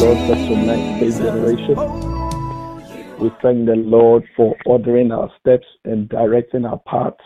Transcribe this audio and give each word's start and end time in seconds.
Lord 0.00 0.18
for 0.28 0.36
tonight, 0.36 1.00
this 1.00 1.18
generation. 1.18 1.74
We 3.18 3.30
thank 3.42 3.66
the 3.66 3.74
Lord 3.74 4.22
for 4.36 4.54
ordering 4.64 5.10
our 5.10 5.28
steps 5.40 5.66
and 5.84 6.08
directing 6.08 6.64
our 6.64 6.78
paths. 6.86 7.16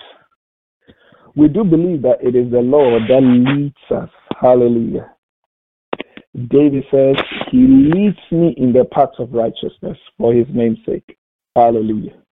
We 1.36 1.48
do 1.48 1.64
believe 1.64 2.00
that 2.02 2.22
it 2.22 2.34
is 2.34 2.50
the 2.50 2.60
Lord 2.60 3.02
that 3.10 3.20
leads 3.20 3.76
us. 3.90 4.08
Hallelujah. 4.40 5.12
David 6.48 6.84
says, 6.90 7.16
He 7.50 7.58
leads 7.58 8.16
me 8.30 8.54
in 8.56 8.72
the 8.72 8.86
paths 8.90 9.16
of 9.18 9.34
righteousness 9.34 9.98
for 10.16 10.32
His 10.32 10.46
name's 10.50 10.78
sake. 10.86 11.18
Hallelujah. 11.54 12.22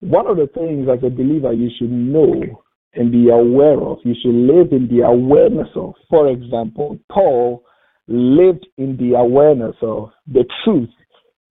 One 0.00 0.26
of 0.28 0.38
the 0.38 0.46
things 0.46 0.88
as 0.88 1.04
a 1.04 1.10
believer 1.10 1.52
you 1.52 1.68
should 1.78 1.92
know 1.92 2.62
and 2.94 3.12
be 3.12 3.28
aware 3.28 3.78
of, 3.82 3.98
you 4.02 4.14
should 4.22 4.34
live 4.34 4.72
in 4.72 4.88
the 4.88 5.04
awareness 5.04 5.68
of. 5.76 5.92
For 6.08 6.28
example, 6.30 6.98
Paul 7.12 7.65
lived 8.08 8.66
in 8.78 8.96
the 8.96 9.16
awareness 9.16 9.76
of 9.82 10.10
the 10.26 10.44
truth 10.64 10.90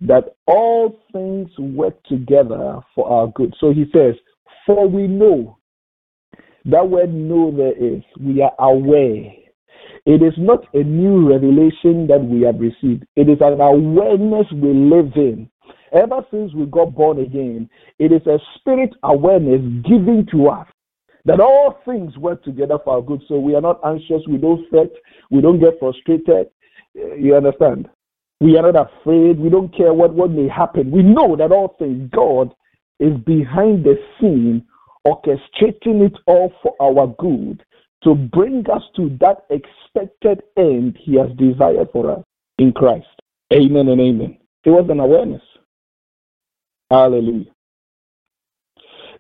that 0.02 0.36
all 0.48 1.00
things 1.12 1.50
work 1.58 2.02
together 2.06 2.80
for 2.94 3.10
our 3.10 3.28
good. 3.28 3.54
So 3.60 3.74
he 3.74 3.86
says, 3.94 4.16
For 4.66 4.88
we 4.88 5.08
know. 5.08 5.58
That 6.66 6.90
word 6.90 7.14
know 7.14 7.52
there 7.56 7.78
is, 7.78 8.02
we 8.20 8.42
are 8.42 8.54
aware. 8.60 9.32
It 10.06 10.22
is 10.22 10.34
not 10.38 10.66
a 10.74 10.84
new 10.84 11.30
revelation 11.30 12.08
that 12.08 12.24
we 12.24 12.42
have 12.42 12.60
received, 12.60 13.06
it 13.16 13.30
is 13.30 13.38
an 13.42 13.62
awareness 13.62 14.48
we 14.52 14.74
live 14.74 15.12
in. 15.16 15.50
Ever 15.92 16.26
since 16.32 16.54
we 16.54 16.66
got 16.66 16.96
born 16.96 17.20
again, 17.20 17.70
it 18.00 18.12
is 18.12 18.26
a 18.28 18.40
spirit 18.58 18.90
awareness 19.04 19.62
given 19.88 20.28
to 20.32 20.48
us 20.50 20.68
that 21.26 21.40
all 21.40 21.80
things 21.86 22.16
work 22.18 22.44
together 22.44 22.78
for 22.84 22.96
our 22.96 23.02
good. 23.02 23.22
So 23.28 23.40
we 23.40 23.56
are 23.56 23.62
not 23.62 23.80
anxious, 23.86 24.22
we 24.28 24.38
don't 24.38 24.68
fret, 24.70 24.92
we 25.32 25.42
don't 25.42 25.60
get 25.60 25.80
frustrated. 25.80 26.48
Eh, 26.98 27.16
you 27.20 27.36
understand? 27.36 27.90
We 28.40 28.58
are 28.58 28.72
not 28.72 28.92
afraid, 28.92 29.40
we 29.40 29.50
don't 29.50 29.76
care 29.76 29.94
what, 29.94 30.14
what 30.14 30.32
may 30.32 30.48
happen. 30.48 30.92
We 30.92 31.02
know 31.02 31.36
that 31.36 31.52
all 31.52 31.76
things, 31.80 32.10
God 32.14 32.54
is 33.00 33.18
behind 33.26 33.84
the 33.84 33.98
scene, 34.20 34.64
orchestrating 35.08 36.06
it 36.06 36.18
all 36.28 36.52
for 36.62 36.76
our 36.80 37.08
good 37.18 37.64
to 38.04 38.14
bring 38.14 38.64
us 38.70 38.84
to 38.96 39.18
that 39.20 39.46
expected 39.50 40.44
end 40.58 40.98
He 41.02 41.18
has 41.18 41.30
desired 41.38 41.90
for 41.92 42.12
us 42.12 42.24
in 42.60 42.72
Christ. 42.72 43.08
Amen 43.52 43.88
and 43.88 44.00
amen. 44.00 44.38
It 44.64 44.70
was 44.70 44.88
an 44.90 45.00
awareness. 45.00 45.42
Hallelujah. 46.90 47.52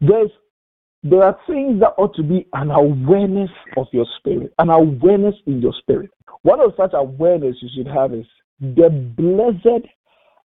There's 0.02 0.30
there 1.08 1.22
are 1.22 1.38
things 1.45 1.80
that 1.81 1.94
ought 2.00 2.16
to 2.16 2.23
be 2.23 2.48
an 2.53 2.72
awareness 2.72 3.52
of 3.78 3.86
your 3.92 4.08
spirit, 4.17 4.52
an 4.58 4.72
awareness 4.72 5.36
in 5.45 5.61
your 5.61 5.73
spirit. 5.78 6.09
One 6.42 6.59
of 6.59 6.73
such 6.75 6.92
awareness 6.94 7.58
you 7.61 7.70
should 7.75 7.88
have 7.94 8.11
is 8.11 8.25
the 8.59 8.89
blessed 8.89 9.86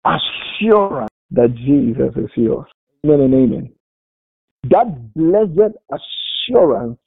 assurance 0.04 1.12
that 1.30 1.54
Jesus 1.54 2.12
is 2.16 2.32
yours. 2.36 2.66
Amen 3.06 3.22
and 3.22 3.34
amen. 3.36 3.74
That 4.64 5.14
blessed 5.14 5.78
assurance 5.92 6.98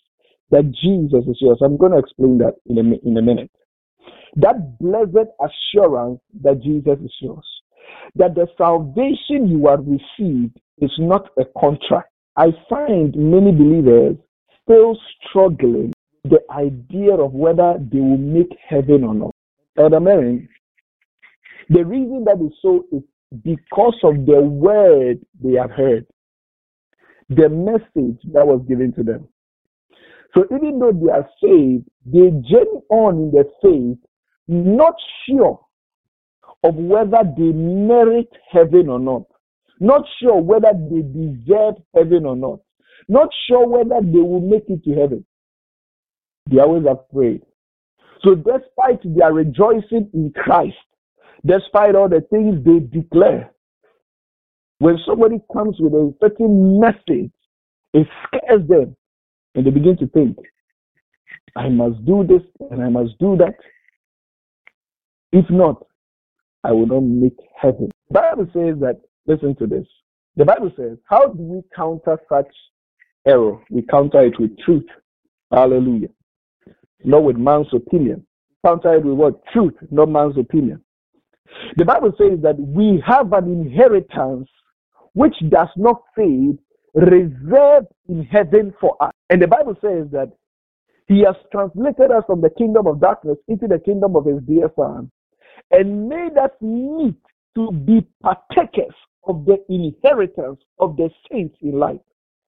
that 0.53 0.71
Jesus 0.71 1.25
is 1.29 1.39
yours. 1.41 1.59
I'm 1.61 1.77
going 1.77 1.93
to 1.93 1.99
explain 1.99 2.39
that 2.39 2.55
in 2.67 2.79
a, 2.79 3.09
in 3.09 3.17
a 3.17 3.23
minute. 3.23 3.51
That 4.37 4.79
blessed 4.79 5.29
assurance 5.41 6.21
that 6.43 6.63
Jesus 6.63 6.99
is 7.05 7.15
yours. 7.21 7.47
That 8.15 8.37
the 8.37 8.47
salvation 8.57 9.49
you 9.49 9.67
have 9.67 9.81
received 9.81 10.57
is 10.79 10.93
not 10.99 11.31
a 11.37 11.45
contract 11.59 12.10
I 12.41 12.53
find 12.71 13.15
many 13.17 13.53
believers 13.53 14.17
still 14.63 14.99
struggling 15.29 15.93
with 16.25 16.33
the 16.33 16.41
idea 16.51 17.13
of 17.13 17.35
whether 17.35 17.75
they 17.79 18.01
will 18.01 18.17
make 18.17 18.57
heaven 18.67 19.05
or 19.05 19.15
not. 19.15 19.35
Elder 19.77 20.01
Mary, 20.01 20.49
the 21.69 21.85
reason 21.85 22.25
that 22.25 22.41
is 22.43 22.53
so 22.63 22.87
is 22.93 23.03
because 23.45 23.99
of 24.05 24.25
the 24.25 24.41
word 24.41 25.19
they 25.45 25.53
have 25.61 25.71
heard, 25.71 26.07
the 27.29 27.51
message 27.51 28.19
that 28.33 28.47
was 28.47 28.65
given 28.67 28.95
to 28.95 29.03
them. 29.03 29.29
So 30.35 30.47
even 30.51 30.79
though 30.79 30.93
they 30.93 31.13
are 31.13 31.29
saved, 31.45 31.91
they 32.07 32.31
journey 32.49 32.81
on 32.89 33.17
in 33.17 33.33
their 33.33 33.45
faith, 33.61 33.99
not 34.49 34.95
sure 35.29 35.61
of 36.65 36.75
whether 36.75 37.23
they 37.37 37.53
merit 37.53 38.31
heaven 38.51 38.89
or 38.89 38.99
not 38.99 39.30
not 39.81 40.05
sure 40.23 40.41
whether 40.43 40.73
they 40.75 41.03
deserve 41.03 41.77
heaven 41.95 42.27
or 42.27 42.37
not, 42.37 42.61
not 43.09 43.31
sure 43.49 43.67
whether 43.69 44.01
they 44.05 44.21
will 44.21 44.43
make 44.43 44.65
it 44.69 44.85
to 44.85 44.95
heaven. 44.95 45.27
They 46.51 46.59
are 46.61 46.67
always 46.67 46.87
afraid. 46.87 47.43
So, 48.25 48.35
despite 48.37 49.01
their 49.05 49.33
rejoicing 49.33 50.11
in 50.15 50.33
Christ, 50.37 50.77
despite 51.47 51.95
all 51.95 52.09
the 52.09 52.23
things 52.31 52.65
they 52.65 52.81
declare, 53.01 53.53
when 54.79 54.99
somebody 55.07 55.39
comes 55.53 55.77
with 55.81 55.95
a 55.95 56.15
certain 56.23 56.81
message, 56.81 57.33
it 57.95 58.07
scares 58.27 58.69
them 58.69 58.97
and 59.55 59.67
they 59.67 59.71
begin 59.71 59.97
to 59.99 60.09
think, 60.09 60.39
I 61.57 61.69
must 61.69 62.05
do 62.07 62.25
this 62.27 62.43
and 62.71 62.83
I 62.83 62.89
must 62.91 63.19
do 63.19 63.37
that. 63.39 63.55
If 65.33 65.47
not, 65.51 65.85
I 66.65 66.73
will 66.73 66.87
not 66.87 67.03
make 67.03 67.37
heaven. 67.61 67.91
Bible 68.11 68.47
says 68.53 68.77
that 68.81 69.01
Listen 69.31 69.55
to 69.57 69.67
this. 69.69 69.87
The 70.35 70.45
Bible 70.45 70.73
says, 70.77 70.99
How 71.09 71.29
do 71.29 71.41
we 71.41 71.63
counter 71.77 72.19
such 72.29 72.53
error? 73.25 73.61
We 73.71 73.83
counter 73.83 74.25
it 74.25 74.35
with 74.41 74.59
truth. 74.59 74.87
Hallelujah. 75.53 76.09
Not 77.05 77.23
with 77.23 77.37
man's 77.37 77.73
opinion. 77.73 78.27
Counter 78.67 78.97
it 78.97 79.05
with 79.05 79.15
what? 79.15 79.41
Truth, 79.53 79.75
not 79.93 80.09
man's 80.09 80.37
opinion. 80.37 80.83
The 81.77 81.85
Bible 81.85 82.13
says 82.19 82.41
that 82.43 82.59
we 82.59 83.01
have 83.07 83.33
an 83.33 83.45
inheritance 83.45 84.49
which 85.13 85.37
does 85.49 85.69
not 85.77 86.03
fade, 86.17 86.59
reserved 86.95 87.87
in 88.09 88.25
heaven 88.25 88.75
for 88.81 89.01
us. 89.01 89.13
And 89.29 89.41
the 89.41 89.47
Bible 89.47 89.77
says 89.81 90.09
that 90.11 90.33
He 91.07 91.21
has 91.21 91.37
translated 91.53 92.11
us 92.11 92.25
from 92.27 92.41
the 92.41 92.51
kingdom 92.51 92.89
of 92.89 93.01
darkness 93.01 93.39
into 93.47 93.69
the 93.69 93.79
kingdom 93.79 94.17
of 94.17 94.27
His 94.27 94.43
dear 94.43 94.73
Son 94.75 95.09
and 95.71 96.09
made 96.09 96.37
us 96.37 96.51
meet 96.61 97.15
to 97.55 97.71
be 97.71 98.05
partakers 98.23 98.95
of 99.25 99.45
the 99.45 99.59
inheritance 99.69 100.61
of 100.79 100.97
the 100.97 101.11
saints 101.31 101.57
in 101.63 101.79
life. 101.79 102.01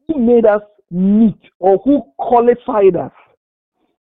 Who 0.08 0.18
made 0.18 0.46
us 0.46 0.62
meet 0.90 1.38
or 1.58 1.78
who 1.84 2.02
qualified 2.18 2.96
us? 2.96 3.12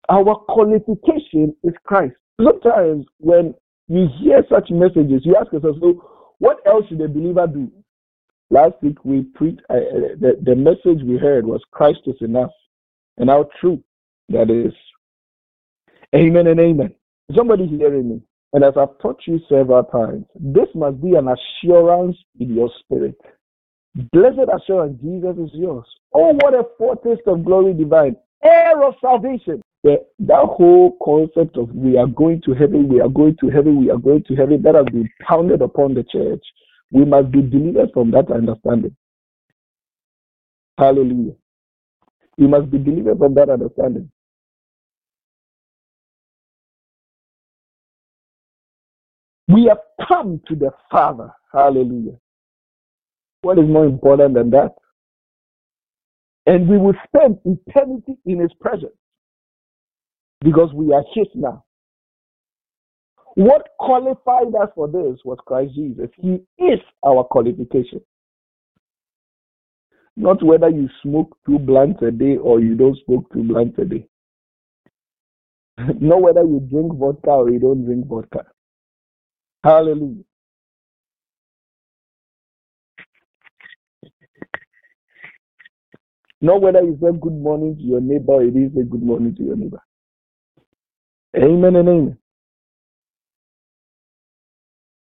Our 0.10 0.36
qualification 0.36 1.56
is 1.64 1.74
Christ. 1.84 2.16
Sometimes 2.42 3.06
when 3.20 3.54
you 3.88 4.08
hear 4.20 4.44
such 4.50 4.70
messages, 4.70 5.22
you 5.26 5.36
ask 5.36 5.52
yourself, 5.52 5.78
so 5.82 6.34
what 6.40 6.58
else 6.66 6.86
should 6.88 7.02
a 7.02 7.08
believer 7.08 7.48
do? 7.48 7.72
Last 8.50 8.76
week 8.82 9.04
we 9.04 9.24
preached, 9.36 9.62
uh, 9.70 9.76
the, 10.20 10.40
the 10.42 10.56
message 10.56 11.04
we 11.04 11.18
heard 11.18 11.46
was 11.46 11.62
Christ 11.72 12.00
is 12.06 12.16
enough. 12.22 12.52
And 13.18 13.30
how 13.30 13.50
true 13.60 13.84
that 14.30 14.50
is. 14.50 14.74
Amen 16.16 16.48
and 16.48 16.60
amen. 16.60 16.94
Somebody 17.36 17.68
hearing 17.68 18.10
me? 18.10 18.22
And 18.54 18.64
as 18.64 18.74
I've 18.78 18.98
taught 19.00 19.22
you 19.28 19.40
several 19.50 19.84
times, 19.84 20.26
this 20.36 20.68
must 20.74 21.02
be 21.02 21.16
an 21.16 21.28
assurance 21.28 22.16
in 22.40 22.56
your 22.56 22.70
spirit. 22.80 23.20
Blessed 24.14 24.50
assurance, 24.54 25.02
Jesus 25.02 25.36
is 25.38 25.52
yours. 25.54 25.86
Oh, 26.14 26.34
what 26.34 26.54
a 26.54 26.64
foretaste 26.78 27.28
of 27.28 27.44
glory 27.44 27.74
divine, 27.74 28.16
heir 28.44 28.84
of 28.84 28.96
salvation. 29.02 29.62
The, 29.84 29.98
that 30.20 30.46
whole 30.46 30.98
concept 31.04 31.58
of 31.58 31.70
we 31.74 31.98
are 31.98 32.08
going 32.08 32.42
to 32.46 32.54
heaven, 32.54 32.88
we 32.88 33.02
are 33.02 33.10
going 33.10 33.36
to 33.42 33.50
heaven, 33.50 33.80
we 33.80 33.92
are 33.92 33.98
going 33.98 34.24
to 34.24 34.36
heaven, 34.36 34.62
that 34.64 34.76
has 34.76 34.86
been 34.86 35.10
pounded 35.22 35.62
upon 35.62 35.94
the 35.94 36.04
church. 36.04 36.44
We 36.92 37.06
must 37.06 37.32
be 37.32 37.42
delivered 37.42 37.90
from 37.94 38.12
that 38.12 38.32
understanding. 38.32 38.96
Hallelujah. 40.78 41.34
We 42.38 42.48
must 42.48 42.70
be 42.72 42.78
delivered 42.78 43.18
from 43.18 43.34
that 43.36 43.50
understanding. 43.50 44.12
We 49.58 49.66
have 49.70 49.80
come 50.08 50.40
to 50.50 50.56
the 50.56 50.70
Father. 50.92 51.32
Hallelujah. 51.52 52.20
What 53.42 53.58
is 53.58 53.68
more 53.68 53.86
important 53.86 54.36
than 54.36 54.52
that? 54.52 54.76
And 56.46 56.70
we 56.70 56.78
will 56.78 56.94
spend 57.08 57.40
eternity 57.44 58.20
in 58.28 58.40
His 58.40 58.52
presence 58.62 58.94
because 60.42 60.72
we 60.76 60.94
are 60.94 61.04
His 61.16 61.26
now. 61.34 61.66
What 63.34 63.70
qualified 63.80 64.54
us 64.62 64.70
for 64.76 64.88
this 64.88 65.18
was 65.26 65.40
Christ 65.48 65.74
Jesus. 65.74 66.10
He 66.18 66.44
is 66.64 66.80
our 67.04 67.24
qualification. 67.24 68.02
Not 70.16 70.44
whether 70.44 70.70
you 70.70 70.88
smoke 71.02 71.36
two 71.48 71.58
blunts 71.58 72.04
a 72.04 72.12
day 72.12 72.38
or 72.38 72.60
you 72.60 72.76
don't 72.76 72.98
smoke 73.08 73.34
two 73.34 73.42
blunts 73.42 73.80
a 73.80 73.86
day. 73.86 74.08
Not 76.00 76.22
whether 76.22 76.42
you 76.42 76.60
drink 76.60 76.94
vodka 76.94 77.32
or 77.32 77.50
you 77.50 77.58
don't 77.58 77.86
drink 77.86 78.06
vodka. 78.06 78.46
Hallelujah. 79.68 80.24
Not 86.40 86.62
whether 86.62 86.82
you 86.82 86.98
say 87.02 87.18
good 87.20 87.34
morning 87.34 87.76
to 87.76 87.84
your 87.84 88.00
neighbor, 88.00 88.42
it 88.44 88.56
is 88.56 88.72
a 88.80 88.86
good 88.86 89.04
morning 89.04 89.36
to 89.36 89.44
your 89.44 89.58
neighbor. 89.58 89.82
Amen 91.36 91.76
and 91.76 91.90
amen. 91.90 92.18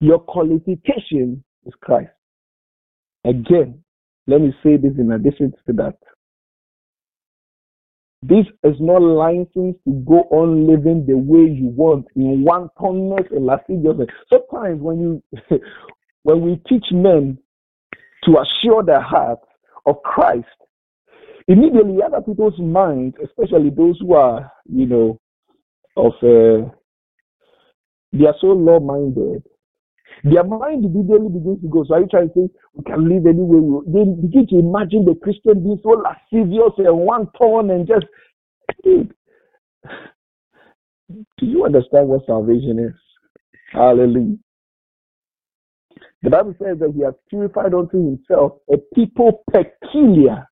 Your 0.01 0.19
qualification 0.19 1.43
is 1.65 1.73
Christ. 1.81 2.11
Again, 3.25 3.83
let 4.27 4.43
me 4.43 4.53
say 4.63 4.77
this 4.77 4.93
in 4.99 5.13
addition 5.13 5.55
to 5.67 5.73
that. 5.75 5.97
This 8.23 8.47
is 8.65 8.77
not 8.81 9.01
license 9.01 9.77
to 9.85 9.93
go 10.07 10.29
on 10.31 10.67
living 10.67 11.07
the 11.07 11.17
way 11.17 11.51
you 11.51 11.69
want 11.69 12.07
in 12.15 12.45
wantonness 12.45 13.27
and 13.31 13.47
lasciviousness. 13.47 14.09
Sometimes 14.29 14.83
when 14.83 15.01
you 15.01 15.23
when 16.25 16.43
we 16.43 16.61
teach 16.69 16.85
men 16.93 17.39
to 18.25 18.37
assure 18.39 18.83
their 18.83 19.01
hearts 19.01 19.47
of 19.87 20.03
Christ, 20.03 20.47
immediately 21.49 22.03
other 22.05 22.21
people's 22.21 22.59
minds, 22.59 23.17
especially 23.25 23.71
those 23.71 23.99
who 24.01 24.15
are, 24.15 24.53
you 24.67 24.87
know, 24.87 25.19
of 25.97 26.13
uh, 26.23 26.71
they 28.13 28.27
are 28.27 28.35
so 28.41 28.49
low-minded. 28.49 29.43
Their 30.25 30.45
mind 30.45 30.85
immediately 30.85 31.29
begins 31.29 31.63
to 31.63 31.69
go. 31.69 31.85
So 31.85 31.95
are 31.95 32.01
you 32.01 32.07
trying 32.07 32.29
to 32.29 32.35
say 32.35 32.49
we 32.75 32.85
can 32.85 33.09
live 33.09 33.27
any 33.27 33.41
way 33.41 33.61
we 33.61 33.81
They 33.87 34.05
begin 34.21 34.47
to 34.49 34.59
imagine 34.59 35.05
the 35.05 35.15
Christian 35.23 35.63
being 35.63 35.81
so 35.83 35.91
lascivious 35.91 36.73
and 36.79 36.99
wanton 36.99 37.71
and 37.71 37.87
just. 37.87 38.07
Do 41.39 41.47
you 41.47 41.65
understand 41.65 42.09
what 42.09 42.27
salvation 42.27 42.79
is? 42.79 42.95
Hallelujah. 43.73 44.37
The 46.23 46.31
Bible 46.31 46.55
says 46.63 46.79
that 46.81 46.93
he 46.95 47.03
has 47.03 47.15
purified 47.29 47.73
unto 47.73 47.97
himself 47.97 48.59
a 48.71 48.77
people 48.95 49.43
peculiar 49.51 50.47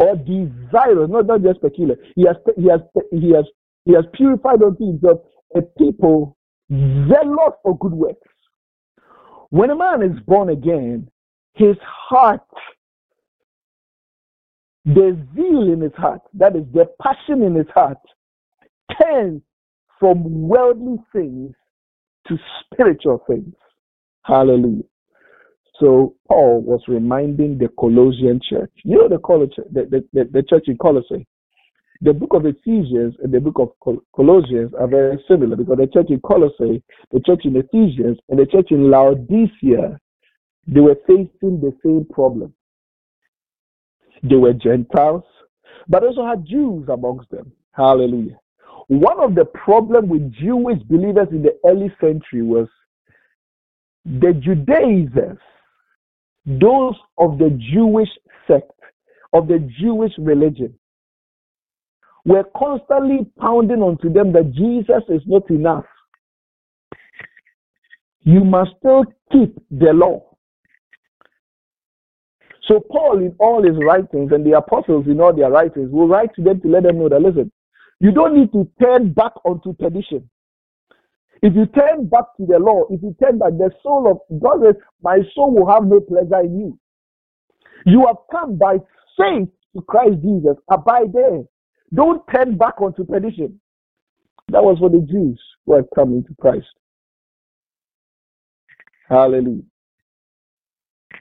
or 0.00 0.16
desirous, 0.16 1.08
not, 1.08 1.26
not 1.26 1.42
just 1.42 1.60
peculiar. 1.60 1.96
He 2.16 2.26
has, 2.26 2.36
he 2.56 2.68
has, 2.68 2.80
he 3.12 3.32
has, 3.34 3.44
he 3.84 3.94
has 3.94 4.04
purified 4.14 4.62
unto 4.62 4.84
himself 4.86 5.20
a 5.54 5.62
people 5.78 6.36
zealous 6.70 7.54
for 7.62 7.78
good 7.78 7.92
works. 7.92 8.20
When 9.50 9.70
a 9.70 9.76
man 9.76 10.02
is 10.02 10.18
born 10.26 10.50
again, 10.50 11.10
his 11.54 11.76
heart, 11.82 12.40
the 14.84 15.18
zeal 15.34 15.72
in 15.72 15.80
his 15.80 15.94
heart, 15.96 16.20
that 16.34 16.56
is 16.56 16.64
the 16.72 16.86
passion 17.02 17.42
in 17.42 17.54
his 17.54 17.66
heart, 17.74 17.98
turns 19.00 19.42
from 19.98 20.48
worldly 20.48 20.98
things 21.12 21.54
to 22.28 22.38
spiritual 22.64 23.22
things. 23.26 23.54
Hallelujah. 24.24 24.84
So 25.80 26.14
Paul 26.26 26.62
was 26.62 26.80
reminding 26.88 27.58
the 27.58 27.68
Colossian 27.78 28.40
church. 28.48 28.72
You 28.84 28.98
know 28.98 29.08
the, 29.08 29.18
the, 29.72 30.04
the, 30.12 30.24
the 30.30 30.42
church 30.42 30.64
in 30.66 30.76
Colossae. 30.76 31.26
The 32.00 32.12
book 32.12 32.32
of 32.32 32.46
Ephesians 32.46 33.16
and 33.22 33.32
the 33.32 33.40
book 33.40 33.58
of 33.58 33.98
Colossians 34.14 34.72
are 34.78 34.86
very 34.86 35.22
similar 35.26 35.56
because 35.56 35.78
the 35.78 35.88
church 35.88 36.10
in 36.10 36.20
Colossae, 36.20 36.82
the 37.10 37.20
church 37.26 37.44
in 37.44 37.56
Ephesians, 37.56 38.18
and 38.28 38.38
the 38.38 38.46
church 38.46 38.70
in 38.70 38.88
Laodicea, 38.88 39.98
they 40.68 40.80
were 40.80 40.96
facing 41.06 41.60
the 41.60 41.74
same 41.84 42.06
problem. 42.12 42.54
They 44.22 44.36
were 44.36 44.52
Gentiles, 44.52 45.24
but 45.88 46.04
also 46.04 46.24
had 46.24 46.46
Jews 46.46 46.88
amongst 46.88 47.30
them. 47.30 47.50
Hallelujah. 47.72 48.38
One 48.86 49.18
of 49.20 49.34
the 49.34 49.46
problems 49.46 50.08
with 50.08 50.32
Jewish 50.32 50.80
believers 50.84 51.28
in 51.32 51.42
the 51.42 51.58
early 51.66 51.92
century 52.00 52.42
was 52.42 52.68
the 54.04 54.32
Judaizers, 54.34 55.38
those 56.46 56.94
of 57.18 57.38
the 57.38 57.58
Jewish 57.72 58.08
sect, 58.46 58.70
of 59.32 59.48
the 59.48 59.58
Jewish 59.80 60.12
religion, 60.16 60.77
were 62.28 62.44
constantly 62.56 63.26
pounding 63.40 63.80
onto 63.80 64.12
them 64.12 64.32
that 64.34 64.52
Jesus 64.52 65.02
is 65.08 65.22
not 65.26 65.48
enough. 65.48 65.86
You 68.20 68.44
must 68.44 68.72
still 68.78 69.04
keep 69.32 69.56
the 69.70 69.94
law. 69.94 70.36
So 72.66 72.80
Paul, 72.80 73.20
in 73.20 73.34
all 73.40 73.62
his 73.62 73.78
writings, 73.82 74.30
and 74.32 74.44
the 74.44 74.58
apostles 74.58 75.06
in 75.06 75.22
all 75.22 75.34
their 75.34 75.50
writings, 75.50 75.90
will 75.90 76.06
write 76.06 76.34
to 76.34 76.42
them 76.42 76.60
to 76.60 76.68
let 76.68 76.82
them 76.82 76.98
know 76.98 77.08
that 77.08 77.22
listen, 77.22 77.50
you 77.98 78.12
don't 78.12 78.38
need 78.38 78.52
to 78.52 78.68
turn 78.78 79.14
back 79.14 79.32
onto 79.46 79.72
perdition. 79.72 80.28
If 81.40 81.54
you 81.54 81.64
turn 81.66 82.08
back 82.08 82.24
to 82.36 82.44
the 82.46 82.58
law, 82.58 82.82
if 82.90 83.00
you 83.02 83.16
turn 83.22 83.38
back, 83.38 83.52
the 83.52 83.70
soul 83.82 84.10
of 84.10 84.40
God 84.40 84.58
says, 84.66 84.74
My 85.02 85.20
soul 85.34 85.54
will 85.54 85.72
have 85.72 85.84
no 85.86 86.00
pleasure 86.00 86.44
in 86.44 86.60
you. 86.60 86.78
You 87.86 88.04
have 88.06 88.16
come 88.30 88.58
by 88.58 88.74
faith 89.16 89.48
to 89.74 89.82
Christ 89.82 90.20
Jesus. 90.22 90.56
Abide 90.70 91.14
there. 91.14 91.44
Don't 91.92 92.22
turn 92.34 92.56
back 92.56 92.80
onto 92.80 93.04
perdition. 93.04 93.60
That 94.48 94.62
was 94.62 94.78
for 94.78 94.90
the 94.90 95.00
Jews 95.00 95.40
who 95.66 95.76
had 95.76 95.86
come 95.94 96.12
into 96.14 96.34
Christ. 96.40 96.66
Hallelujah. 99.08 99.62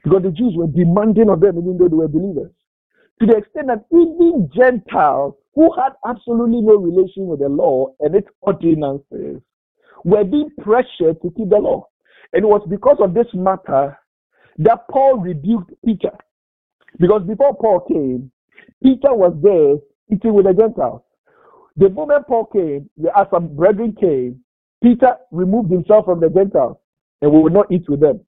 Because 0.03 0.23
the 0.23 0.31
Jews 0.31 0.53
were 0.55 0.67
demanding 0.67 1.29
of 1.29 1.39
them 1.39 1.57
even 1.57 1.77
though 1.77 1.87
they 1.87 1.95
were 1.95 2.07
believers. 2.07 2.51
To 3.19 3.25
the 3.25 3.37
extent 3.37 3.67
that 3.67 3.85
even 3.91 4.49
Gentiles 4.55 5.35
who 5.55 5.73
had 5.75 5.93
absolutely 6.07 6.61
no 6.61 6.75
relation 6.75 7.25
with 7.25 7.39
the 7.39 7.49
law 7.49 7.87
and 7.99 8.15
its 8.15 8.27
ordinances 8.41 9.41
were 10.03 10.23
being 10.23 10.51
pressured 10.61 11.19
to 11.21 11.33
keep 11.35 11.49
the 11.49 11.57
law. 11.57 11.87
And 12.33 12.43
it 12.43 12.47
was 12.47 12.65
because 12.69 12.97
of 12.99 13.13
this 13.13 13.27
matter 13.33 13.97
that 14.59 14.87
Paul 14.91 15.17
rebuked 15.17 15.71
Peter. 15.83 16.11
Because 16.99 17.23
before 17.27 17.55
Paul 17.55 17.81
came, 17.87 18.31
Peter 18.83 19.13
was 19.13 19.35
there 19.41 19.77
eating 20.11 20.33
with 20.33 20.45
the 20.45 20.53
Gentiles. 20.53 21.01
The 21.75 21.89
moment 21.89 22.27
Paul 22.27 22.45
came, 22.45 22.89
as 23.15 23.27
some 23.31 23.55
brethren 23.55 23.95
came, 23.99 24.41
Peter 24.81 25.15
removed 25.31 25.71
himself 25.71 26.05
from 26.05 26.19
the 26.19 26.29
Gentiles 26.29 26.77
and 27.21 27.31
we 27.31 27.39
would 27.39 27.53
not 27.53 27.71
eat 27.71 27.87
with 27.87 27.99
them. 27.99 28.21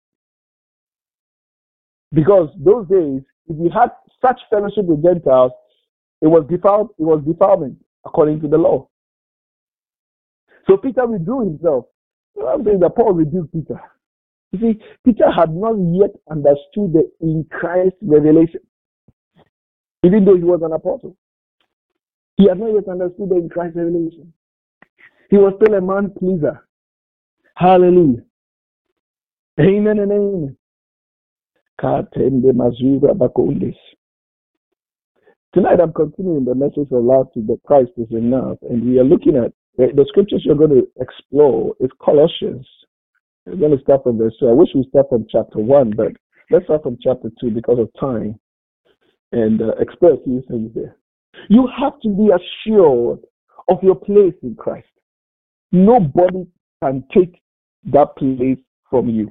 Because 2.14 2.50
those 2.58 2.88
days, 2.88 3.22
if 3.48 3.58
you 3.58 3.70
had 3.74 3.92
such 4.26 4.40
fellowship 4.50 4.86
with 4.86 5.04
Gentiles, 5.04 5.52
it 6.22 6.28
was 6.28 6.46
defiled, 6.50 6.90
it 6.98 7.04
was 7.04 7.24
defilement 7.26 7.78
according 8.06 8.42
to 8.42 8.48
the 8.48 8.58
law. 8.58 8.90
So 10.68 10.78
Peter 10.78 11.06
withdrew 11.06 11.46
himself. 11.50 11.86
I'm 12.46 12.64
saying 12.64 12.80
that 12.80 12.96
Paul 12.96 13.14
rebuked 13.14 13.54
Peter. 13.54 13.80
You 14.52 14.60
see, 14.60 14.82
Peter 15.04 15.30
had 15.32 15.54
not 15.54 15.76
yet 15.78 16.12
understood 16.30 16.94
the 16.94 17.10
in 17.22 17.46
Christ 17.52 17.96
revelation, 18.02 18.62
even 20.04 20.24
though 20.24 20.36
he 20.36 20.44
was 20.44 20.62
an 20.64 20.74
apostle. 20.74 21.18
He 22.38 22.48
had 22.48 22.60
not 22.60 22.74
yet 22.74 22.88
understood 22.88 23.30
the 23.30 23.36
in 23.36 23.50
Christ 23.50 23.76
revelation. 23.76 24.32
He 25.30 25.38
was 25.38 25.54
still 25.60 25.74
a 25.74 25.82
man 25.82 26.14
pleaser. 26.18 26.68
Hallelujah. 27.56 28.24
Amen 29.60 30.00
and 30.00 30.12
amen. 30.12 30.58
Tonight 35.54 35.80
I'm 35.82 35.94
continuing 35.94 36.46
the 36.46 36.56
message 36.56 36.92
of 36.92 37.04
last 37.04 37.30
week 37.36 37.48
that 37.48 37.60
Christ 37.66 37.92
is 37.98 38.12
enough, 38.12 38.58
and 38.70 38.86
we 38.86 39.00
are 39.00 39.04
looking 39.04 39.36
at 39.36 39.52
the 39.78 40.06
scriptures 40.08 40.44
you're 40.46 40.56
going 40.56 40.70
to 40.70 40.88
explore 41.00 41.76
is 41.80 41.90
Colossians. 42.04 42.68
We're 43.46 43.56
going 43.56 43.78
to 43.78 43.84
start 43.84 44.04
from 44.04 44.18
verse 44.18 44.36
2. 44.40 44.50
I 44.50 44.54
wish 44.54 44.70
we 44.76 44.86
start 44.90 45.08
from 45.10 45.26
chapter 45.30 45.60
1, 45.60 45.94
but 45.96 46.14
let's 46.52 46.66
start 46.66 46.84
from 46.84 46.98
chapter 47.02 47.30
2 47.42 47.52
because 47.52 47.80
of 47.80 47.90
time 48.00 48.40
and 49.32 49.62
uh, 49.62 49.72
explore 49.80 50.14
a 50.14 50.24
few 50.24 50.44
things 50.48 50.72
there. 50.76 50.96
You 51.50 51.70
have 51.80 52.00
to 52.02 52.10
be 52.10 52.30
assured 52.30 53.20
of 53.70 53.84
your 53.84 53.96
place 53.96 54.34
in 54.44 54.56
Christ. 54.56 54.88
Nobody 55.72 56.48
can 56.84 57.04
take 57.14 57.42
that 57.92 58.16
place 58.18 58.60
from 58.90 59.10
you. 59.10 59.30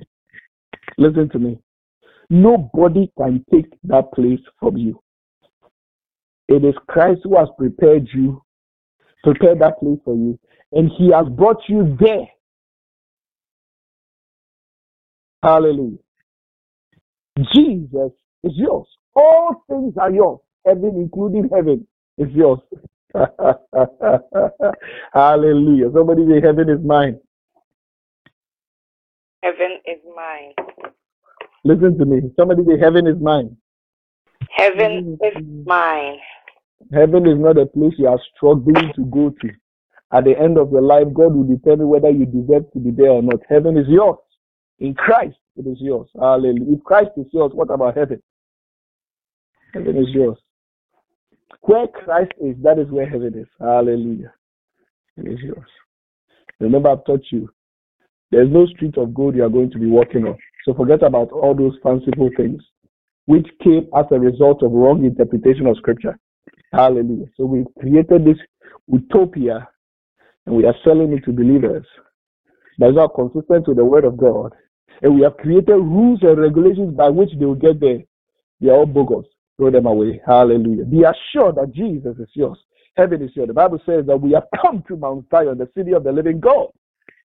Listen 0.98 1.28
to 1.30 1.38
me. 1.38 1.58
Nobody 2.28 3.10
can 3.16 3.44
take 3.52 3.72
that 3.84 4.12
place 4.12 4.40
from 4.58 4.76
you. 4.76 5.00
It 6.48 6.64
is 6.64 6.75
Christ 6.88 7.20
who 7.25 7.36
has 7.36 7.48
prepared 7.58 8.08
you, 8.12 8.42
prepared 9.22 9.60
that 9.60 9.78
place 9.80 9.98
for 10.04 10.14
you, 10.14 10.38
and 10.72 10.90
He 10.96 11.10
has 11.12 11.26
brought 11.28 11.62
you 11.68 11.96
there. 12.00 12.26
Hallelujah. 15.42 15.98
Jesus 17.54 18.12
is 18.42 18.52
yours. 18.54 18.86
All 19.14 19.64
things 19.68 19.94
are 19.98 20.10
yours, 20.10 20.40
heaven, 20.64 20.92
including 20.96 21.48
heaven. 21.54 21.86
It's 22.18 22.32
yours. 22.32 22.61
Hallelujah. 25.12 25.90
Somebody 25.94 26.26
say, 26.28 26.40
Heaven 26.40 26.68
is 26.70 26.80
mine. 26.85 27.18
Heaven 29.42 29.78
is 29.87 29.99
mine. 30.14 30.54
Listen 31.64 31.99
to 31.99 32.04
me. 32.04 32.20
Somebody 32.38 32.64
say, 32.64 32.78
Heaven 32.78 33.06
is 33.06 33.20
mine. 33.20 33.56
Heaven 34.50 35.18
is 35.23 35.42
mine. 35.66 36.18
Heaven 36.92 37.26
is 37.26 37.38
not 37.38 37.58
a 37.58 37.66
place 37.66 37.94
you 37.99 38.08
are 38.08 38.20
struggling 38.35 38.92
to 38.94 39.04
go 39.06 39.30
to. 39.30 39.49
At 40.12 40.25
the 40.25 40.38
end 40.38 40.56
of 40.56 40.70
your 40.70 40.82
life, 40.82 41.08
God 41.12 41.35
will 41.35 41.44
determine 41.44 41.88
whether 41.88 42.11
you 42.11 42.26
deserve 42.26 42.70
to 42.73 42.78
be 42.78 42.90
there 42.90 43.11
or 43.11 43.23
not. 43.23 43.40
Heaven 43.49 43.76
is 43.76 43.88
yours. 43.88 44.18
In 44.78 44.94
Christ, 44.94 45.37
it 45.56 45.66
is 45.66 45.78
yours. 45.80 46.08
Hallelujah. 46.18 46.76
If 46.76 46.85
Christ 46.85 47.11
is 47.16 47.26
yours, 47.32 47.52
what 47.54 47.70
about 47.70 47.96
heaven? 47.96 48.23
Heaven 49.75 49.96
is 49.96 50.08
yours. 50.11 50.38
Where 51.62 51.86
Christ 51.88 52.32
is, 52.40 52.56
that 52.62 52.78
is 52.78 52.90
where 52.90 53.08
heaven 53.08 53.38
is. 53.38 53.48
Hallelujah. 53.60 54.32
It 55.16 55.28
is 55.32 55.40
yours. 55.40 55.68
Remember, 56.60 56.90
I've 56.90 57.04
taught 57.04 57.22
you 57.30 57.48
There's 58.30 58.50
no 58.50 58.66
street 58.66 58.98
of 58.98 59.14
gold 59.14 59.36
you 59.36 59.44
are 59.44 59.48
going 59.50 59.70
to 59.70 59.78
be 59.78 59.86
walking 59.86 60.26
on. 60.26 60.36
So 60.64 60.74
forget 60.74 61.02
about 61.02 61.30
all 61.32 61.54
those 61.54 61.78
fanciful 61.82 62.30
things 62.36 62.62
which 63.26 63.46
came 63.62 63.88
as 63.96 64.06
a 64.10 64.18
result 64.18 64.62
of 64.62 64.72
wrong 64.72 65.04
interpretation 65.04 65.66
of 65.66 65.76
scripture. 65.78 66.18
Hallelujah. 66.72 67.26
So 67.36 67.44
we 67.44 67.64
created 67.80 68.24
this 68.24 68.38
utopia 68.88 69.68
and 70.46 70.56
we 70.56 70.64
are 70.66 70.74
selling 70.84 71.12
it 71.12 71.24
to 71.24 71.32
believers. 71.32 71.86
That's 72.78 72.94
not 72.94 73.14
consistent 73.14 73.68
with 73.68 73.76
the 73.76 73.84
word 73.84 74.04
of 74.04 74.16
God. 74.16 74.52
And 75.02 75.14
we 75.16 75.22
have 75.22 75.36
created 75.38 75.74
rules 75.74 76.20
and 76.22 76.38
regulations 76.40 76.96
by 76.96 77.08
which 77.08 77.30
they 77.38 77.44
will 77.44 77.54
get 77.54 77.80
there. 77.80 78.00
They 78.60 78.68
are 78.68 78.74
all 78.76 78.86
bogus. 78.86 79.26
Throw 79.58 79.70
them 79.70 79.86
away. 79.86 80.20
Hallelujah. 80.26 80.84
Be 80.84 81.02
assured 81.02 81.56
that 81.56 81.72
Jesus 81.72 82.16
is 82.18 82.28
yours. 82.34 82.58
Heaven 82.96 83.22
is 83.22 83.30
yours. 83.34 83.48
The 83.48 83.54
Bible 83.54 83.80
says 83.86 84.06
that 84.06 84.16
we 84.16 84.32
have 84.32 84.44
come 84.60 84.82
to 84.88 84.96
Mount 84.96 85.26
Zion, 85.30 85.58
the 85.58 85.68
city 85.76 85.92
of 85.92 86.04
the 86.04 86.12
living 86.12 86.40
God, 86.40 86.68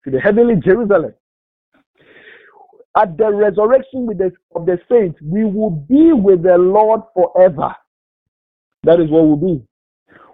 to 0.06 0.12
the 0.12 0.20
heavenly 0.20 0.56
Jerusalem. 0.56 1.14
At 2.98 3.18
the 3.18 3.32
resurrection 3.32 4.06
the, 4.08 4.32
of 4.54 4.66
the 4.66 4.78
saints, 4.90 5.20
we 5.22 5.46
will 5.46 5.72
be 5.72 6.12
with 6.12 6.44
the 6.44 6.58
Lord 6.58 7.02
forever. 7.14 7.74
That 8.84 9.00
is 9.00 9.10
what 9.10 9.26
we'll 9.26 9.38
be. 9.38 9.64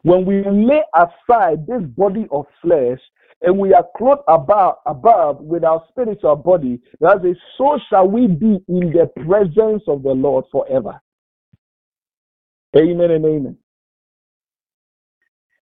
When 0.04 0.26
we 0.26 0.44
lay 0.44 0.82
aside 0.96 1.68
this 1.68 1.84
body 1.96 2.28
of 2.32 2.46
flesh 2.62 3.00
and 3.42 3.60
we 3.60 3.74
are 3.74 3.86
clothed 3.98 4.22
above, 4.28 4.76
above 4.86 5.42
with 5.42 5.64
our 5.64 5.84
spiritual 5.90 6.36
body, 6.38 6.80
that 7.00 7.24
is, 7.26 7.38
so 7.58 7.78
shall 7.90 8.08
we 8.08 8.28
be 8.28 8.58
in 8.68 8.92
the 8.92 9.12
presence 9.26 9.84
of 9.88 10.02
the 10.02 10.12
Lord 10.12 10.46
forever. 10.52 11.00
Amen 12.78 13.12
and 13.12 13.26
amen. 13.26 13.58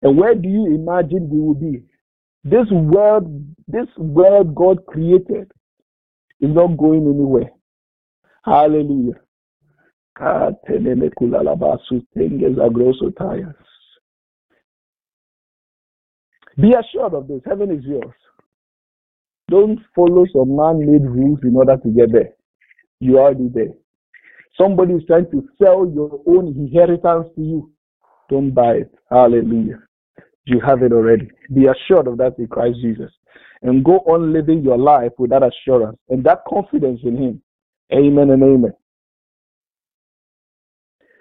And 0.02 0.18
where 0.18 0.34
do 0.34 0.48
you 0.48 0.66
imagine 0.74 1.28
we 1.30 1.40
will 1.40 1.54
be? 1.54 1.84
This 2.44 2.66
world, 2.70 3.26
this 3.68 3.86
world 3.98 4.54
God 4.54 4.84
created 4.86 5.50
is 6.40 6.50
not 6.50 6.76
going 6.76 7.06
anywhere. 7.06 7.50
Hallelujah. 8.44 9.20
Be 16.56 16.74
assured 16.74 17.14
of 17.14 17.28
this. 17.28 17.40
Heaven 17.46 17.70
is 17.70 17.84
yours. 17.84 18.14
Don't 19.48 19.80
follow 19.94 20.26
some 20.32 20.56
man-made 20.56 21.04
rules 21.04 21.40
in 21.44 21.56
order 21.56 21.76
to 21.76 21.88
get 21.90 22.12
there. 22.12 22.30
You 23.00 23.18
are 23.18 23.26
already 23.26 23.48
there. 23.52 23.74
Somebody 24.60 24.94
is 24.94 25.02
trying 25.06 25.30
to 25.30 25.48
sell 25.60 25.90
your 25.92 26.20
own 26.26 26.48
inheritance 26.48 27.28
to 27.36 27.42
you. 27.42 27.72
Don't 28.28 28.52
buy 28.52 28.72
it. 28.74 28.94
Hallelujah. 29.10 29.80
You 30.44 30.60
have 30.60 30.82
it 30.82 30.92
already. 30.92 31.28
Be 31.54 31.66
assured 31.66 32.06
of 32.06 32.18
that 32.18 32.38
in 32.38 32.48
Christ 32.48 32.78
Jesus. 32.82 33.10
And 33.62 33.84
go 33.84 33.98
on 34.00 34.32
living 34.32 34.62
your 34.62 34.78
life 34.78 35.12
with 35.18 35.30
that 35.30 35.42
assurance 35.42 35.98
and 36.08 36.24
that 36.24 36.42
confidence 36.48 37.00
in 37.04 37.16
Him. 37.16 37.42
Amen 37.92 38.30
and 38.30 38.42
amen. 38.42 38.72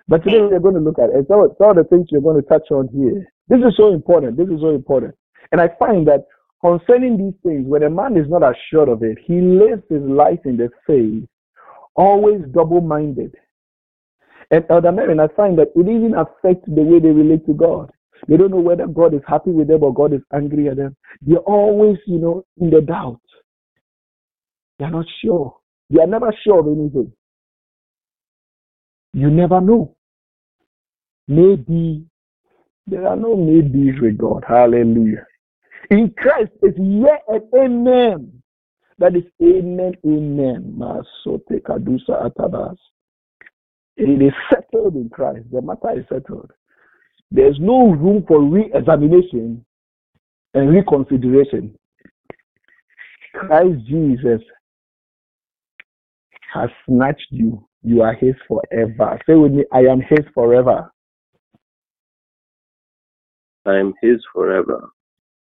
But 0.08 0.24
today 0.24 0.42
we're 0.42 0.60
going 0.60 0.76
to 0.76 0.82
look 0.82 1.00
at 1.00 1.10
it. 1.10 1.26
Some, 1.28 1.48
some 1.58 1.70
of 1.70 1.76
the 1.78 1.84
things 1.86 2.08
we're 2.12 2.20
going 2.20 2.42
to 2.42 2.48
touch 2.48 2.70
on 2.72 2.90
here. 2.94 3.26
This 3.48 3.60
is 3.60 3.76
so 3.78 3.94
important. 3.94 4.38
This 4.38 4.48
is 4.50 4.60
so 4.62 4.70
important. 4.70 5.16
And 5.52 5.62
I 5.62 5.70
find 5.80 6.08
that 6.08 6.26
concerning 6.62 7.18
these 7.18 7.40
things, 7.44 7.66
when 7.68 7.84
a 7.84 7.90
man 7.90 8.18
is 8.18 8.28
not 8.30 8.44
assured 8.44 8.90
of 8.90 9.04
it, 9.04 9.18
he 9.24 9.40
lives 9.40 9.84
his 9.90 10.02
life 10.02 10.40
in 10.46 10.58
the 10.58 10.70
faith, 10.88 11.28
always 12.02 12.42
double 12.52 12.82
minded. 12.82 13.36
And 14.50 14.66
Elder 14.70 14.92
Marion, 14.92 15.20
I 15.20 15.28
find 15.30 15.58
that 15.60 15.70
it 15.76 15.88
even 15.88 16.14
affects 16.16 16.68
the 16.68 16.82
way 16.82 17.00
they 17.00 17.10
relate 17.10 17.46
to 17.46 17.54
God. 17.54 17.92
They 18.28 18.38
don't 18.38 18.52
know 18.52 18.60
whether 18.60 18.88
God 18.88 19.14
is 19.14 19.22
happy 19.28 19.52
with 19.52 19.68
them 19.68 19.84
or 19.84 19.94
God 19.94 20.14
is 20.14 20.22
angry 20.34 20.70
at 20.70 20.78
them. 20.78 20.96
They're 21.22 21.38
always, 21.40 21.98
you 22.06 22.20
know, 22.20 22.44
in 22.58 22.70
the 22.70 22.82
doubt. 22.82 23.22
They're 24.78 24.92
not 24.92 25.06
sure. 25.24 25.56
They 25.90 26.02
are 26.02 26.08
never 26.08 26.34
sure 26.44 26.60
of 26.60 26.68
anything. 26.68 27.12
You 29.14 29.30
never 29.30 29.62
know. 29.62 29.96
Maybe. 31.28 32.06
There 32.88 33.08
are 33.08 33.16
no 33.16 33.36
maybes 33.36 34.02
with 34.02 34.18
God. 34.18 34.44
Hallelujah. 34.48 35.26
In 35.90 36.14
Christ 36.18 36.52
is 36.64 36.74
yea 36.78 37.18
and 37.28 37.44
amen. 37.56 38.41
That 39.02 39.16
is 39.16 39.24
amen, 39.42 39.94
amen. 40.06 40.76
Masote 40.78 41.60
kadusa 41.64 42.30
atabas. 42.30 42.78
It 43.98 44.22
is 44.22 44.32
settled 44.54 44.94
in 44.94 45.10
Christ. 45.10 45.48
The 45.52 45.60
matter 45.60 46.00
is 46.00 46.06
settled. 46.08 46.52
There's 47.32 47.58
no 47.60 47.94
room 47.94 48.24
for 48.28 48.44
re-examination 48.44 49.66
and 50.54 50.70
reconsideration. 50.70 51.76
Christ 53.34 53.80
Jesus 53.88 54.42
has 56.54 56.70
snatched 56.88 57.26
you. 57.32 57.68
You 57.82 58.04
are 58.04 58.14
his 58.14 58.36
forever. 58.48 59.20
Say 59.26 59.34
with 59.34 59.54
me, 59.54 59.66
I 59.74 59.80
am 59.80 60.02
his 60.02 60.28
forever. 60.36 60.92
I 63.66 63.78
am 63.78 63.96
his 64.00 64.24
forever. 64.32 64.90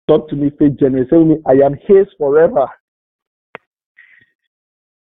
Talk 0.08 0.30
to 0.30 0.34
me, 0.34 0.50
faith 0.58 0.78
generous. 0.80 1.10
Say 1.10 1.18
with 1.18 1.26
me, 1.26 1.36
I 1.46 1.62
am 1.62 1.74
his 1.86 2.06
forever. 2.16 2.66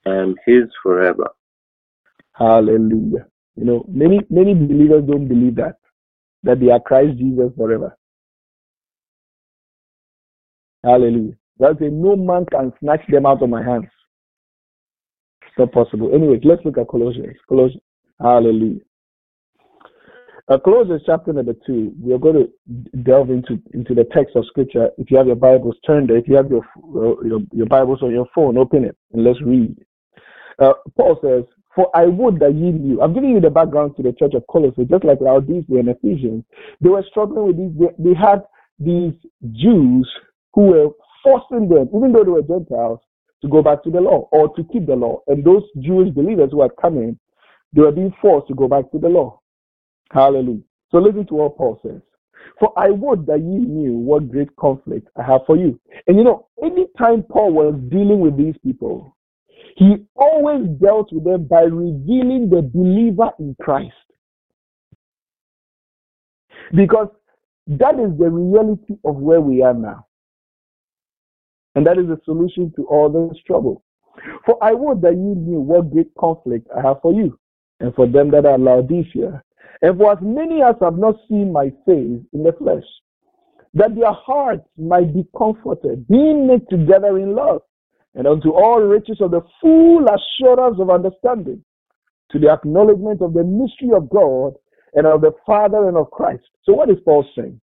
Am 0.05 0.35
his 0.45 0.65
forever. 0.81 1.27
Hallelujah. 2.33 3.27
You 3.55 3.65
know, 3.65 3.85
many 3.89 4.21
many 4.29 4.53
believers 4.53 5.03
don't 5.05 5.27
believe 5.27 5.55
that 5.55 5.75
that 6.43 6.59
they 6.59 6.69
are 6.71 6.79
Christ 6.79 7.17
Jesus 7.17 7.51
forever. 7.57 7.97
Hallelujah. 10.83 11.33
That's 11.59 11.81
a 11.81 11.89
no 11.89 12.15
man 12.15 12.45
can 12.49 12.71
snatch 12.79 13.01
them 13.09 13.25
out 13.25 13.43
of 13.43 13.49
my 13.49 13.61
hands. 13.61 13.89
It's 15.41 15.57
not 15.57 15.73
possible. 15.73 16.11
Anyway, 16.13 16.39
let's 16.43 16.63
look 16.63 16.77
at 16.77 16.87
Colossians. 16.87 17.35
Colossians. 17.49 17.83
Hallelujah. 18.21 18.79
Uh, 20.47 20.57
Colossians 20.57 21.01
chapter 21.05 21.33
number 21.33 21.53
two. 21.67 21.93
We 22.01 22.13
are 22.13 22.17
going 22.17 22.47
to 22.47 22.99
delve 23.03 23.29
into 23.29 23.61
into 23.73 23.93
the 23.93 24.05
text 24.13 24.35
of 24.35 24.45
scripture. 24.47 24.89
If 24.97 25.11
you 25.11 25.17
have 25.17 25.27
your 25.27 25.35
Bibles, 25.35 25.75
turn 25.85 26.07
there. 26.07 26.17
If 26.17 26.27
you 26.27 26.35
have 26.35 26.49
your 26.49 26.63
your, 27.23 27.41
your 27.51 27.67
Bibles 27.67 28.01
on 28.01 28.11
your 28.11 28.27
phone, 28.33 28.57
open 28.57 28.85
it 28.85 28.97
and 29.11 29.25
let's 29.25 29.41
read. 29.41 29.75
Uh, 30.59 30.73
Paul 30.97 31.19
says, 31.21 31.45
for 31.75 31.89
I 31.95 32.05
would 32.07 32.39
that 32.39 32.53
ye 32.55 32.71
knew. 32.71 33.01
I'm 33.01 33.13
giving 33.13 33.31
you 33.31 33.39
the 33.39 33.49
background 33.49 33.95
to 33.97 34.03
the 34.03 34.13
church 34.13 34.33
of 34.33 34.43
Colossae, 34.49 34.85
just 34.85 35.03
like 35.05 35.21
Laodicea 35.21 35.79
and 35.79 35.89
Ephesians. 35.89 36.43
They 36.81 36.89
were 36.89 37.05
struggling 37.09 37.47
with 37.47 37.57
these. 37.57 37.79
They, 37.79 38.11
they 38.11 38.15
had 38.19 38.43
these 38.79 39.13
Jews 39.53 40.09
who 40.53 40.61
were 40.63 40.89
forcing 41.23 41.69
them, 41.69 41.89
even 41.95 42.11
though 42.13 42.23
they 42.23 42.31
were 42.31 42.41
Gentiles, 42.41 42.99
to 43.41 43.47
go 43.47 43.61
back 43.61 43.83
to 43.83 43.91
the 43.91 44.01
law 44.01 44.27
or 44.31 44.53
to 44.55 44.63
keep 44.73 44.87
the 44.87 44.95
law. 44.95 45.21
And 45.27 45.43
those 45.43 45.63
Jewish 45.79 46.09
believers 46.13 46.49
who 46.51 46.61
had 46.61 46.71
come 46.81 46.97
in, 46.97 47.19
they 47.73 47.81
were 47.81 47.91
being 47.91 48.13
forced 48.21 48.47
to 48.47 48.55
go 48.55 48.67
back 48.67 48.91
to 48.91 48.99
the 48.99 49.09
law. 49.09 49.39
Hallelujah. 50.11 50.61
So 50.91 50.97
listen 50.97 51.27
to 51.27 51.35
what 51.35 51.57
Paul 51.57 51.79
says. 51.83 52.01
For 52.59 52.73
I 52.77 52.89
would 52.89 53.25
that 53.27 53.39
ye 53.39 53.59
knew 53.59 53.93
what 53.93 54.29
great 54.31 54.55
conflict 54.57 55.07
I 55.17 55.23
have 55.23 55.41
for 55.45 55.57
you. 55.57 55.79
And 56.07 56.17
you 56.17 56.23
know, 56.23 56.47
anytime 56.63 57.23
Paul 57.23 57.53
was 57.53 57.75
dealing 57.89 58.19
with 58.21 58.37
these 58.37 58.55
people, 58.63 59.15
he 59.79 59.95
always 60.17 60.67
dealt 60.81 61.09
with 61.13 61.23
them 61.23 61.45
by 61.45 61.61
revealing 61.61 62.49
the 62.49 62.61
believer 62.61 63.31
in 63.39 63.55
Christ. 63.61 63.93
Because 66.75 67.07
that 67.65 67.97
is 67.97 68.11
the 68.19 68.29
reality 68.29 68.95
of 69.05 69.15
where 69.15 69.39
we 69.39 69.61
are 69.61 69.73
now. 69.73 70.05
And 71.75 71.87
that 71.87 71.97
is 71.97 72.07
the 72.07 72.19
solution 72.25 72.73
to 72.75 72.85
all 72.87 73.07
this 73.09 73.41
trouble. 73.47 73.81
For 74.45 74.61
I 74.61 74.73
would 74.73 75.01
that 75.01 75.13
you 75.13 75.35
knew 75.35 75.61
what 75.61 75.91
great 75.93 76.13
conflict 76.19 76.67
I 76.77 76.85
have 76.85 77.01
for 77.01 77.13
you, 77.13 77.39
and 77.79 77.95
for 77.95 78.05
them 78.05 78.31
that 78.31 78.45
are 78.45 78.57
Laodicea, 78.57 79.41
and 79.81 79.97
for 79.97 80.11
as 80.11 80.17
many 80.21 80.61
as 80.61 80.75
have 80.81 80.97
not 80.97 81.15
seen 81.29 81.53
my 81.53 81.69
face 81.85 82.19
in 82.33 82.43
the 82.43 82.53
flesh, 82.59 82.83
that 83.75 83.95
their 83.95 84.11
hearts 84.11 84.67
might 84.77 85.13
be 85.13 85.25
comforted, 85.37 86.05
being 86.09 86.47
knit 86.47 86.69
together 86.69 87.17
in 87.17 87.33
love 87.33 87.61
and 88.15 88.27
unto 88.27 88.51
all 88.51 88.81
riches 88.81 89.17
of 89.21 89.31
the 89.31 89.41
full 89.61 90.05
assurance 90.05 90.77
of 90.79 90.89
understanding, 90.89 91.63
to 92.31 92.39
the 92.39 92.49
acknowledgement 92.49 93.21
of 93.21 93.33
the 93.33 93.43
mystery 93.43 93.95
of 93.95 94.09
God 94.09 94.53
and 94.93 95.05
of 95.05 95.21
the 95.21 95.31
Father 95.45 95.87
and 95.87 95.97
of 95.97 96.11
Christ. 96.11 96.43
So, 96.63 96.73
what 96.73 96.89
is 96.89 96.97
Paul 97.05 97.25
saying? 97.35 97.59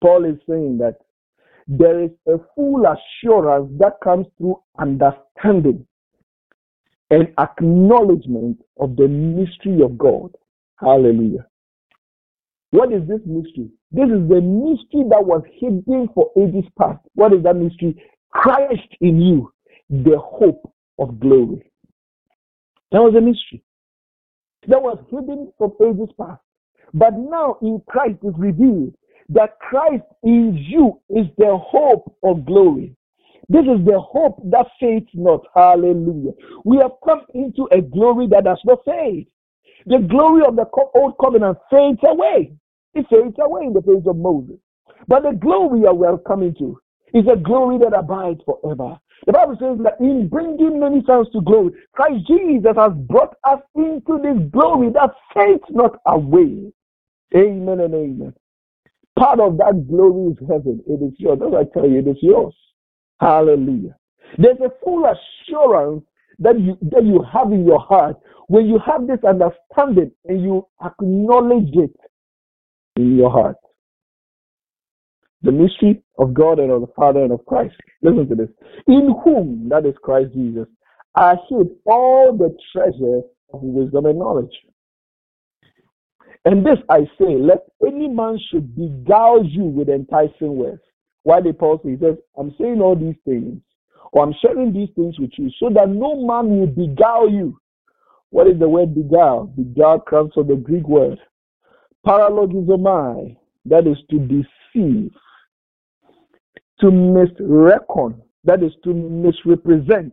Paul 0.00 0.24
is 0.24 0.38
saying 0.48 0.78
that 0.78 0.96
there 1.68 2.02
is 2.02 2.10
a 2.26 2.38
full 2.54 2.84
assurance 2.84 3.70
that 3.78 3.94
comes 4.02 4.26
through 4.38 4.60
understanding 4.78 5.86
and 7.10 7.28
acknowledgement 7.38 8.58
of 8.80 8.96
the 8.96 9.06
mystery 9.06 9.82
of 9.82 9.96
God. 9.98 10.34
Hallelujah. 10.80 11.46
What 12.70 12.92
is 12.92 13.06
this 13.06 13.20
mystery? 13.26 13.70
This 13.92 14.06
is 14.06 14.26
the 14.28 14.40
mystery 14.40 15.04
that 15.10 15.24
was 15.24 15.42
hidden 15.52 16.08
for 16.14 16.30
ages 16.38 16.64
past. 16.78 17.00
What 17.14 17.34
is 17.34 17.42
that 17.42 17.54
mystery? 17.54 18.02
Christ 18.30 18.88
in 19.00 19.20
you, 19.20 19.52
the 19.92 20.18
hope 20.18 20.72
of 20.98 21.20
glory. 21.20 21.70
That 22.92 23.02
was 23.02 23.14
a 23.16 23.20
mystery. 23.20 23.62
That 24.68 24.82
was 24.82 24.98
hidden 25.10 25.52
from 25.58 25.72
ages 25.84 26.08
past. 26.18 26.40
But 26.94 27.14
now 27.14 27.58
in 27.62 27.82
Christ 27.88 28.18
is 28.22 28.34
revealed 28.38 28.94
that 29.30 29.58
Christ 29.60 30.04
in 30.22 30.56
you 30.68 31.00
is 31.10 31.26
the 31.38 31.58
hope 31.58 32.16
of 32.24 32.46
glory. 32.46 32.96
This 33.48 33.64
is 33.64 33.84
the 33.84 34.00
hope 34.00 34.40
that 34.50 34.66
fades 34.80 35.08
not. 35.14 35.42
Hallelujah. 35.54 36.32
We 36.64 36.78
have 36.78 36.92
come 37.04 37.22
into 37.34 37.68
a 37.72 37.82
glory 37.82 38.28
that 38.28 38.44
does 38.44 38.60
not 38.64 38.80
fade. 38.86 39.28
The 39.86 39.98
glory 39.98 40.44
of 40.46 40.56
the 40.56 40.66
old 40.94 41.14
covenant 41.20 41.58
fades 41.70 42.00
away. 42.04 42.54
It 42.94 43.06
fades 43.10 43.36
away 43.40 43.64
in 43.66 43.74
the 43.74 43.82
face 43.82 44.06
of 44.06 44.16
Moses. 44.16 44.56
But 45.08 45.24
the 45.24 45.32
glory 45.32 45.80
we 45.80 46.06
are 46.06 46.18
coming 46.18 46.54
to 46.60 46.78
is 47.14 47.24
a 47.30 47.36
glory 47.36 47.78
that 47.78 47.96
abides 47.96 48.40
forever. 48.46 48.98
The 49.26 49.32
Bible 49.32 49.56
says 49.60 49.78
that 49.84 50.00
in 50.00 50.28
bringing 50.28 50.80
many 50.80 51.02
sons 51.06 51.28
to 51.32 51.40
glory, 51.40 51.72
Christ 51.92 52.26
Jesus 52.26 52.74
has 52.76 52.92
brought 52.92 53.34
us 53.44 53.60
into 53.76 54.18
this 54.22 54.50
glory 54.50 54.90
that 54.94 55.10
fades 55.32 55.62
not 55.70 55.98
away. 56.06 56.72
Amen 57.34 57.80
and 57.80 57.94
amen. 57.94 58.34
Part 59.18 59.40
of 59.40 59.58
that 59.58 59.86
glory 59.88 60.32
is 60.32 60.38
heaven. 60.48 60.82
It 60.86 61.02
is 61.04 61.14
yours. 61.18 61.38
As 61.46 61.54
I 61.54 61.64
tell 61.72 61.88
you, 61.88 62.00
it 62.00 62.08
is 62.08 62.16
yours. 62.20 62.54
Hallelujah. 63.20 63.94
There's 64.38 64.58
a 64.60 64.72
full 64.82 65.04
assurance 65.04 66.02
that 66.38 66.58
you 66.58 66.76
that 66.90 67.04
you 67.04 67.24
have 67.32 67.52
in 67.52 67.64
your 67.66 67.78
heart 67.78 68.16
when 68.48 68.66
you 68.66 68.80
have 68.84 69.06
this 69.06 69.20
understanding 69.24 70.10
and 70.24 70.42
you 70.42 70.66
acknowledge 70.84 71.70
it 71.74 71.94
in 72.96 73.16
your 73.16 73.30
heart. 73.30 73.56
The 75.42 75.52
mystery 75.52 76.02
of 76.18 76.34
God 76.34 76.58
and 76.58 76.70
of 76.70 76.80
the 76.82 76.92
Father 76.94 77.22
and 77.22 77.32
of 77.32 77.44
Christ. 77.46 77.74
Listen 78.02 78.28
to 78.28 78.34
this. 78.34 78.48
In 78.86 79.14
whom, 79.24 79.68
that 79.68 79.86
is 79.86 79.94
Christ 80.02 80.32
Jesus, 80.34 80.66
are 81.14 81.36
hid 81.48 81.68
all 81.84 82.36
the 82.36 82.56
treasures 82.72 83.24
of 83.52 83.60
wisdom 83.62 84.06
and 84.06 84.18
knowledge. 84.18 84.52
And 86.44 86.64
this 86.64 86.78
I 86.88 87.00
say, 87.18 87.36
let 87.38 87.64
any 87.86 88.08
man 88.08 88.38
should 88.50 88.74
beguile 88.74 89.44
you 89.44 89.64
with 89.64 89.88
enticing 89.88 90.56
words. 90.56 90.82
Why 91.22 91.40
the 91.40 91.52
Paul 91.52 91.80
says, 91.82 91.92
he 91.92 92.04
says, 92.04 92.16
I'm 92.36 92.54
saying 92.58 92.80
all 92.80 92.96
these 92.96 93.14
things, 93.24 93.60
or 94.12 94.24
I'm 94.24 94.34
sharing 94.42 94.72
these 94.72 94.88
things 94.96 95.18
with 95.20 95.30
you, 95.38 95.50
so 95.60 95.70
that 95.74 95.88
no 95.88 96.26
man 96.26 96.58
will 96.58 96.66
beguile 96.66 97.30
you. 97.30 97.58
What 98.30 98.48
is 98.48 98.58
the 98.58 98.68
word 98.68 98.94
beguile? 98.94 99.44
Beguile 99.44 100.00
comes 100.00 100.32
from 100.34 100.48
the 100.48 100.56
Greek 100.56 100.88
word 100.88 101.18
paralogizomai, 102.06 103.36
that 103.64 103.86
is 103.86 103.96
to 104.10 104.18
deceive, 104.18 105.12
to 106.82 106.88
misreckon, 106.88 108.20
that 108.44 108.62
is 108.62 108.72
to 108.84 108.92
misrepresent, 108.92 110.12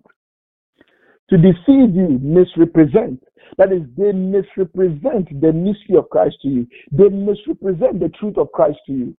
to 1.29 1.37
deceive 1.37 1.95
you, 1.95 2.19
misrepresent. 2.21 3.21
That 3.57 3.73
is, 3.73 3.81
they 3.97 4.11
misrepresent 4.11 5.41
the 5.41 5.51
mystery 5.51 5.97
of 5.97 6.09
Christ 6.09 6.35
to 6.43 6.47
you. 6.47 6.67
They 6.91 7.09
misrepresent 7.09 7.99
the 7.99 8.09
truth 8.19 8.37
of 8.37 8.51
Christ 8.51 8.77
to 8.85 8.93
you. 8.93 9.17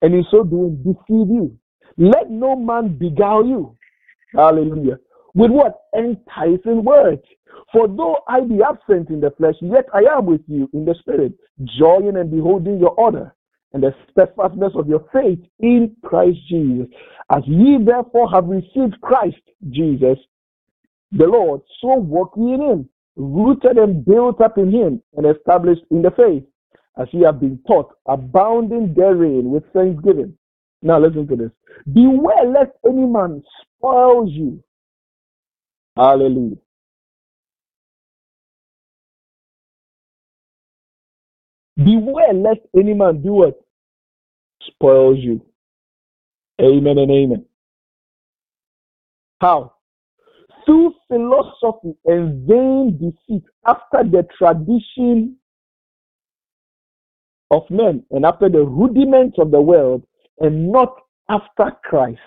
And 0.00 0.14
in 0.14 0.24
so 0.30 0.42
doing, 0.42 0.76
deceive 0.82 1.28
you. 1.28 1.56
Let 1.98 2.30
no 2.30 2.56
man 2.56 2.96
beguile 2.96 3.44
you. 3.44 3.76
Hallelujah. 4.34 4.98
With 5.34 5.50
what? 5.50 5.80
Enticing 5.96 6.84
words. 6.84 7.22
For 7.72 7.86
though 7.88 8.16
I 8.26 8.40
be 8.40 8.60
absent 8.62 9.10
in 9.10 9.20
the 9.20 9.30
flesh, 9.32 9.56
yet 9.60 9.84
I 9.92 10.04
am 10.16 10.24
with 10.24 10.40
you 10.46 10.70
in 10.72 10.86
the 10.86 10.94
spirit, 11.00 11.32
joying 11.78 12.16
and 12.16 12.30
beholding 12.30 12.78
your 12.78 12.92
order 12.92 13.34
and 13.72 13.82
the 13.82 13.94
steadfastness 14.10 14.72
of 14.74 14.88
your 14.88 15.04
faith 15.12 15.40
in 15.60 15.94
Christ 16.04 16.38
Jesus. 16.48 16.86
As 17.30 17.42
ye 17.46 17.78
therefore 17.82 18.30
have 18.30 18.46
received 18.46 19.00
Christ 19.02 19.36
Jesus, 19.70 20.18
the 21.12 21.26
Lord, 21.26 21.60
so 21.80 21.94
walk 21.94 22.32
ye 22.36 22.54
in 22.54 22.60
him, 22.60 22.88
rooted 23.16 23.76
and 23.78 24.04
built 24.04 24.40
up 24.40 24.58
in 24.58 24.70
him, 24.70 25.02
and 25.16 25.26
established 25.26 25.82
in 25.90 26.02
the 26.02 26.10
faith, 26.12 26.44
as 26.98 27.08
ye 27.12 27.22
have 27.22 27.40
been 27.40 27.58
taught, 27.66 27.92
abounding 28.06 28.94
therein 28.94 29.50
with 29.50 29.64
thanksgiving. 29.72 30.36
Now 30.82 31.00
listen 31.00 31.26
to 31.28 31.36
this. 31.36 31.50
Beware 31.92 32.44
lest 32.46 32.72
any 32.86 33.06
man 33.06 33.42
spoils 33.76 34.30
you. 34.30 34.62
Hallelujah. 35.96 36.56
Beware 41.82 42.32
lest 42.32 42.60
any 42.76 42.92
man 42.92 43.22
do 43.22 43.32
what? 43.32 43.60
Spoils 44.62 45.18
you. 45.20 45.40
Amen 46.60 46.98
and 46.98 47.10
amen. 47.10 47.44
How? 49.40 49.74
Through 50.66 50.94
philosophy 51.06 51.94
and 52.04 52.46
vain 52.46 52.98
deceit, 52.98 53.44
after 53.64 54.02
the 54.02 54.26
tradition 54.36 55.36
of 57.50 57.62
men 57.70 58.02
and 58.10 58.26
after 58.26 58.48
the 58.48 58.62
rudiments 58.62 59.38
of 59.38 59.50
the 59.50 59.60
world, 59.60 60.02
and 60.40 60.70
not 60.70 60.94
after 61.30 61.72
Christ. 61.84 62.20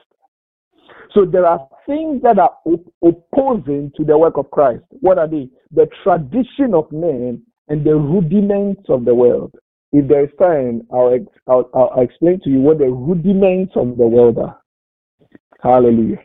So 1.13 1.25
there 1.25 1.45
are 1.45 1.67
things 1.85 2.21
that 2.23 2.39
are 2.39 2.57
op- 2.65 2.93
opposing 3.03 3.91
to 3.97 4.03
the 4.03 4.17
work 4.17 4.37
of 4.37 4.49
Christ. 4.51 4.83
What 4.89 5.17
are 5.17 5.27
they? 5.27 5.49
The 5.71 5.87
tradition 6.03 6.73
of 6.73 6.91
men 6.91 7.43
and 7.71 7.85
the 7.85 7.95
rudiments 7.95 8.81
of 8.89 9.05
the 9.05 9.15
world. 9.15 9.55
If 9.93 10.09
there 10.09 10.25
is 10.25 10.31
time, 10.37 10.81
I'll, 10.93 11.13
ex- 11.13 11.39
I'll, 11.47 11.69
I'll 11.73 12.01
explain 12.01 12.41
to 12.43 12.49
you 12.49 12.59
what 12.59 12.79
the 12.79 12.89
rudiments 12.89 13.71
of 13.77 13.97
the 13.97 14.07
world 14.07 14.37
are. 14.39 14.59
Hallelujah. 15.63 16.17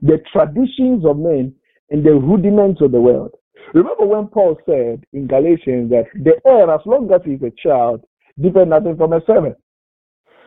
The 0.00 0.18
traditions 0.32 1.04
of 1.04 1.18
men 1.18 1.54
and 1.90 2.04
the 2.06 2.12
rudiments 2.14 2.80
of 2.80 2.92
the 2.92 3.00
world. 3.00 3.32
Remember 3.74 4.06
when 4.06 4.28
Paul 4.28 4.58
said 4.64 5.04
in 5.12 5.26
Galatians 5.26 5.90
that 5.90 6.06
the 6.14 6.40
heir, 6.46 6.72
as 6.72 6.80
long 6.86 7.10
as 7.12 7.20
he's 7.22 7.42
a 7.42 7.52
child, 7.62 8.02
differ 8.40 8.64
nothing 8.64 8.96
from 8.96 9.12
a 9.12 9.20
servant, 9.26 9.56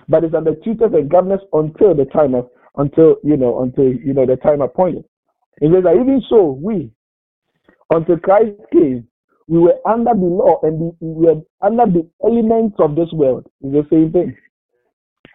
but 0.09 0.23
is 0.23 0.33
under 0.33 0.55
tutors 0.55 0.91
and 0.93 1.09
governors 1.09 1.41
until 1.53 1.93
the 1.93 2.05
time 2.05 2.33
of 2.33 2.49
until 2.77 3.17
you 3.23 3.37
know 3.37 3.61
until 3.61 3.85
you 3.85 4.13
know 4.13 4.25
the 4.25 4.37
time 4.37 4.61
appointed. 4.61 5.05
It 5.61 5.71
says 5.71 5.83
that 5.83 5.95
even 6.01 6.23
so, 6.29 6.57
we 6.59 6.91
until 7.91 8.17
Christ 8.17 8.53
came, 8.71 9.07
we 9.51 9.59
were 9.59 9.75
under 9.85 10.13
the 10.13 10.25
law 10.25 10.61
and 10.63 10.93
we 11.01 11.25
were 11.25 11.41
under 11.61 11.85
the 11.85 12.09
elements 12.23 12.77
of 12.79 12.95
this 12.95 13.11
world. 13.11 13.45
It's 13.59 13.73
the 13.73 13.85
same 13.93 14.13
thing. 14.13 14.37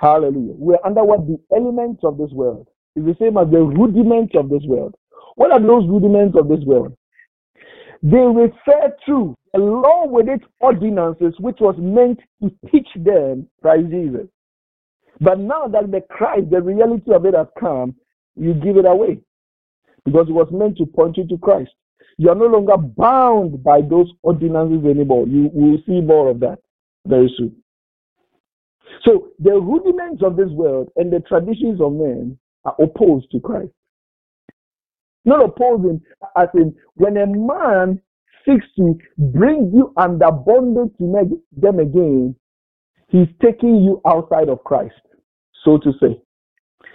Hallelujah. 0.01 0.55
We're 0.57 0.79
under 0.87 1.05
what 1.05 1.27
the 1.27 1.39
elements 1.55 2.01
of 2.03 2.17
this 2.17 2.31
world. 2.33 2.67
It's 2.95 3.05
the 3.05 3.15
same 3.21 3.37
as 3.37 3.51
the 3.51 3.61
rudiments 3.61 4.33
of 4.35 4.49
this 4.49 4.63
world. 4.65 4.95
What 5.35 5.53
are 5.53 5.61
those 5.61 5.87
rudiments 5.87 6.35
of 6.39 6.49
this 6.49 6.65
world? 6.65 6.97
They 8.03 8.17
refer 8.17 8.97
to 9.05 9.37
along 9.53 10.13
with 10.13 10.31
its 10.31 10.45
ordinances, 10.61 11.35
which 11.39 11.59
was 11.61 11.75
meant 11.79 12.21
to 12.43 12.51
teach 12.71 12.89
them 12.97 13.47
Christ 13.61 13.91
Jesus. 13.91 14.29
But 15.21 15.41
now 15.41 15.67
that 15.69 15.91
the 15.91 16.01
Christ, 16.09 16.49
the 16.51 16.63
reality 16.63 17.13
of 17.13 17.27
it 17.27 17.35
has 17.35 17.49
come, 17.61 17.95
you 18.35 18.55
give 18.55 18.79
it 18.79 18.87
away 18.87 19.19
because 20.07 20.27
it 20.31 20.33
was 20.33 20.49
meant 20.51 20.79
to 20.79 20.87
point 20.87 21.19
you 21.19 21.29
to 21.29 21.37
Christ. 21.37 21.73
You 22.19 22.31
are 22.31 22.35
no 22.35 22.47
longer 22.47 22.77
bound 22.77 23.63
by 23.63 23.83
those 23.83 24.11
ordinances 24.23 24.85
anymore. 24.85 25.27
You 25.27 25.51
will 25.53 25.79
see 25.87 26.01
more 26.01 26.31
of 26.31 26.41
that 26.41 26.59
very 27.07 27.33
soon. 27.37 27.57
So 29.05 29.29
the 29.39 29.53
rudiments 29.53 30.23
of 30.25 30.37
this 30.37 30.49
world 30.51 30.91
and 30.97 31.13
the 31.13 31.21
traditions 31.21 31.81
of 31.81 31.93
men 31.93 32.39
are 32.65 32.75
opposed 32.81 33.31
to 33.33 33.41
Christ. 33.41 33.73
Not 35.25 35.45
opposing, 35.45 36.01
as 36.37 36.49
in 36.55 36.75
when 36.95 37.17
a 37.17 37.27
man 37.27 38.01
seeks 38.47 38.67
to 38.77 38.97
bring 39.19 39.73
you 39.75 39.93
under 39.97 40.31
bondage 40.31 40.97
to 40.99 41.05
make 41.05 41.29
them 41.53 41.81
again, 41.81 42.35
he's 43.09 43.29
taking 43.43 43.83
you 43.83 44.01
outside 44.07 44.49
of 44.49 44.63
Christ, 44.65 44.95
so 45.65 45.79
to 45.79 45.93
say. 46.01 46.21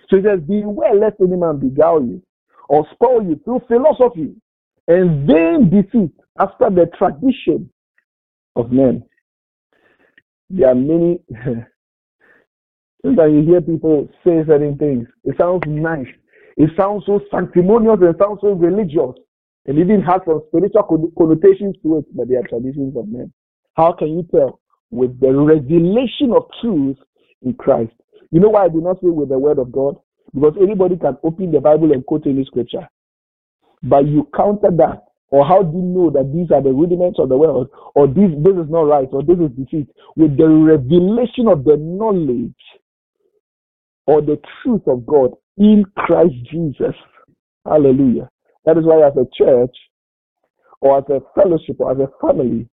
So 0.10 0.18
he 0.18 0.24
says, 0.24 0.40
Beware 0.48 0.96
lest 0.96 1.18
any 1.22 1.36
man 1.36 1.60
beguile 1.60 2.02
you 2.02 2.22
or 2.70 2.88
spoil 2.94 3.24
you 3.24 3.40
through 3.44 3.62
philosophy 3.68 4.34
and 4.92 5.26
vain 5.26 5.70
deceit 5.70 6.12
after 6.38 6.70
the 6.70 6.86
tradition 6.98 7.70
of 8.58 8.72
men. 8.72 9.04
There 10.50 10.68
are 10.68 10.76
many. 10.76 11.20
Sometimes 13.02 13.34
you 13.34 13.42
hear 13.44 13.62
people 13.62 14.10
say 14.24 14.44
certain 14.46 14.78
things. 14.78 15.08
It 15.24 15.36
sounds 15.40 15.64
nice. 15.66 16.08
It 16.58 16.70
sounds 16.78 17.04
so 17.06 17.22
sanctimonious 17.32 18.00
and 18.02 18.16
sounds 18.20 18.40
so 18.42 18.52
religious. 18.52 19.16
And 19.66 19.80
even 19.80 20.02
has 20.02 20.22
some 20.26 20.42
spiritual 20.50 21.12
connotations 21.18 21.76
to 21.84 22.00
it, 22.00 22.06
but 22.16 22.28
they 22.28 22.36
are 22.36 22.48
traditions 22.48 22.96
of 22.98 23.08
men. 23.08 23.32
How 23.76 23.94
can 23.94 24.10
you 24.10 24.28
tell? 24.30 24.60
With 24.90 25.20
the 25.22 25.32
revelation 25.34 26.34
of 26.36 26.44
truth 26.62 26.98
in 27.44 27.54
Christ. 27.54 27.94
You 28.32 28.42
know 28.42 28.50
why 28.50 28.66
I 28.66 28.70
do 28.70 28.82
not 28.82 28.98
say 28.98 29.08
with 29.08 29.30
the 29.30 29.40
word 29.40 29.58
of 29.58 29.72
God? 29.72 29.96
Because 30.34 30.56
anybody 30.62 30.98
can 30.98 31.18
open 31.24 31.52
the 31.52 31.62
Bible 31.62 31.94
and 31.94 32.06
quote 32.06 32.28
any 32.28 32.44
scripture. 32.46 32.88
But 33.84 34.08
you 34.08 34.30
counter 34.36 34.72
that. 34.78 35.04
Or 35.32 35.46
how 35.46 35.64
do 35.64 35.78
you 35.78 35.84
know 35.84 36.10
that 36.12 36.32
these 36.34 36.52
are 36.52 36.62
the 36.62 36.74
rudiments 36.74 37.20
of 37.20 37.30
the 37.30 37.38
world? 37.38 37.70
Or 37.96 38.08
this, 38.08 38.32
this 38.44 38.54
is 38.56 38.70
not 38.70 38.84
right, 38.84 39.08
or 39.12 39.24
this 39.24 39.38
is 39.40 39.52
defeat? 39.58 39.88
With 40.16 40.38
the 40.38 40.48
revelation 40.50 41.48
of 41.48 41.64
the 41.66 41.78
knowledge 41.78 42.54
or 44.08 44.22
the 44.22 44.40
truth 44.64 44.84
of 44.88 45.06
God 45.06 45.32
in 45.58 45.86
Christ 45.98 46.36
Jesus. 46.52 46.96
Hallelujah. 47.66 48.30
That 48.66 48.78
is 48.78 48.86
why, 48.86 49.08
as 49.08 49.14
a 49.18 49.28
church, 49.38 49.76
or 50.82 51.00
as 51.00 51.06
a 51.10 51.22
fellowship, 51.36 51.78
or 51.80 51.92
as 51.92 52.00
a 52.00 52.10
family, 52.28 52.68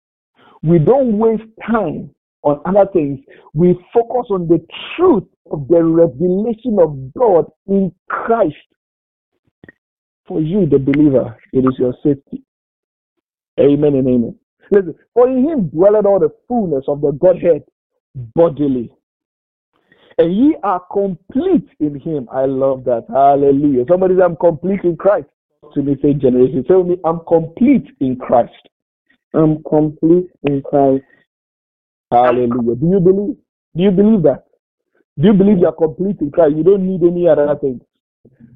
we 0.63 0.79
don't 0.79 1.17
waste 1.17 1.43
time 1.69 2.11
on 2.43 2.61
other 2.65 2.89
things. 2.93 3.19
We 3.53 3.73
focus 3.93 4.27
on 4.31 4.47
the 4.47 4.65
truth 4.97 5.25
of 5.51 5.67
the 5.69 5.83
revelation 5.83 6.79
of 6.81 7.13
God 7.13 7.45
in 7.67 7.91
Christ 8.09 8.55
For 10.27 10.41
you, 10.41 10.65
the 10.65 10.79
believer, 10.79 11.37
it 11.53 11.59
is 11.59 11.75
your 11.79 11.93
safety. 12.03 12.43
Amen 13.59 13.95
and 13.95 14.07
amen. 14.07 14.35
Listen, 14.71 14.95
for 15.13 15.27
in 15.29 15.43
him 15.43 15.69
dwelleth 15.69 16.05
all 16.05 16.19
the 16.19 16.29
fullness 16.47 16.83
of 16.87 17.01
the 17.01 17.11
Godhead 17.13 17.63
bodily. 18.35 18.91
And 20.17 20.35
ye 20.35 20.55
are 20.63 20.81
complete 20.91 21.69
in 21.79 21.99
him. 21.99 22.27
I 22.31 22.45
love 22.45 22.83
that. 22.85 23.05
Hallelujah. 23.09 23.85
Somebody 23.89 24.15
say, 24.15 24.23
I'm 24.23 24.35
complete 24.35 24.81
in 24.83 24.97
Christ. 24.97 25.27
To 25.73 25.81
me, 25.81 25.95
say 26.01 26.13
generation. 26.13 26.63
Tell 26.67 26.83
me, 26.83 26.97
I'm 27.05 27.21
complete 27.27 27.87
in 27.99 28.17
Christ. 28.17 28.51
I'm 29.33 29.63
complete 29.63 30.29
in 30.43 30.61
Christ. 30.63 31.03
Hallelujah. 32.11 32.75
Do 32.75 32.87
you 32.87 32.99
believe? 32.99 33.37
Do 33.75 33.83
you 33.83 33.91
believe 33.91 34.23
that? 34.23 34.45
Do 35.19 35.27
you 35.27 35.33
believe 35.33 35.59
you're 35.59 35.71
complete 35.73 36.17
in 36.21 36.31
Christ? 36.31 36.55
You 36.57 36.63
don't 36.63 36.87
need 36.87 37.03
any 37.03 37.27
other 37.27 37.55
things. 37.59 37.81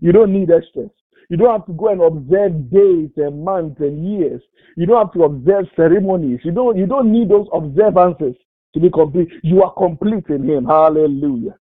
You 0.01 0.12
don't 0.12 0.34
need 0.34 0.49
extras. 0.51 0.89
You 1.32 1.38
don't 1.38 1.50
have 1.50 1.65
to 1.67 1.74
go 1.74 1.88
and 1.88 2.02
observe 2.02 2.70
days 2.70 3.10
and 3.15 3.46
months 3.46 3.80
and 3.80 4.06
years. 4.06 4.41
You 4.76 4.86
don't 4.86 5.06
have 5.06 5.13
to 5.13 5.24
observe 5.24 5.63
ceremonies. 5.78 6.41
You 6.44 6.52
don't 6.52 6.78
you 6.78 6.86
don't 6.86 7.10
need 7.10 7.30
those 7.30 7.48
observances 7.54 8.36
to 8.74 8.80
be 8.82 8.89
complete. 8.89 9.30
You 9.41 9.63
are 9.63 9.74
complete 9.74 10.26
in 10.28 10.44
him. 10.44 10.65
Hallelujah. 10.65 11.56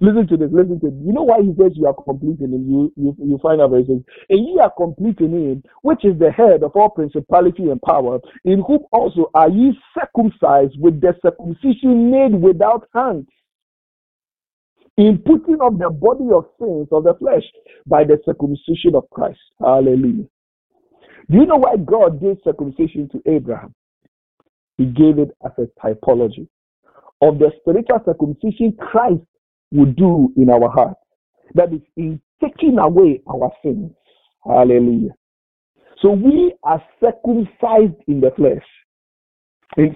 Listen 0.00 0.26
to 0.28 0.38
this. 0.38 0.48
Listen 0.50 0.80
to 0.80 0.86
this. 0.88 1.00
You 1.04 1.12
know 1.12 1.24
why 1.24 1.42
he 1.42 1.52
says 1.60 1.72
you 1.74 1.86
are 1.86 1.92
complete 2.02 2.40
in 2.40 2.54
him? 2.54 2.64
You 2.66 2.90
you, 2.96 3.14
you 3.18 3.38
find 3.42 3.60
out 3.60 3.72
very 3.72 3.84
says, 3.84 4.00
and 4.30 4.40
ye 4.40 4.58
are 4.58 4.72
complete 4.74 5.20
in 5.20 5.32
him, 5.32 5.62
which 5.82 6.06
is 6.06 6.18
the 6.18 6.32
head 6.32 6.62
of 6.62 6.72
all 6.74 6.88
principality 6.88 7.64
and 7.64 7.82
power, 7.82 8.20
in 8.46 8.62
whom 8.66 8.80
also 8.90 9.30
are 9.34 9.50
ye 9.50 9.78
circumcised 9.92 10.80
with 10.80 10.98
the 11.02 11.12
circumcision 11.20 12.10
made 12.10 12.40
without 12.40 12.88
hands 12.94 13.26
in 14.98 15.16
putting 15.24 15.60
up 15.62 15.78
the 15.78 15.88
body 15.88 16.28
of 16.34 16.44
sins 16.58 16.88
of 16.90 17.04
the 17.04 17.14
flesh 17.18 17.44
by 17.86 18.02
the 18.02 18.18
circumcision 18.26 18.96
of 18.96 19.08
Christ. 19.10 19.38
Hallelujah. 19.60 20.26
Do 21.30 21.38
you 21.38 21.46
know 21.46 21.56
why 21.56 21.76
God 21.76 22.20
gave 22.20 22.36
circumcision 22.42 23.08
to 23.12 23.22
Abraham? 23.30 23.74
He 24.76 24.86
gave 24.86 25.18
it 25.18 25.30
as 25.44 25.52
a 25.56 25.68
typology 25.80 26.48
of 27.22 27.38
the 27.38 27.52
spiritual 27.60 28.00
circumcision 28.04 28.76
Christ 28.78 29.22
would 29.70 29.96
do 29.96 30.32
in 30.36 30.50
our 30.50 30.68
hearts. 30.68 31.00
That 31.54 31.72
is, 31.72 31.80
in 31.96 32.20
taking 32.42 32.78
away 32.78 33.22
our 33.28 33.52
sins. 33.62 33.92
Hallelujah. 34.44 35.14
So 36.02 36.10
we 36.10 36.54
are 36.64 36.82
circumcised 37.00 38.00
in 38.08 38.20
the 38.20 38.32
flesh. 38.36 38.64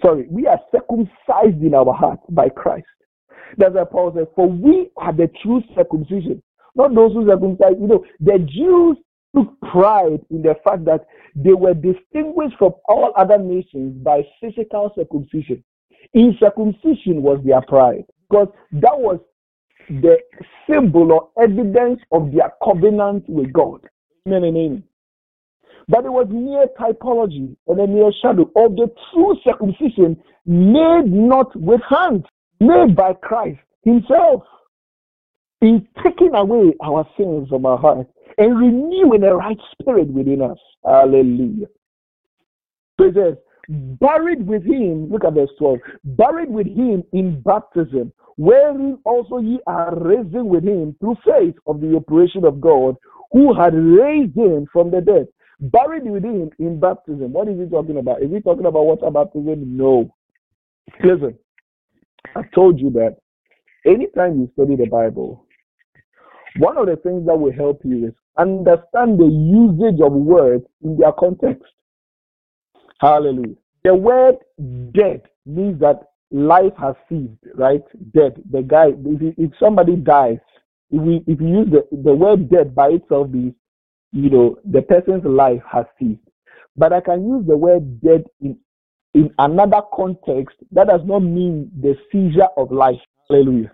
Sorry, 0.01 0.27
we 0.29 0.47
are 0.47 0.61
circumcised 0.71 1.63
in 1.63 1.75
our 1.75 1.93
hearts 1.93 2.23
by 2.29 2.49
Christ. 2.51 2.87
That's 3.57 3.75
why 3.75 3.85
Paul 3.85 4.13
says, 4.15 4.27
For 4.35 4.49
we 4.49 4.91
are 4.97 5.13
the 5.13 5.31
true 5.43 5.63
circumcision, 5.75 6.43
not 6.75 6.95
those 6.95 7.13
who 7.13 7.27
circumcised. 7.27 7.81
You 7.81 7.87
know, 7.87 8.05
the 8.21 8.39
Jews 8.39 8.97
took 9.35 9.61
pride 9.61 10.21
in 10.31 10.43
the 10.43 10.55
fact 10.65 10.85
that 10.85 11.07
they 11.35 11.53
were 11.53 11.75
distinguished 11.75 12.57
from 12.59 12.75
all 12.89 13.13
other 13.17 13.39
nations 13.39 14.03
by 14.03 14.23
physical 14.41 14.93
circumcision. 14.95 15.63
In 16.15 16.37
circumcision 16.39 17.23
was 17.23 17.41
their 17.45 17.63
pride, 17.63 18.05
because 18.29 18.49
that 18.73 18.99
was 18.99 19.21
the 19.89 20.19
symbol 20.69 21.13
or 21.13 21.31
evidence 21.43 22.01
of 22.13 22.33
their 22.33 22.53
covenant 22.63 23.29
with 23.29 23.53
God. 23.53 23.81
Amen 24.27 24.45
and 24.45 24.57
amen. 24.57 24.85
But 25.89 26.05
it 26.05 26.13
was 26.13 26.29
mere 26.31 26.69
typology 26.79 27.57
and 27.67 27.81
a 27.81 27.87
mere 27.87 28.13
shadow 28.23 28.43
of 28.57 28.77
the 28.77 28.89
true 29.13 29.37
circumcision 29.45 30.23
made 30.47 31.07
not 31.07 31.55
with 31.57 31.81
hands 31.89 32.25
made 32.67 32.97
by 32.97 33.13
Christ 33.15 33.61
Himself 33.85 34.43
in 35.61 35.87
taking 36.03 36.35
away 36.35 36.75
our 36.83 37.07
sins 37.17 37.49
from 37.49 37.67
our 37.67 37.79
hearts 37.79 38.11
and 38.39 38.59
renewing 38.59 39.23
a 39.23 39.35
right 39.35 39.59
spirit 39.81 40.09
within 40.09 40.43
us. 40.43 40.59
Hallelujah. 40.85 41.67
So 42.99 43.07
it 43.07 43.15
says, 43.15 43.37
buried 44.01 44.47
with 44.47 44.65
him, 44.65 45.11
look 45.11 45.25
at 45.25 45.35
verse 45.35 45.51
12, 45.59 45.79
buried 46.05 46.51
with 46.51 46.67
him 46.67 47.05
in 47.13 47.41
baptism, 47.43 48.13
wherein 48.37 48.99
also 49.05 49.39
ye 49.39 49.61
are 49.67 49.95
risen 49.97 50.47
with 50.47 50.65
him 50.65 50.97
through 51.01 51.17
faith 51.25 51.55
of 51.67 51.81
the 51.81 51.97
operation 51.97 52.45
of 52.45 52.61
God, 52.61 52.97
who 53.31 53.55
had 53.55 53.75
raised 53.75 54.37
him 54.37 54.67
from 54.73 54.91
the 54.91 55.01
dead. 55.01 55.29
Buried 55.61 56.05
with 56.05 56.25
him 56.25 56.51
in 56.59 56.81
baptism. 56.81 57.33
What 57.33 57.49
is 57.49 57.59
he 57.59 57.67
talking 57.67 57.99
about? 57.99 58.23
Is 58.23 58.31
he 58.33 58.41
talking 58.41 58.67
about 58.67 58.85
water 58.85 59.11
baptism? 59.11 59.77
No. 59.77 60.13
Listen, 61.05 61.39
I've 62.35 62.51
told 62.53 62.81
you 62.81 62.91
that 62.91 63.17
anytime 63.85 64.39
you 64.39 64.51
study 64.55 64.77
the 64.77 64.87
Bible, 64.87 65.47
one 66.59 66.77
of 66.77 66.87
the 66.87 66.97
things 66.97 67.27
that 67.27 67.37
will 67.37 67.53
help 67.53 67.81
you 67.85 68.09
is 68.09 68.15
understand 68.39 69.19
the 69.19 69.27
usage 69.27 70.01
of 70.01 70.13
words 70.13 70.65
in 70.83 70.97
their 70.99 71.13
context. 71.13 71.65
Hallelujah. 73.01 73.57
The 73.85 73.95
word 73.95 74.37
dead 74.93 75.23
means 75.45 75.81
that 75.81 76.01
life 76.31 76.73
has 76.79 76.95
ceased, 77.09 77.33
right? 77.55 77.83
Dead. 78.15 78.41
The 78.51 78.63
guy, 78.63 78.89
if, 79.05 79.35
if 79.39 79.51
somebody 79.59 79.97
dies, 79.97 80.39
if, 80.91 81.01
we, 81.01 81.25
if 81.27 81.41
you 81.41 81.49
use 81.49 81.69
the, 81.71 81.87
the 81.97 82.15
word 82.15 82.49
dead 82.49 82.75
by 82.75 82.89
itself 82.91 83.31
means, 83.31 83.55
you 84.13 84.31
know, 84.31 84.57
the 84.65 84.83
person's 84.83 85.25
life 85.25 85.63
has 85.71 85.87
ceased. 85.99 86.21
But 86.77 86.93
I 86.93 87.01
can 87.01 87.27
use 87.27 87.47
the 87.47 87.57
word 87.57 88.01
dead 88.01 88.25
in 88.41 88.59
in 89.15 89.31
another 89.39 89.83
context, 89.95 90.57
that 90.73 90.89
does 90.89 91.03
not 91.05 91.21
mean 91.21 91.71
the 91.81 91.97
seizure 92.11 92.49
of 92.57 92.73
life. 92.73 93.01
Hallelujah. 93.29 93.73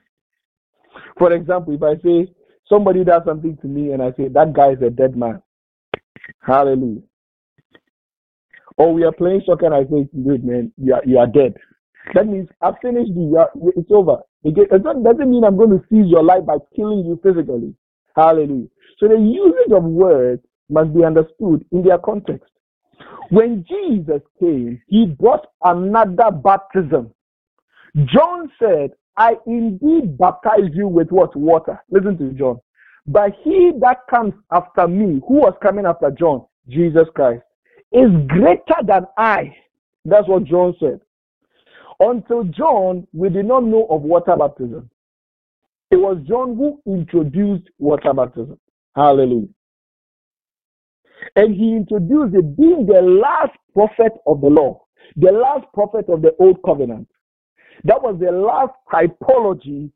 For 1.17 1.33
example, 1.33 1.75
if 1.75 1.83
I 1.83 1.95
say 2.03 2.33
somebody 2.69 3.05
does 3.05 3.23
something 3.25 3.57
to 3.59 3.67
me 3.67 3.93
and 3.93 4.03
I 4.03 4.13
say 4.13 4.29
that 4.29 4.53
guy 4.53 4.73
is 4.73 4.83
a 4.83 4.91
dead 4.91 5.17
man. 5.17 5.43
Hallelujah. 6.41 7.03
Or 8.77 8.93
we 8.93 9.05
are 9.05 9.13
playing 9.13 9.43
soccer 9.47 9.67
and 9.67 9.75
I 9.75 9.83
say, 9.85 10.09
good 10.25 10.45
man, 10.45 10.73
you 10.77 10.95
are, 10.95 11.03
you 11.05 11.19
are 11.19 11.27
dead. 11.27 11.55
That 12.15 12.27
means 12.27 12.49
I've 12.63 12.79
finished 12.81 13.11
you. 13.15 13.37
Are, 13.37 13.49
uh, 13.49 13.71
it's 13.77 13.91
over. 13.91 14.19
It 14.45 14.55
doesn't 14.55 15.31
mean 15.31 15.45
I'm 15.45 15.57
going 15.57 15.71
to 15.71 15.85
seize 15.91 16.07
your 16.07 16.23
life 16.23 16.47
by 16.47 16.57
killing 16.75 17.05
you 17.05 17.21
physically. 17.23 17.75
Hallelujah. 18.15 18.69
So 18.99 19.09
the 19.09 19.19
usage 19.19 19.73
of 19.73 19.85
words 19.85 20.43
must 20.71 20.95
be 20.95 21.05
understood 21.05 21.65
in 21.73 21.83
their 21.83 21.99
context. 21.99 22.51
When 23.31 23.65
Jesus 23.69 24.23
came, 24.41 24.81
he 24.87 25.07
brought 25.07 25.47
another 25.63 26.31
baptism. 26.31 27.13
John 28.07 28.51
said, 28.59 28.93
I 29.17 29.37
indeed 29.47 30.17
baptize 30.17 30.71
you 30.73 30.89
with 30.89 31.11
what? 31.11 31.35
Water. 31.37 31.83
Listen 31.91 32.17
to 32.19 32.33
John. 32.33 32.61
But 33.07 33.33
he 33.43 33.73
that 33.81 33.99
comes 34.09 34.35
after 34.53 34.87
me, 34.87 35.21
who 35.27 35.35
was 35.35 35.55
coming 35.63 35.87
after 35.87 36.11
John? 36.11 36.45
Jesus 36.69 37.09
Christ, 37.15 37.43
is 37.93 38.11
greater 38.29 38.83
than 38.87 39.07
I. 39.17 39.55
That's 40.05 40.29
what 40.29 40.45
John 40.45 40.75
said. 40.79 41.01
Until 42.01 42.45
John, 42.45 43.07
we 43.13 43.29
did 43.31 43.47
not 43.47 43.65
know 43.65 43.87
of 43.91 44.03
water 44.03 44.37
baptism. 44.37 44.91
It 45.91 45.97
was 45.97 46.19
John 46.29 46.55
who 46.57 46.81
introduced 46.87 47.69
water 47.79 48.13
baptism. 48.13 48.59
Hallelujah. 48.95 49.49
And 51.39 51.55
he 51.55 51.77
introduced 51.77 52.35
it 52.35 52.57
being 52.57 52.85
the 52.85 53.01
last 53.01 53.57
prophet 53.73 54.13
of 54.27 54.41
the 54.41 54.49
law, 54.49 54.83
the 55.15 55.31
last 55.31 55.67
prophet 55.73 56.07
of 56.09 56.21
the 56.21 56.35
old 56.41 56.61
covenant. 56.67 57.07
That 57.85 58.03
was 58.03 58.19
the 58.19 58.33
last 58.33 58.73
typology 58.93 59.93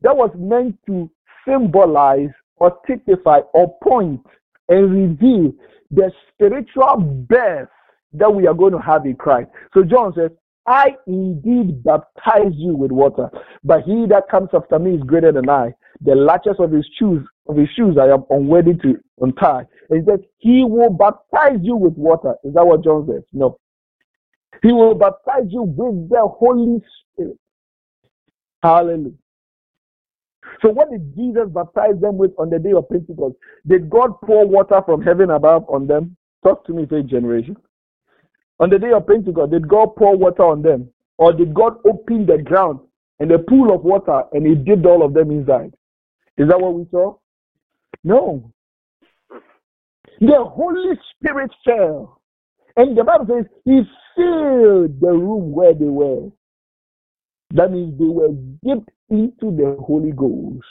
that 0.00 0.16
was 0.16 0.30
meant 0.38 0.78
to 0.86 1.10
symbolize 1.46 2.30
or 2.56 2.78
typify 2.86 3.40
or 3.52 3.76
point 3.84 4.22
and 4.70 4.90
reveal 4.90 5.52
the 5.90 6.10
spiritual 6.32 6.96
birth 7.28 7.68
that 8.14 8.34
we 8.34 8.46
are 8.46 8.54
going 8.54 8.72
to 8.72 8.80
have 8.80 9.04
in 9.04 9.16
Christ. 9.16 9.50
So 9.74 9.82
John 9.84 10.14
says, 10.16 10.30
I 10.66 10.96
indeed 11.06 11.84
baptize 11.84 12.54
you 12.54 12.74
with 12.74 12.90
water, 12.90 13.28
but 13.62 13.82
he 13.82 14.06
that 14.08 14.30
comes 14.30 14.48
after 14.54 14.78
me 14.78 14.94
is 14.94 15.02
greater 15.02 15.30
than 15.30 15.50
I. 15.50 15.74
The 16.00 16.14
latches 16.14 16.56
of 16.58 16.72
his 16.72 16.88
shoes 16.98 17.22
of 17.48 17.58
his 17.58 17.68
shoes 17.76 17.98
I 18.00 18.06
am 18.06 18.24
unworthy 18.30 18.74
to 18.74 18.94
untie. 19.20 19.66
He 19.88 20.00
says, 20.08 20.20
He 20.38 20.64
will 20.64 20.90
baptize 20.90 21.58
you 21.62 21.76
with 21.76 21.94
water. 21.94 22.34
Is 22.44 22.54
that 22.54 22.66
what 22.66 22.84
John 22.84 23.06
says? 23.08 23.22
No. 23.32 23.58
He 24.62 24.72
will 24.72 24.94
baptize 24.94 25.46
you 25.48 25.62
with 25.62 26.08
the 26.08 26.26
Holy 26.26 26.82
Spirit. 27.12 27.38
Hallelujah. 28.62 29.12
So, 30.62 30.70
what 30.70 30.90
did 30.90 31.14
Jesus 31.14 31.48
baptize 31.48 32.00
them 32.00 32.16
with 32.16 32.32
on 32.38 32.50
the 32.50 32.58
day 32.58 32.72
of 32.72 32.88
Pentecost? 32.88 33.36
Did 33.66 33.90
God 33.90 34.20
pour 34.24 34.46
water 34.46 34.80
from 34.86 35.02
heaven 35.02 35.30
above 35.30 35.64
on 35.68 35.86
them? 35.86 36.16
Talk 36.42 36.64
to 36.66 36.72
me, 36.72 36.86
faith 36.86 37.06
generation. 37.06 37.56
On 38.58 38.70
the 38.70 38.78
day 38.78 38.92
of 38.92 39.06
Pentecost, 39.06 39.52
did 39.52 39.68
God 39.68 39.96
pour 39.96 40.16
water 40.16 40.44
on 40.44 40.62
them? 40.62 40.88
Or 41.18 41.32
did 41.32 41.52
God 41.54 41.74
open 41.86 42.26
the 42.26 42.38
ground 42.38 42.80
and 43.20 43.30
a 43.32 43.38
pool 43.38 43.74
of 43.74 43.82
water 43.82 44.22
and 44.32 44.46
he 44.46 44.54
dipped 44.54 44.86
all 44.86 45.04
of 45.04 45.14
them 45.14 45.30
inside? 45.30 45.74
Is 46.38 46.48
that 46.48 46.60
what 46.60 46.74
we 46.74 46.86
saw? 46.90 47.16
No. 48.04 48.52
The 50.20 50.44
Holy 50.44 50.98
Spirit 51.14 51.50
fell. 51.64 52.20
And 52.76 52.96
the 52.96 53.04
Bible 53.04 53.26
says 53.28 53.46
he 53.64 53.82
filled 54.14 55.00
the 55.00 55.12
room 55.12 55.52
where 55.52 55.74
they 55.74 55.86
were. 55.86 56.30
That 57.50 57.72
means 57.72 57.98
they 57.98 58.04
were 58.04 58.32
dipped 58.64 58.90
into 59.08 59.56
the 59.56 59.76
Holy 59.80 60.12
Ghost. 60.12 60.66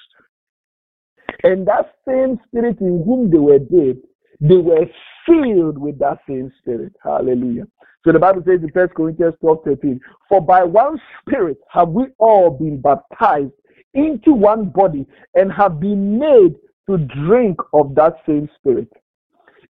And 1.44 1.68
that 1.68 1.94
same 2.08 2.40
spirit 2.48 2.80
in 2.82 3.04
whom 3.06 3.30
they 3.32 3.38
were 3.38 3.60
dipped 3.60 4.06
they 4.42 4.58
were 4.58 4.86
filled 5.26 5.78
with 5.78 6.00
that 6.00 6.20
same 6.28 6.52
spirit. 6.60 6.94
Hallelujah. 7.04 7.68
So 8.04 8.12
the 8.12 8.20
Bible 8.20 8.44
says 8.46 8.60
in 8.62 8.70
1 8.70 8.90
Corinthians 8.90 9.34
12 9.42 9.60
13, 9.66 10.00
For 10.30 10.42
by 10.42 10.64
one 10.64 11.00
spirit 11.22 11.58
have 11.70 11.90
we 11.90 12.06
all 12.20 12.52
been 12.52 12.82
baptized 12.82 13.54
into 13.94 14.34
one 14.34 14.70
body 14.70 15.08
and 15.34 15.52
have 15.52 15.80
been 15.80 16.20
made 16.20 16.56
to 16.88 16.98
drink 17.26 17.58
of 17.74 17.96
that 17.96 18.18
same 18.28 18.50
spirit. 18.60 18.90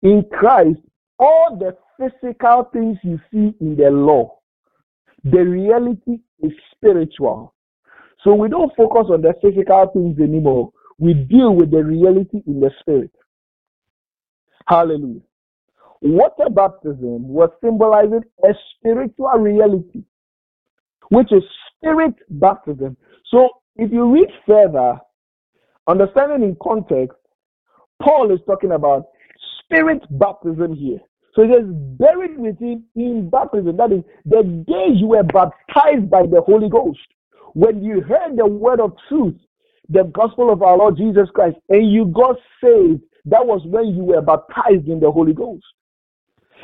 In 0.05 0.23
Christ, 0.31 0.79
all 1.17 1.57
the 1.57 1.75
physical 1.97 2.69
things 2.71 2.99
you 3.01 3.19
see 3.31 3.55
in 3.59 3.75
the 3.75 3.89
law, 3.89 4.37
the 5.23 5.39
reality 5.39 6.19
is 6.43 6.51
spiritual. 6.75 7.55
So 8.23 8.35
we 8.35 8.47
don't 8.47 8.71
focus 8.77 9.07
on 9.09 9.23
the 9.23 9.33
physical 9.41 9.89
things 9.93 10.19
anymore. 10.19 10.71
We 10.99 11.15
deal 11.15 11.55
with 11.55 11.71
the 11.71 11.83
reality 11.83 12.43
in 12.45 12.59
the 12.59 12.69
spirit. 12.81 13.09
Hallelujah. 14.67 15.21
Water 16.01 16.51
baptism 16.51 17.27
was 17.27 17.49
symbolizing 17.63 18.21
a 18.43 18.49
spiritual 18.77 19.39
reality, 19.39 20.03
which 21.09 21.31
is 21.31 21.41
spirit 21.77 22.13
baptism. 22.29 22.95
So 23.31 23.49
if 23.75 23.91
you 23.91 24.13
read 24.13 24.29
further, 24.45 24.99
understanding 25.87 26.47
in 26.47 26.57
context, 26.61 27.17
Paul 27.99 28.31
is 28.31 28.39
talking 28.45 28.73
about 28.73 29.05
spirit 29.65 30.01
baptism 30.11 30.75
here. 30.75 30.99
So 31.35 31.41
it 31.43 31.51
is 31.51 31.65
buried 31.69 32.39
within 32.39 32.85
in 32.95 33.29
baptism. 33.29 33.75
That 33.77 33.91
is 33.91 34.03
the 34.25 34.43
day 34.67 34.93
you 34.93 35.07
were 35.07 35.23
baptized 35.23 36.09
by 36.09 36.23
the 36.23 36.41
Holy 36.41 36.69
Ghost. 36.69 36.99
When 37.53 37.83
you 37.83 38.01
heard 38.01 38.37
the 38.37 38.47
word 38.47 38.79
of 38.79 38.93
truth, 39.09 39.35
the 39.89 40.03
gospel 40.03 40.51
of 40.51 40.61
our 40.61 40.77
Lord 40.77 40.97
Jesus 40.97 41.29
Christ, 41.33 41.57
and 41.69 41.91
you 41.91 42.05
got 42.07 42.37
saved, 42.63 43.01
that 43.25 43.45
was 43.45 43.61
when 43.65 43.87
you 43.87 44.03
were 44.03 44.21
baptized 44.21 44.87
in 44.87 44.99
the 44.99 45.11
Holy 45.11 45.33
Ghost. 45.33 45.65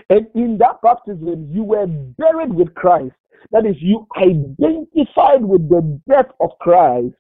And 0.10 0.28
in 0.36 0.58
that 0.60 0.82
baptism, 0.82 1.50
you 1.52 1.64
were 1.64 1.88
buried 1.88 2.54
with 2.54 2.74
Christ. 2.76 3.14
That 3.52 3.66
is, 3.66 3.76
you 3.80 4.08
identified 4.18 5.44
with 5.44 5.68
the 5.70 6.00
death 6.08 6.28
of 6.40 6.52
Christ, 6.60 7.16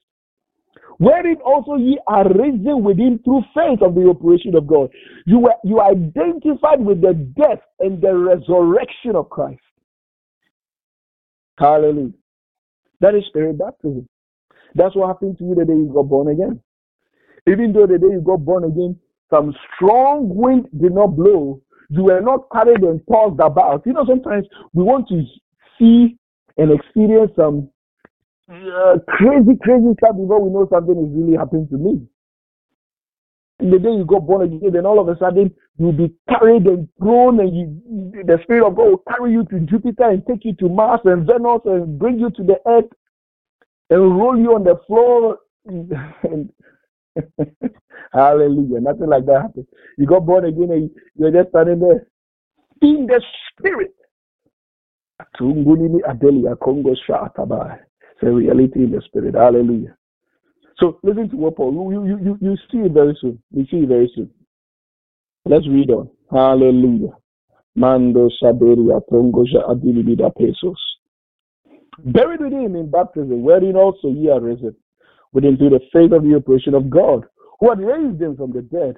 wherein 0.97 1.37
also 1.45 1.75
ye 1.75 1.99
are 2.07 2.27
risen 2.27 2.83
with 2.83 2.97
him 2.97 3.19
through 3.23 3.43
faith 3.53 3.81
of 3.81 3.95
the 3.95 4.07
operation 4.09 4.55
of 4.55 4.67
God. 4.67 4.89
You 5.25 5.39
were 5.39 5.55
you 5.63 5.81
identified 5.81 6.79
with 6.79 7.01
the 7.01 7.13
death 7.13 7.61
and 7.79 8.01
the 8.01 8.15
resurrection 8.15 9.15
of 9.15 9.29
Christ. 9.29 9.61
Hallelujah. 11.57 12.13
That 13.01 13.15
is 13.15 13.23
spirit 13.27 13.57
baptism. 13.57 14.07
That's 14.75 14.95
what 14.95 15.07
happened 15.07 15.37
to 15.39 15.43
you 15.43 15.55
the 15.55 15.65
day 15.65 15.73
you 15.73 15.91
got 15.93 16.03
born 16.03 16.29
again. 16.29 16.61
Even 17.47 17.73
though 17.73 17.87
the 17.87 17.97
day 17.97 18.07
you 18.11 18.21
got 18.21 18.45
born 18.45 18.63
again, 18.63 18.97
some 19.29 19.53
strong 19.75 20.29
wind 20.29 20.67
did 20.79 20.93
not 20.93 21.15
blow, 21.15 21.61
you 21.89 22.03
were 22.03 22.21
not 22.21 22.45
carried 22.51 22.81
and 22.83 23.01
tossed 23.09 23.39
about. 23.39 23.85
You 23.85 23.93
know, 23.93 24.05
sometimes 24.07 24.45
we 24.73 24.83
want 24.83 25.07
to 25.09 25.23
see 25.77 26.17
and 26.57 26.71
experience 26.71 27.31
some 27.35 27.69
uh, 28.51 28.97
crazy, 29.07 29.57
crazy 29.61 29.93
stuff 29.97 30.15
before 30.17 30.41
we 30.41 30.51
know 30.51 30.67
something 30.71 30.97
is 30.97 31.11
really 31.15 31.37
happening 31.37 31.67
to 31.69 31.77
me. 31.77 32.07
And 33.59 33.71
the 33.71 33.79
day 33.79 33.91
you 33.91 34.05
got 34.05 34.25
born 34.25 34.41
again, 34.43 34.73
then 34.73 34.85
all 34.85 34.99
of 34.99 35.07
a 35.07 35.17
sudden 35.17 35.53
you'll 35.77 35.93
be 35.93 36.13
carried 36.27 36.65
and 36.65 36.89
thrown, 36.99 37.39
and 37.39 37.55
you, 37.55 38.23
the 38.25 38.39
Spirit 38.43 38.67
of 38.67 38.75
God 38.75 38.89
will 38.89 39.03
carry 39.07 39.31
you 39.31 39.45
to 39.45 39.59
Jupiter 39.61 40.09
and 40.09 40.25
take 40.27 40.43
you 40.43 40.55
to 40.55 40.69
Mars 40.69 41.01
and 41.05 41.25
Venus 41.25 41.61
and 41.65 41.99
bring 41.99 42.19
you 42.19 42.29
to 42.31 42.43
the 42.43 42.57
earth 42.67 42.91
and 43.89 44.19
roll 44.19 44.37
you 44.37 44.55
on 44.55 44.63
the 44.63 44.79
floor. 44.87 45.37
Hallelujah. 48.13 48.81
Nothing 48.81 49.09
like 49.09 49.25
that 49.27 49.41
happened. 49.43 49.67
You 49.97 50.05
got 50.07 50.25
born 50.25 50.45
again 50.45 50.71
and 50.71 50.89
you're 51.15 51.31
just 51.31 51.49
standing 51.49 51.79
there 51.79 52.07
in 52.81 53.05
the 53.05 53.21
spirit. 53.51 53.93
It's 58.21 58.29
a 58.29 58.31
reality 58.31 58.83
in 58.83 58.91
the 58.91 59.01
spirit. 59.01 59.35
Hallelujah. 59.35 59.95
So 60.77 60.99
listen 61.03 61.29
to 61.29 61.35
what 61.37 61.55
Paul, 61.55 61.91
you, 61.91 62.05
you, 62.05 62.19
you, 62.23 62.37
you 62.41 62.57
see 62.71 62.79
it 62.79 62.91
very 62.91 63.17
soon. 63.19 63.41
You 63.51 63.65
see 63.69 63.77
it 63.77 63.89
very 63.89 64.11
soon. 64.15 64.29
Let's 65.45 65.67
read 65.67 65.89
on. 65.89 66.09
Hallelujah. 66.31 67.13
Mando 67.75 68.29
Saberia 68.39 68.99
Tongoja 69.11 69.67
Adilibida 69.69 70.31
Pesos. 70.35 70.79
Buried 72.03 72.41
with 72.41 72.53
him 72.53 72.75
in 72.75 72.91
baptism, 72.91 73.41
wherein 73.43 73.75
also 73.75 74.09
ye 74.09 74.29
are 74.29 74.39
risen, 74.39 74.75
with 75.33 75.43
him 75.43 75.57
through 75.57 75.71
the 75.71 75.79
faith 75.91 76.11
of 76.11 76.23
the 76.23 76.35
operation 76.35 76.73
of 76.73 76.89
God, 76.89 77.25
who 77.59 77.69
had 77.69 77.79
raised 77.79 78.21
him 78.21 78.35
from 78.37 78.51
the 78.51 78.61
dead. 78.61 78.97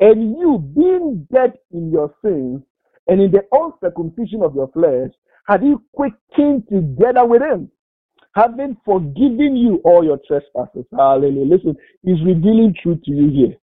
And 0.00 0.36
you, 0.36 0.58
being 0.58 1.26
dead 1.32 1.54
in 1.72 1.90
your 1.90 2.14
sins 2.24 2.62
and 3.06 3.20
in 3.20 3.30
the 3.30 3.42
uncircumcision 3.52 4.42
of 4.42 4.54
your 4.54 4.68
flesh, 4.68 5.10
had 5.46 5.62
he 5.62 5.74
quickened 5.92 6.66
together 6.68 7.24
with 7.24 7.42
him, 7.42 7.70
having 8.34 8.76
forgiven 8.84 9.56
you 9.56 9.80
all 9.84 10.04
your 10.04 10.18
trespasses. 10.26 10.84
Hallelujah. 10.96 11.46
Listen, 11.56 11.76
he's 12.02 12.22
revealing 12.24 12.74
truth 12.82 13.02
to 13.04 13.12
you 13.12 13.30
here. 13.30 13.56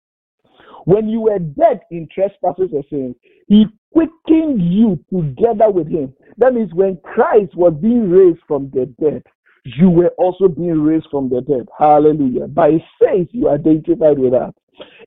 When 0.86 1.10
you 1.10 1.21
were 1.21 1.39
dead 1.39 1.82
in 1.91 2.08
trespasses 2.13 2.71
and 2.71 2.84
sins, 2.89 3.15
he 3.47 3.65
quickened 3.91 4.62
you 4.62 5.03
together 5.12 5.69
with 5.69 5.88
him. 5.88 6.13
That 6.38 6.53
means 6.53 6.73
when 6.73 6.97
Christ 7.03 7.55
was 7.55 7.73
being 7.82 8.10
raised 8.10 8.39
from 8.47 8.69
the 8.73 8.86
dead, 8.99 9.23
you 9.65 9.89
were 9.89 10.12
also 10.17 10.47
being 10.47 10.82
raised 10.82 11.08
from 11.12 11.29
the 11.29 11.41
dead. 11.41 11.67
Hallelujah. 11.77 12.47
By 12.47 12.84
faith, 12.99 13.27
you 13.32 13.47
are 13.47 13.55
identified 13.55 14.17
with 14.17 14.32
that. 14.32 14.53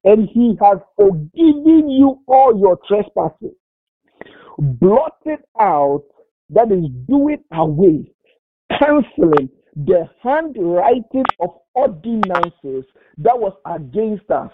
And 0.05 0.29
he 0.29 0.59
has 0.61 0.79
forgiven 0.97 1.89
you 1.89 2.21
all 2.27 2.59
your 2.59 2.79
trespasses, 2.87 3.57
blotted 4.59 5.39
out, 5.59 6.05
that 6.51 6.71
is, 6.71 6.85
doing 7.09 7.43
away, 7.53 8.13
canceling 8.79 9.49
the 9.75 10.09
handwriting 10.23 11.25
of 11.41 11.51
ordinances 11.75 12.85
that 13.19 13.39
was 13.39 13.55
against 13.67 14.31
us, 14.31 14.51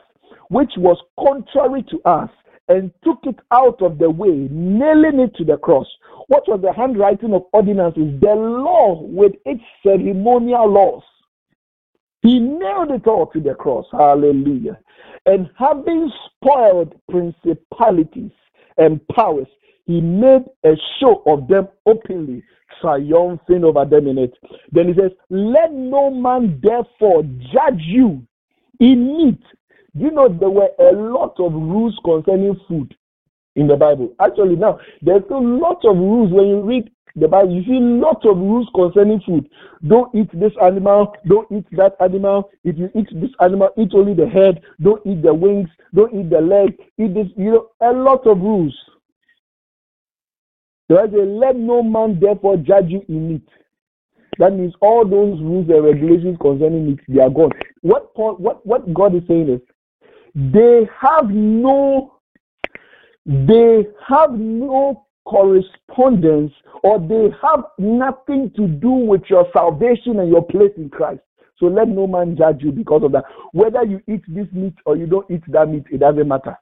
which 0.48 0.70
was 0.76 0.98
contrary 1.18 1.84
to 1.90 2.00
us, 2.04 2.30
and 2.68 2.92
took 3.02 3.18
it 3.24 3.38
out 3.50 3.80
of 3.82 3.98
the 3.98 4.10
way, 4.10 4.48
nailing 4.50 5.20
it 5.20 5.34
to 5.36 5.44
the 5.44 5.56
cross. 5.56 5.86
What 6.26 6.46
was 6.46 6.60
the 6.60 6.72
handwriting 6.72 7.32
of 7.32 7.44
ordinances? 7.52 8.20
The 8.20 8.34
law 8.34 9.02
with 9.02 9.32
its 9.46 9.62
ceremonial 9.82 10.70
laws. 10.70 11.02
He 12.22 12.38
nailed 12.38 12.90
it 12.90 13.06
all 13.06 13.26
to 13.28 13.40
the 13.40 13.54
cross. 13.54 13.86
Hallelujah. 13.92 14.78
And 15.24 15.48
having 15.56 16.10
spoiled 16.26 16.94
principalities 17.10 18.32
and 18.76 19.00
powers, 19.08 19.46
he 19.88 20.00
made 20.00 20.44
a 20.64 20.76
show 21.00 21.24
of 21.26 21.48
them 21.48 21.66
openly, 21.84 22.44
triumphing 22.80 23.64
over 23.64 23.84
them 23.84 24.06
in 24.06 24.18
it. 24.18 24.34
Then 24.70 24.86
he 24.86 24.94
says, 24.94 25.10
Let 25.28 25.72
no 25.72 26.10
man 26.10 26.60
therefore 26.62 27.24
judge 27.52 27.80
you 27.80 28.24
in 28.78 29.16
meat 29.16 29.42
you 29.98 30.10
know 30.10 30.28
there 30.28 30.50
were 30.50 30.70
a 30.78 30.92
lot 30.92 31.34
of 31.40 31.52
rules 31.52 31.98
concerning 32.04 32.58
food 32.68 32.94
in 33.56 33.66
the 33.66 33.76
Bible? 33.76 34.14
Actually, 34.20 34.56
now 34.56 34.78
there's 35.02 35.24
a 35.30 35.34
lot 35.34 35.84
of 35.84 35.96
rules 35.96 36.32
when 36.32 36.46
you 36.46 36.60
read 36.60 36.90
the 37.16 37.26
Bible. 37.26 37.52
You 37.52 37.64
see 37.64 37.80
lots 37.80 38.24
of 38.24 38.36
rules 38.36 38.68
concerning 38.74 39.20
food. 39.26 39.48
Don't 39.86 40.14
eat 40.14 40.28
this 40.38 40.52
animal. 40.62 41.14
Don't 41.26 41.50
eat 41.50 41.66
that 41.72 41.96
animal. 42.00 42.50
If 42.64 42.78
you 42.78 42.90
eat 42.94 43.08
this 43.12 43.30
animal, 43.40 43.70
eat 43.76 43.90
only 43.94 44.14
the 44.14 44.28
head. 44.28 44.60
Don't 44.80 45.04
eat 45.04 45.22
the 45.22 45.34
wings. 45.34 45.68
Don't 45.94 46.14
eat 46.14 46.30
the 46.30 46.40
leg. 46.40 46.78
Eat 46.98 47.14
this. 47.14 47.26
You 47.36 47.50
know, 47.50 47.68
a 47.80 47.92
lot 47.92 48.26
of 48.26 48.38
rules. 48.38 48.76
There 50.88 51.04
is 51.04 51.12
a 51.12 51.24
let 51.24 51.56
no 51.56 51.82
man 51.82 52.18
therefore 52.20 52.56
judge 52.56 52.88
you 52.88 53.04
in 53.08 53.36
it. 53.36 53.48
That 54.38 54.52
means 54.52 54.74
all 54.80 55.04
those 55.04 55.40
rules 55.40 55.68
and 55.68 55.84
regulations 55.84 56.38
concerning 56.40 56.92
it, 56.92 57.00
they 57.08 57.20
are 57.20 57.30
gone. 57.30 57.50
What 57.82 58.14
Paul, 58.14 58.36
what 58.36 58.64
what 58.66 58.92
God 58.94 59.14
is 59.14 59.22
saying 59.26 59.48
is, 59.48 59.60
they 60.34 60.88
have 61.00 61.28
no 61.28 62.14
they 63.26 63.86
have 64.06 64.32
no 64.32 65.06
correspondence 65.26 66.52
or 66.82 66.98
they 66.98 67.28
have 67.42 67.64
nothing 67.78 68.50
to 68.56 68.66
do 68.66 68.90
with 68.90 69.22
your 69.28 69.46
salvation 69.52 70.20
and 70.20 70.30
your 70.30 70.42
place 70.42 70.72
in 70.76 70.88
Christ. 70.88 71.20
So 71.58 71.66
let 71.66 71.88
no 71.88 72.06
man 72.06 72.36
judge 72.36 72.62
you 72.62 72.72
because 72.72 73.02
of 73.02 73.12
that. 73.12 73.24
Whether 73.52 73.84
you 73.84 74.00
eat 74.08 74.22
this 74.28 74.46
meat 74.52 74.74
or 74.86 74.96
you 74.96 75.06
don't 75.06 75.28
eat 75.30 75.42
that 75.48 75.68
meat, 75.68 75.84
it 75.90 75.98
doesn't 75.98 76.26
matter. 76.26 76.56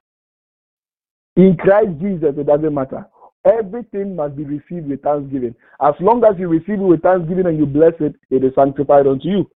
In 1.36 1.56
Christ 1.56 1.90
Jesus, 2.00 2.34
it 2.38 2.46
doesn't 2.46 2.74
matter. 2.74 3.06
Everything 3.46 4.16
must 4.16 4.36
be 4.36 4.44
received 4.44 4.88
with 4.88 5.02
thanksgiving. 5.02 5.54
As 5.80 5.94
long 6.00 6.24
as 6.24 6.38
you 6.38 6.48
receive 6.48 6.80
it 6.80 6.84
with 6.84 7.02
thanksgiving 7.02 7.46
and 7.46 7.56
you 7.56 7.64
bless 7.64 7.92
it, 8.00 8.16
it 8.28 8.42
is 8.42 8.52
sanctified 8.56 9.06
unto 9.06 9.28
you. 9.28 9.50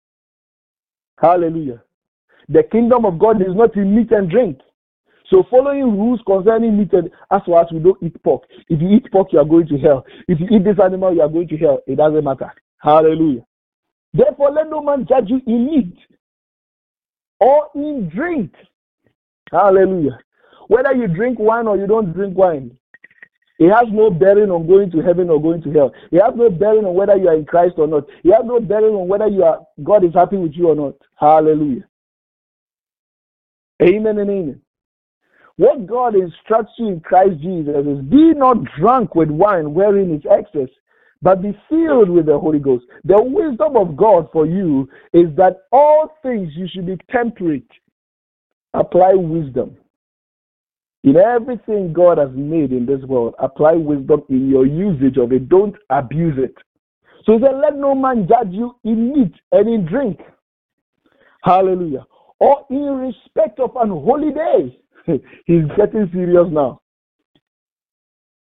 Hallelujah. 1.19 1.82
The 2.49 2.63
kingdom 2.63 3.06
of 3.06 3.17
God 3.17 3.41
is 3.41 3.56
not 3.56 3.75
in 3.75 3.95
meat 3.95 4.12
and 4.12 4.30
drink. 4.30 4.60
So 5.30 5.43
following 5.49 5.97
rules 5.97 6.21
concerning 6.25 6.78
meat 6.78 6.93
and 6.93 7.10
as 7.32 7.41
far 7.45 7.63
as 7.63 7.71
we 7.71 7.80
don't 7.80 8.02
eat 8.02 8.21
pork. 8.23 8.43
If 8.67 8.82
you 8.82 8.89
eat 8.89 9.12
pork, 9.12 9.34
you 9.34 9.39
are 9.39 9.45
going 9.45 9.67
to 9.67 9.78
hell. 9.78 10.06
If 10.28 10.39
you 10.39 10.47
eat 10.52 10.63
this 10.63 10.80
animal, 10.84 11.13
you 11.13 11.21
are 11.21 11.30
going 11.30 11.47
to 11.47 11.58
hell. 11.58 11.80
It 11.88 11.95
doesn't 11.97 12.23
matter. 12.23 12.52
Hallelujah. 12.78 13.45
Therefore, 14.13 14.52
let 14.52 14.69
no 14.69 14.82
man 14.82 15.06
judge 15.08 15.30
you 15.30 15.41
in 15.45 15.65
meat 15.65 15.97
or 17.39 17.69
in 17.75 18.10
drink. 18.10 18.54
Hallelujah. 19.52 20.19
Whether 20.67 20.93
you 20.93 21.08
drink 21.08 21.39
wine 21.39 21.67
or 21.67 21.78
you 21.78 21.88
don't 21.88 22.13
drink 22.13 22.38
wine, 22.38 22.78
it 23.60 23.69
has 23.69 23.88
no 23.91 24.10
bearing 24.10 24.50
on 24.52 24.65
going 24.65 24.89
to 24.91 25.02
heaven 25.02 25.30
or 25.30 25.41
going 25.41 25.62
to 25.63 25.72
hell. 25.72 25.93
It 26.12 26.22
has 26.22 26.34
no 26.34 26.50
bearing 26.50 26.86
on 26.86 26.95
whether 26.95 27.17
you 27.17 27.28
are 27.28 27.36
in 27.36 27.45
Christ 27.45 27.76
or 27.78 27.88
not. 27.88 28.06
It 28.24 28.34
has 28.34 28.45
no 28.45 28.62
bearing 28.62 28.95
on 28.95 29.10
whether 29.10 29.28
you 29.28 29.43
are 29.43 29.60
God 29.84 30.06
is 30.06 30.13
happy 30.13 30.38
with 30.38 30.54
you 30.54 30.69
or 30.69 30.76
not. 30.76 30.95
Hallelujah. 31.17 31.86
Amen 33.82 34.17
and 34.17 34.30
amen. 34.30 34.62
What 35.58 35.88
God 35.88 36.15
instructs 36.15 36.72
you 36.78 36.88
in 36.88 37.02
Christ 37.02 37.41
Jesus 37.41 37.76
is 37.86 38.02
be 38.06 38.34
not 38.34 38.63
drunk 38.80 39.13
with 39.13 39.30
wine 39.30 39.74
wherein 39.74 40.15
is 40.15 40.24
excess, 40.32 40.69
but 41.22 41.41
be 41.41 41.52
filled 41.67 42.10
with 42.10 42.28
the 42.28 42.39
Holy 42.39 42.60
Ghost. 42.60 42.86
The 43.04 43.22
wisdom 43.22 43.76
of 43.76 43.98
God 43.98 44.30
for 44.32 44.45
you 44.45 44.88
is 45.12 45.36
that 45.36 45.63
all 45.74 46.15
things 46.24 46.54
you 46.56 46.65
should 46.72 46.86
be 46.86 46.98
temperate. 47.12 47.69
Apply 48.74 49.15
wisdom. 49.15 49.76
In 51.03 51.15
everything 51.15 51.93
God 51.93 52.17
has 52.17 52.29
made 52.33 52.71
in 52.71 52.85
this 52.85 53.01
world, 53.03 53.35
apply 53.39 53.73
wisdom 53.73 54.23
in 54.29 54.49
your 54.49 54.65
usage 54.65 55.17
of 55.17 55.31
it. 55.31 55.47
Don't 55.47 55.75
abuse 55.89 56.38
it. 56.38 56.55
So 57.25 57.38
he 57.38 57.43
said, 57.43 57.55
Let 57.62 57.77
no 57.77 57.95
man 57.95 58.27
judge 58.27 58.51
you 58.51 58.75
in 58.83 59.13
meat 59.13 59.33
and 59.51 59.69
in 59.69 59.85
drink. 59.85 60.19
Hallelujah. 61.43 62.05
Or 62.39 62.65
in 62.69 62.97
respect 62.97 63.59
of 63.59 63.75
an 63.77 63.89
holy 63.89 64.31
day. 64.33 64.79
He's 65.45 65.63
getting 65.77 66.09
serious 66.12 66.47
now. 66.51 66.81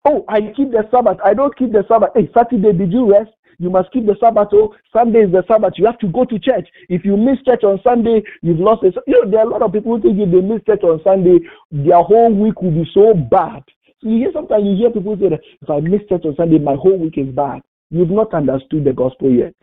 Oh, 0.05 0.23
I 0.29 0.39
keep 0.55 0.71
the 0.71 0.87
Sabbath. 0.91 1.17
I 1.25 1.33
don't 1.33 1.55
keep 1.57 1.71
the 1.71 1.83
Sabbath. 1.87 2.11
Hey, 2.15 2.29
Saturday, 2.33 2.73
did 2.73 2.91
you 2.91 3.11
rest? 3.11 3.31
You 3.57 3.69
must 3.69 3.91
keep 3.91 4.05
the 4.05 4.15
Sabbath. 4.19 4.49
Oh, 4.53 4.75
Sunday 4.93 5.21
is 5.21 5.31
the 5.31 5.43
Sabbath. 5.47 5.73
You 5.77 5.85
have 5.87 5.97
to 5.99 6.07
go 6.07 6.25
to 6.25 6.37
church. 6.37 6.67
If 6.89 7.05
you 7.05 7.17
miss 7.17 7.41
church 7.43 7.63
on 7.63 7.79
Sunday, 7.83 8.21
you've 8.41 8.59
lost 8.59 8.83
it. 8.83 8.95
You 9.07 9.25
know, 9.25 9.31
there 9.31 9.39
are 9.39 9.47
a 9.47 9.49
lot 9.49 9.63
of 9.63 9.73
people 9.73 9.95
who 9.95 10.01
think 10.01 10.19
if 10.19 10.29
they 10.29 10.41
miss 10.41 10.61
church 10.65 10.83
on 10.83 11.01
Sunday, 11.03 11.39
their 11.71 12.03
whole 12.03 12.33
week 12.33 12.61
will 12.61 12.71
be 12.71 12.87
so 12.93 13.13
bad. 13.13 13.63
So 14.01 14.09
you 14.09 14.17
hear 14.17 14.31
sometimes 14.33 14.65
you 14.65 14.75
hear 14.75 14.91
people 14.91 15.17
say 15.19 15.29
that 15.29 15.41
if 15.61 15.69
I 15.69 15.79
miss 15.79 16.01
church 16.07 16.25
on 16.25 16.35
Sunday, 16.35 16.59
my 16.59 16.75
whole 16.75 16.97
week 16.99 17.17
is 17.17 17.33
bad. 17.33 17.61
You've 17.89 18.11
not 18.11 18.33
understood 18.33 18.83
the 18.83 18.93
gospel 18.93 19.31
yet. 19.31 19.55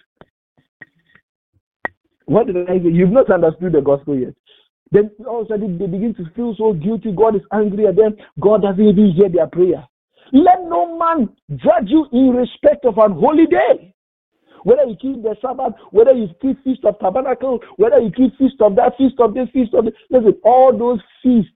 What 2.25 2.47
did 2.47 2.57
I 2.69 2.79
say? 2.79 2.91
You've 2.91 3.11
not 3.13 3.31
understood 3.31 3.73
the 3.73 3.81
gospel 3.81 4.19
yet. 4.19 4.35
Then 4.91 5.11
all 5.27 5.43
of 5.43 5.47
a 5.47 5.49
sudden 5.51 5.79
they 5.79 5.87
begin 5.87 6.15
to 6.15 6.25
feel 6.35 6.55
so 6.57 6.73
guilty. 6.73 7.13
God 7.13 7.37
is 7.37 7.43
angry 7.53 7.87
at 7.87 7.97
them. 7.97 8.17
God 8.41 8.63
doesn't 8.63 8.83
even 8.83 9.13
hear 9.13 9.29
their 9.29 9.47
prayer. 9.47 9.87
Let 10.33 10.63
no 10.65 10.99
man 10.99 11.29
judge 11.57 11.89
you 11.89 12.07
in 12.13 12.31
respect 12.31 12.85
of 12.87 12.99
an 12.99 13.13
holy 13.13 13.47
day. 13.47 13.95
Whether 14.65 14.85
you 14.85 14.97
keep 15.01 15.23
the 15.23 15.37
Sabbath, 15.43 15.75
whether 15.91 16.13
you 16.13 16.29
keep 16.41 16.63
Feast 16.65 16.85
of 16.85 16.99
Tabernacle, 17.01 17.61
whether 17.77 17.99
you 17.99 18.11
keep 18.13 18.37
Feast 18.39 18.57
of 18.61 18.77
that, 18.77 18.97
Feast 18.97 19.17
of 19.19 19.35
this, 19.35 19.49
Feast 19.53 19.75
of 19.75 19.85
this. 19.87 19.95
Listen, 20.11 20.35
all 20.45 20.77
those 20.77 21.01
feasts 21.23 21.51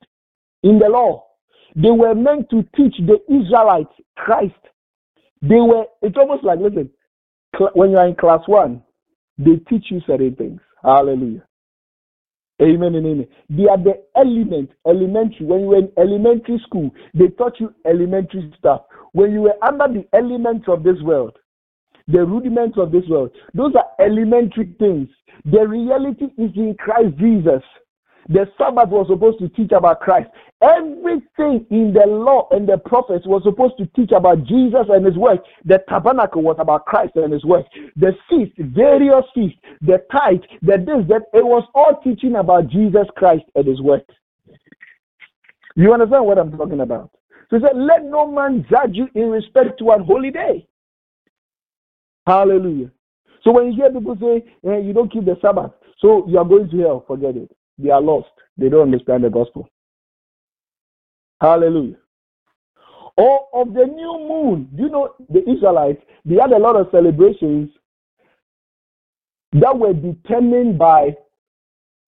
in 0.63 0.79
the 0.79 0.89
law, 0.89 1.25
they 1.77 1.91
were 1.91 2.15
meant 2.15 2.51
to 2.51 2.63
teach 2.77 2.95
the 2.99 3.19
Israelites 3.33 3.93
Christ. 4.17 4.55
They 5.43 5.61
were, 5.61 5.85
it's 6.03 6.17
almost 6.17 6.45
like, 6.45 6.59
listen, 6.59 6.91
when 7.75 7.91
you 7.91 7.99
are 7.99 8.09
in 8.09 8.17
class 8.17 8.41
one, 8.47 8.83
they 9.39 9.57
teach 9.69 9.87
you 9.91 10.01
certain 10.07 10.35
things. 10.35 10.61
Hallelujah. 10.83 11.45
Amen 12.61 12.95
and 12.95 13.07
amen. 13.07 13.27
They 13.51 13.69
are 13.69 13.77
the 13.77 14.03
element, 14.17 14.71
elementary. 14.87 15.45
When 15.45 15.61
you 15.61 15.67
were 15.67 15.79
in 15.79 15.93
elementary 15.99 16.59
school, 16.67 16.91
they 17.13 17.29
taught 17.29 17.61
you 17.61 17.75
elementary 17.87 18.53
stuff. 18.59 18.83
When 19.13 19.33
you 19.33 19.43
were 19.43 19.57
under 19.63 19.89
the 19.89 20.07
elements 20.17 20.67
of 20.69 20.83
this 20.83 21.01
world, 21.03 21.37
the 22.09 22.25
rudiments 22.25 22.79
of 22.79 22.93
this 22.93 23.05
world, 23.09 23.31
those 23.53 23.73
are 23.75 24.05
elementary 24.05 24.75
things. 24.79 25.09
The 25.45 25.67
reality 25.67 26.27
is 26.39 26.51
in 26.57 26.75
Christ 26.79 27.17
Jesus. 27.19 27.63
The 28.29 28.51
Sabbath 28.59 28.89
was 28.89 29.07
supposed 29.09 29.39
to 29.39 29.49
teach 29.49 29.73
about 29.73 30.01
Christ. 30.01 30.29
Everything 30.63 31.67
in 31.71 31.93
the 31.93 32.07
law 32.07 32.49
and 32.51 32.69
the 32.69 32.79
prophets 32.79 33.27
was 33.27 33.43
supposed 33.45 33.77
to 33.79 33.87
teach 33.95 34.11
about 34.11 34.45
Jesus 34.45 34.87
and 34.89 35.05
his 35.05 35.17
work. 35.17 35.41
The 35.65 35.83
tabernacle 35.89 36.43
was 36.43 36.57
about 36.59 36.87
Christ 36.87 37.13
and 37.17 37.33
his 37.33 37.45
work. 37.45 37.67
The 37.97 38.13
feast, 38.29 38.53
various 38.59 39.25
feasts, 39.35 39.59
the 39.81 40.03
tithe, 40.11 40.41
the 40.63 40.79
this, 40.79 41.07
that, 41.09 41.23
it 41.35 41.45
was 41.45 41.65
all 41.75 42.01
teaching 42.03 42.37
about 42.37 42.69
Jesus 42.69 43.07
Christ 43.17 43.45
and 43.55 43.67
his 43.67 43.81
work. 43.81 44.05
You 45.77 45.93
understand 45.93 46.25
what 46.25 46.39
I'm 46.39 46.57
talking 46.57 46.81
about? 46.81 47.11
So 47.51 47.59
he 47.59 47.63
said, 47.63 47.77
Let 47.77 48.05
no 48.05 48.27
man 48.27 48.67
judge 48.69 48.95
you 48.95 49.09
in 49.15 49.31
respect 49.31 49.79
to 49.79 49.91
an 49.91 50.05
holy 50.05 50.31
day. 50.31 50.67
Hallelujah. 52.27 52.91
So 53.45 53.53
when 53.53 53.67
you 53.67 53.75
hear 53.75 53.93
people 53.93 54.17
say, 54.21 54.45
eh, 54.69 54.79
you 54.79 54.93
don't 54.93 55.13
keep 55.13 55.25
the 55.25 55.39
Sabbath, 55.41 55.71
so 56.01 56.27
you 56.29 56.39
are 56.39 56.45
going 56.45 56.69
to 56.69 56.79
hell, 56.79 57.05
forget 57.07 57.37
it. 57.37 57.56
They 57.79 57.91
are 57.91 58.01
lost. 58.01 58.31
They 58.57 58.69
don't 58.69 58.93
understand 58.93 59.25
the 59.25 59.31
gospel. 59.31 59.69
Hallelujah. 61.41 61.97
Or 63.17 63.47
of 63.55 63.75
the 63.75 63.85
new 63.87 64.27
moon. 64.29 64.71
Do 64.75 64.85
you 64.85 64.89
know 64.91 65.15
the 65.31 65.49
Israelites? 65.49 66.03
They 66.25 66.37
had 66.37 66.53
a 66.53 66.59
lot 66.59 66.77
of 66.77 66.89
celebrations 66.91 67.71
that 69.53 69.79
were 69.79 69.95
determined 69.95 70.79
by 70.79 71.15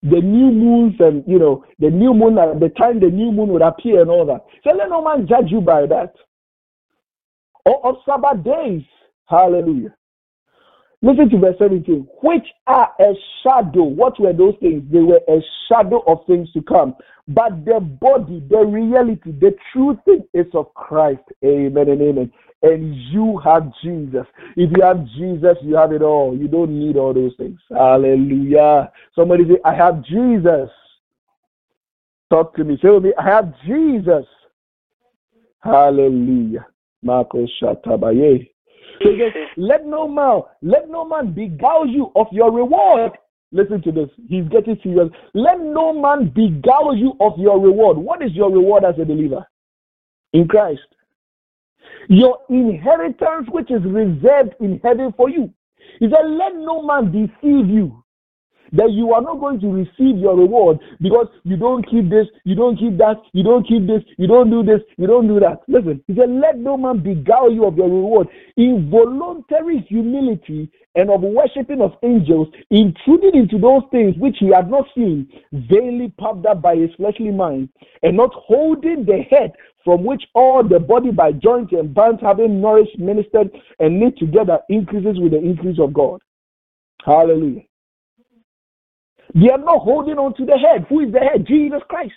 the 0.03 0.21
new 0.21 0.53
moons 0.53 0.95
and 1.01 1.25
you 1.27 1.39
know 1.39 1.65
the 1.81 1.91
new 1.91 2.15
moon 2.15 2.39
at 2.39 2.61
the 2.61 2.69
time 2.69 3.01
the 3.01 3.11
new 3.11 3.33
moon 3.33 3.49
would 3.49 3.63
appear 3.63 4.01
and 4.03 4.11
all 4.11 4.25
that. 4.27 4.45
So 4.63 4.71
let 4.71 4.89
no 4.89 5.03
man 5.03 5.27
judge 5.27 5.51
you 5.51 5.61
by 5.61 5.87
that. 5.87 6.15
Or 7.65 7.85
of 7.87 7.97
Sabbath 8.07 8.45
days. 8.45 8.83
Hallelujah. 9.27 9.95
Listen 11.01 11.31
to 11.31 11.39
verse 11.39 11.55
17, 11.59 12.09
which 12.23 12.47
are 12.67 12.91
a 12.99 13.15
shadow. 13.43 13.85
What 13.85 14.19
were 14.19 14.33
those 14.33 14.55
things? 14.61 14.83
They 14.91 14.99
were 14.99 15.21
a 15.29 15.41
shadow 15.69 16.03
of 16.09 16.27
things 16.27 16.51
to 16.53 16.63
come. 16.63 16.97
But 17.29 17.65
the 17.65 17.79
body, 17.79 18.43
the 18.51 18.59
reality, 18.59 19.31
the 19.31 19.55
true 19.73 19.97
thing 20.05 20.25
is 20.35 20.47
of 20.55 20.75
Christ. 20.75 21.23
Amen 21.45 21.89
and 21.89 22.03
amen. 22.03 22.33
And 22.63 22.97
you 23.13 23.39
have 23.45 23.71
Jesus. 23.81 24.27
If 24.57 24.73
you 24.77 24.83
have 24.83 25.07
Jesus, 25.17 25.57
you 25.63 25.77
have 25.77 25.93
it 25.93 26.03
all. 26.03 26.37
You 26.37 26.49
don't 26.49 26.77
need 26.77 26.97
all 26.97 27.15
those 27.15 27.35
things. 27.37 27.61
Hallelujah. 27.71 28.91
Somebody 29.15 29.45
say, 29.45 29.59
I 29.65 29.75
have 29.75 30.03
Jesus. 30.05 30.69
Talk 32.29 32.57
to 32.57 32.65
me. 32.65 32.77
Say 32.83 32.91
with 32.91 33.05
me, 33.05 33.13
I 33.17 33.23
have 33.23 33.55
Jesus. 33.65 34.27
Hallelujah. 35.63 36.67
Marcos 37.03 37.51
Shatabaye. 37.63 38.51
So 39.03 39.11
he 39.11 39.19
says, 39.19 39.49
let 39.57 39.87
no 39.87 40.09
man, 40.09 40.43
let 40.63 40.89
no 40.89 41.05
man 41.05 41.33
beguile 41.33 41.87
you 41.87 42.11
of 42.17 42.27
your 42.33 42.53
reward. 42.53 43.13
Listen 43.51 43.81
to 43.83 43.93
this. 43.93 44.09
He's 44.29 44.45
getting 44.49 44.79
serious. 44.83 45.09
Let 45.35 45.61
no 45.61 45.93
man 45.93 46.29
beguile 46.29 46.95
you 46.95 47.15
of 47.21 47.39
your 47.39 47.61
reward. 47.61 47.97
What 47.97 48.23
is 48.23 48.33
your 48.33 48.51
reward 48.53 48.85
as 48.85 48.97
a 49.01 49.05
believer? 49.05 49.47
In 50.33 50.47
Christ. 50.47 50.81
Your 52.09 52.39
inheritance, 52.51 53.49
which 53.51 53.71
is 53.71 53.83
reserved 53.85 54.55
in 54.61 54.81
heaven 54.83 55.15
for 55.17 55.31
you. 55.31 55.53
He 56.01 56.11
said, 56.11 56.27
Let 56.27 56.55
no 56.55 56.83
man 56.83 57.11
deceive 57.11 57.69
you 57.69 58.03
that 58.73 58.91
you 58.93 59.13
are 59.13 59.23
not 59.23 59.41
going 59.41 59.61
to 59.61 59.69
receive 59.69 60.19
your 60.19 60.37
reward 60.37 60.79
because 61.01 61.27
you 61.45 61.57
don't 61.57 61.89
keep 61.89 62.11
this, 62.11 62.27
you 62.45 62.55
don't 62.55 62.77
keep 62.77 62.97
that, 62.99 63.17
you 63.33 63.43
don't 63.43 63.67
keep 63.67 63.87
this, 63.87 64.03
you 64.19 64.27
don't 64.27 64.51
do 64.51 64.63
this, 64.63 64.81
you 64.97 65.07
don't 65.07 65.29
do 65.29 65.41
that. 65.41 65.61
Listen, 65.69 66.03
he 66.07 66.15
said, 66.15 66.31
Let 66.31 66.59
no 66.59 66.77
man 66.77 67.03
beguile 67.03 67.53
you 67.53 67.65
of 67.65 67.77
your 67.77 67.89
reward. 67.89 68.29
In 68.57 68.91
voluntary 68.91 69.85
humility 69.89 70.71
and 70.95 71.11
of 71.11 71.23
worshiping 71.23 71.81
of 71.81 71.93
angels, 72.03 72.49
intruding 72.71 73.35
into 73.35 73.59
those 73.59 73.83
things 73.91 74.17
which 74.19 74.37
he 74.41 74.49
had 74.53 74.71
not 74.71 74.85
seen, 74.95 75.29
vainly 75.53 76.13
puffed 76.19 76.47
up 76.47 76.61
by 76.63 76.77
his 76.77 76.91
fleshly 76.97 77.31
mind, 77.31 77.69
and 78.03 78.17
not 78.17 78.31
holding 78.35 79.05
the 79.05 79.23
head 79.31 79.53
from 79.85 80.05
which 80.05 80.23
all 80.35 80.63
the 80.67 80.79
body 80.79 81.11
by 81.11 81.33
joints 81.33 81.73
and 81.73 81.95
bands 81.95 82.21
having 82.23 82.61
nourished, 82.61 82.99
ministered, 82.99 83.51
and 83.79 84.01
knit 84.01 84.19
together 84.19 84.59
increases 84.69 85.19
with 85.19 85.33
the 85.33 85.39
increase 85.39 85.79
of 85.81 85.93
God. 85.95 86.21
Hallelujah. 87.05 87.63
They 89.35 89.51
are 89.51 89.59
not 89.59 89.83
holding 89.83 90.19
on 90.19 90.35
to 90.35 90.45
the 90.45 90.57
head. 90.59 90.87
Who 90.89 91.01
is 91.01 91.13
the 91.13 91.21
head? 91.21 91.47
Jesus 91.47 91.83
Christ. 91.89 92.15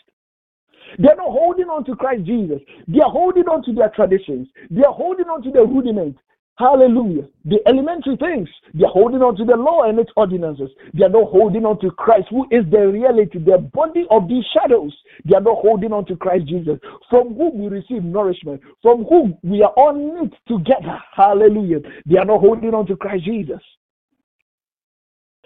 They 0.99 1.07
are 1.09 1.15
not 1.15 1.31
holding 1.31 1.67
on 1.67 1.85
to 1.85 1.95
Christ 1.95 2.25
Jesus. 2.25 2.59
They 2.87 2.99
are 2.99 3.09
holding 3.09 3.47
on 3.47 3.63
to 3.63 3.73
their 3.73 3.89
traditions. 3.89 4.47
They 4.69 4.83
are 4.83 4.93
holding 4.93 5.27
on 5.27 5.41
to 5.43 5.51
their 5.51 5.65
rudiments. 5.65 6.19
Hallelujah. 6.57 7.27
The 7.45 7.57
elementary 7.65 8.17
things. 8.17 8.47
They 8.73 8.85
are 8.85 8.91
holding 8.91 9.21
on 9.21 9.35
to 9.37 9.45
the 9.45 9.55
law 9.55 9.83
and 9.83 9.97
its 9.97 10.11
ordinances. 10.15 10.69
They 10.93 11.05
are 11.05 11.09
not 11.09 11.31
holding 11.31 11.65
on 11.65 11.79
to 11.79 11.89
Christ, 11.91 12.27
who 12.29 12.45
is 12.51 12.65
the 12.69 12.87
reality, 12.87 13.39
the 13.39 13.57
body 13.57 14.05
of 14.11 14.27
these 14.27 14.43
shadows. 14.53 14.95
They 15.25 15.35
are 15.35 15.41
not 15.41 15.57
holding 15.57 15.93
on 15.93 16.05
to 16.05 16.15
Christ 16.15 16.47
Jesus, 16.47 16.77
from 17.09 17.35
whom 17.35 17.57
we 17.57 17.67
receive 17.67 18.03
nourishment, 18.03 18.61
from 18.81 19.05
whom 19.05 19.37
we 19.43 19.63
are 19.63 19.73
all 19.75 19.93
knit 19.93 20.33
together. 20.47 21.01
Hallelujah. 21.15 21.79
They 22.05 22.17
are 22.17 22.25
not 22.25 22.41
holding 22.41 22.75
on 22.75 22.85
to 22.87 22.95
Christ 22.95 23.25
Jesus. 23.25 23.61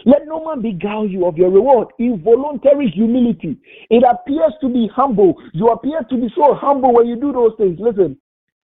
Let 0.04 0.28
no 0.28 0.44
man 0.46 0.62
beguile 0.62 1.08
you 1.08 1.26
of 1.26 1.38
your 1.38 1.50
reward. 1.50 1.88
Involuntary 2.00 2.90
humility. 2.90 3.58
It 3.90 4.04
appears 4.04 4.54
to 4.62 4.70
be 4.70 4.90
humble. 4.94 5.36
You 5.54 5.68
appear 5.68 6.02
to 6.10 6.18
be 6.18 6.30
so 6.36 6.54
humble 6.54 6.94
when 6.94 7.08
you 7.08 7.16
do 7.16 7.32
those 7.32 7.54
things. 7.58 7.80
Listen, 7.80 8.18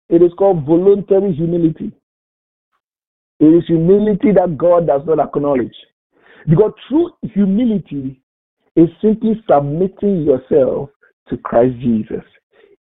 it 0.10 0.22
is 0.22 0.32
called 0.38 0.66
voluntary 0.66 1.34
humility. 1.34 1.92
It 3.40 3.46
is 3.46 3.64
humility 3.68 4.32
that 4.34 4.58
God 4.58 4.88
does 4.88 5.02
not 5.06 5.20
acknowledge. 5.20 5.76
Because 6.48 6.72
true 6.88 7.12
humility 7.34 8.22
is 8.76 8.90
simply 9.02 9.44
submitting 9.50 10.24
yourself 10.24 10.90
to 11.30 11.38
Christ 11.38 11.76
Jesus. 11.80 12.24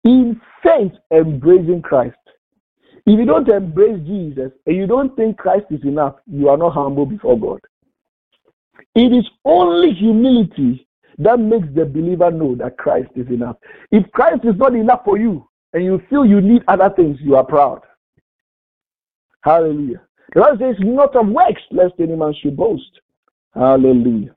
in 0.05 0.39
faith 0.63 0.93
embracing 1.11 1.81
Christ. 1.81 2.15
If 3.05 3.19
you 3.19 3.25
don't 3.25 3.49
embrace 3.49 3.99
Jesus 4.05 4.51
and 4.65 4.75
you 4.75 4.87
don't 4.87 5.15
think 5.15 5.37
Christ 5.37 5.65
is 5.69 5.83
enough, 5.83 6.15
you 6.27 6.47
are 6.49 6.57
not 6.57 6.73
humble 6.73 7.05
before 7.05 7.37
God. 7.37 7.59
It 8.95 9.13
is 9.13 9.25
only 9.43 9.91
humility 9.91 10.87
that 11.17 11.39
makes 11.39 11.67
the 11.75 11.85
believer 11.85 12.31
know 12.31 12.55
that 12.55 12.77
Christ 12.77 13.09
is 13.15 13.27
enough. 13.27 13.57
If 13.91 14.09
Christ 14.11 14.41
is 14.43 14.55
not 14.57 14.75
enough 14.75 15.01
for 15.05 15.17
you 15.17 15.47
and 15.73 15.83
you 15.83 16.01
feel 16.09 16.25
you 16.25 16.41
need 16.41 16.63
other 16.67 16.89
things, 16.95 17.17
you 17.21 17.35
are 17.35 17.45
proud. 17.45 17.81
Hallelujah. 19.41 20.01
The 20.33 20.41
Bible 20.41 20.57
says, 20.59 20.75
not 20.79 21.15
of 21.15 21.27
works, 21.27 21.61
lest 21.71 21.93
any 21.99 22.15
man 22.15 22.33
should 22.41 22.57
boast. 22.57 22.99
Hallelujah. 23.53 24.35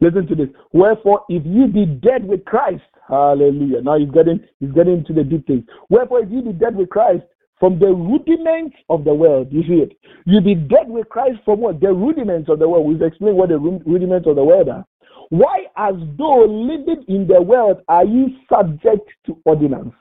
Listen 0.00 0.26
to 0.28 0.34
this. 0.34 0.48
Wherefore, 0.72 1.24
if 1.28 1.42
you 1.44 1.66
be 1.66 1.84
dead 1.84 2.26
with 2.26 2.44
Christ, 2.44 2.82
hallelujah. 3.08 3.82
Now 3.82 3.98
he's 3.98 4.10
getting 4.10 4.40
he's 4.58 4.72
getting 4.72 4.98
into 4.98 5.12
the 5.12 5.24
deep 5.24 5.46
things. 5.46 5.64
Wherefore, 5.90 6.20
if 6.20 6.30
you 6.30 6.42
be 6.42 6.52
dead 6.52 6.74
with 6.74 6.88
Christ 6.88 7.24
from 7.60 7.78
the 7.78 7.86
rudiments 7.86 8.74
of 8.88 9.04
the 9.04 9.14
world, 9.14 9.48
you 9.52 9.62
see 9.62 9.82
it. 9.82 9.92
You 10.24 10.40
be 10.40 10.54
dead 10.54 10.88
with 10.88 11.08
Christ 11.10 11.40
from 11.44 11.60
what? 11.60 11.78
The 11.78 11.92
rudiments 11.92 12.48
of 12.48 12.58
the 12.58 12.66
world. 12.66 12.86
We've 12.86 13.02
explained 13.02 13.36
what 13.36 13.50
the 13.50 13.58
rudiments 13.58 14.26
of 14.26 14.36
the 14.36 14.44
world 14.44 14.70
are. 14.70 14.84
Why, 15.28 15.66
as 15.76 15.94
though 16.18 16.44
living 16.46 17.04
in 17.06 17.26
the 17.28 17.40
world, 17.40 17.82
are 17.86 18.04
you 18.04 18.28
subject 18.48 19.08
to 19.26 19.36
ordinances? 19.44 19.92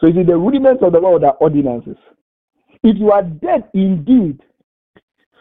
So 0.00 0.06
you 0.06 0.14
see, 0.14 0.22
the 0.22 0.36
rudiments 0.36 0.82
of 0.82 0.92
the 0.92 1.00
world 1.00 1.24
are 1.24 1.36
ordinances. 1.40 1.96
If 2.84 2.96
you 2.96 3.10
are 3.10 3.22
dead 3.22 3.64
indeed 3.74 4.40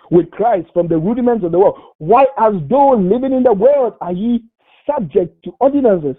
with 0.09 0.31
Christ 0.31 0.69
from 0.73 0.87
the 0.87 0.97
rudiments 0.97 1.45
of 1.45 1.51
the 1.51 1.59
world, 1.59 1.79
why, 1.99 2.25
as 2.37 2.53
though 2.67 2.91
living 2.91 3.31
in 3.31 3.43
the 3.43 3.53
world, 3.53 3.93
are 4.01 4.11
ye 4.11 4.43
subject 4.89 5.43
to 5.43 5.55
ordinances? 5.59 6.15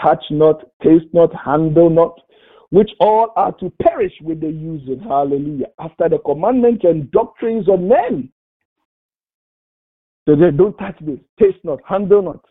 Touch 0.00 0.24
not, 0.30 0.64
taste 0.82 1.06
not, 1.12 1.30
handle 1.34 1.90
not, 1.90 2.18
which 2.72 2.90
all 3.00 3.34
are 3.36 3.52
to 3.52 3.68
perish 3.82 4.14
with 4.22 4.40
the 4.40 4.48
using. 4.48 4.98
Hallelujah. 4.98 5.66
After 5.78 6.08
the 6.08 6.18
commandments 6.18 6.84
and 6.84 7.10
doctrines 7.10 7.68
of 7.68 7.80
men. 7.80 8.30
So 10.26 10.34
they 10.36 10.50
don't 10.50 10.76
touch 10.78 10.96
this, 11.02 11.18
taste 11.38 11.58
not, 11.64 11.80
handle 11.86 12.22
not. 12.22 12.42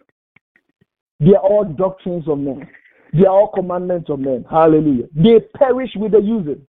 They 1.19 1.33
are 1.33 1.41
all 1.41 1.65
doctrines 1.65 2.27
of 2.27 2.37
men. 2.37 2.69
They 3.13 3.25
are 3.25 3.31
all 3.31 3.51
commandments 3.51 4.11
of 4.11 4.19
men. 4.19 4.45
Hallelujah. 4.49 5.05
They 5.15 5.39
perish 5.57 5.89
with 5.95 6.11
the 6.11 6.19
using. 6.19 6.67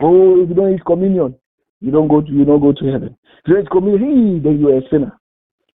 Oh, 0.00 0.40
if 0.40 0.50
you 0.50 0.54
don't 0.54 0.72
eat 0.72 0.84
communion, 0.84 1.34
you 1.80 1.90
don't 1.90 2.08
go 2.08 2.20
to 2.20 2.30
you 2.30 2.44
don't 2.44 2.60
go 2.60 2.72
to 2.72 2.84
heaven. 2.84 3.16
If 3.44 3.48
you 3.48 3.58
eat 3.58 3.70
communion, 3.70 4.42
then 4.44 4.60
you 4.60 4.68
are 4.68 4.78
a 4.78 4.88
sinner. 4.90 5.18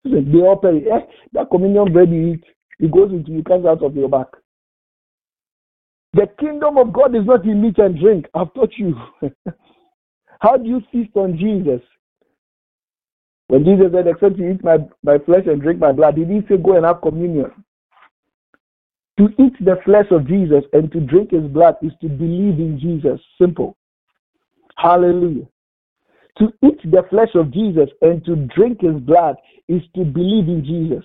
They 0.05 0.39
all 0.39 0.55
perish. 0.55 0.85
Eh, 0.89 0.99
that 1.33 1.49
communion 1.51 1.91
bread 1.91 2.09
you 2.09 2.35
eat, 2.35 2.43
it 2.79 2.91
goes 2.91 3.11
into 3.11 3.31
you 3.31 3.43
comes 3.43 3.65
out 3.65 3.83
of 3.83 3.95
your 3.97 4.07
back. 4.07 4.27
The 6.15 6.27
kingdom 6.39 6.77
of 6.77 6.93
God 6.93 7.13
is 7.13 7.25
not 7.25 7.43
in 7.43 7.61
meat 7.61 7.77
and 7.77 7.99
drink. 7.99 8.27
I've 8.33 8.53
taught 8.53 8.71
you. 8.77 8.95
How 10.39 10.55
do 10.55 10.65
you 10.65 10.81
feast 10.89 11.11
on 11.15 11.37
Jesus? 11.37 11.81
When 13.47 13.65
Jesus 13.65 13.87
said, 13.93 14.07
Except 14.07 14.37
you 14.37 14.51
eat 14.51 14.63
my, 14.63 14.77
my 15.03 15.17
flesh 15.17 15.43
and 15.45 15.61
drink 15.61 15.79
my 15.79 15.91
blood, 15.91 16.15
he 16.17 16.23
did 16.23 16.43
he 16.43 16.47
say 16.47 16.57
go 16.57 16.77
and 16.77 16.85
have 16.85 17.01
communion? 17.01 17.51
To 19.17 19.25
eat 19.37 19.53
the 19.59 19.75
flesh 19.83 20.05
of 20.09 20.25
Jesus 20.25 20.63
and 20.71 20.89
to 20.93 21.01
drink 21.01 21.31
his 21.31 21.43
blood 21.43 21.75
is 21.81 21.91
to 21.99 22.07
believe 22.07 22.59
in 22.59 22.79
Jesus. 22.81 23.19
Simple. 23.37 23.75
Hallelujah. 24.77 25.47
To 26.37 26.45
eat 26.63 26.79
the 26.85 27.03
flesh 27.09 27.35
of 27.35 27.51
Jesus 27.51 27.89
and 28.01 28.23
to 28.23 28.37
drink 28.55 28.79
his 28.81 29.01
blood 29.01 29.35
is 29.67 29.81
to 29.95 30.05
believe 30.05 30.47
in 30.47 30.63
Jesus. 30.63 31.03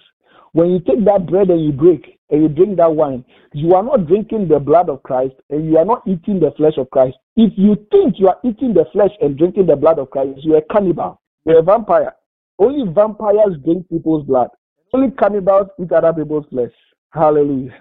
When 0.52 0.70
you 0.70 0.80
take 0.80 1.04
that 1.04 1.26
bread 1.26 1.50
and 1.50 1.64
you 1.64 1.72
break 1.72 2.18
and 2.30 2.42
you 2.42 2.48
drink 2.48 2.76
that 2.78 2.94
wine, 2.94 3.24
you 3.54 3.74
are 3.74 3.82
not 3.82 4.06
drinking 4.06 4.48
the 4.48 4.58
blood 4.58 4.88
of 4.88 5.02
Christ 5.02 5.34
and 5.50 5.66
you 5.66 5.78
are 5.78 5.84
not 5.84 6.02
eating 6.06 6.40
the 6.40 6.52
flesh 6.56 6.74
of 6.78 6.90
Christ. 6.90 7.16
If 7.36 7.52
you 7.56 7.76
think 7.92 8.16
you 8.18 8.28
are 8.28 8.38
eating 8.44 8.74
the 8.74 8.86
flesh 8.92 9.12
and 9.20 9.38
drinking 9.38 9.66
the 9.66 9.76
blood 9.76 9.98
of 9.98 10.10
Christ, 10.10 10.40
you 10.42 10.54
are 10.54 10.58
a 10.58 10.74
cannibal. 10.74 11.20
You're 11.46 11.60
a 11.60 11.62
vampire. 11.62 12.14
Only 12.58 12.92
vampires 12.92 13.56
drink 13.64 13.88
people's 13.88 14.26
blood. 14.26 14.48
Only 14.92 15.12
cannibals 15.12 15.68
eat 15.80 15.92
other 15.92 16.12
people's 16.12 16.46
flesh. 16.50 16.72
Hallelujah. 17.12 17.74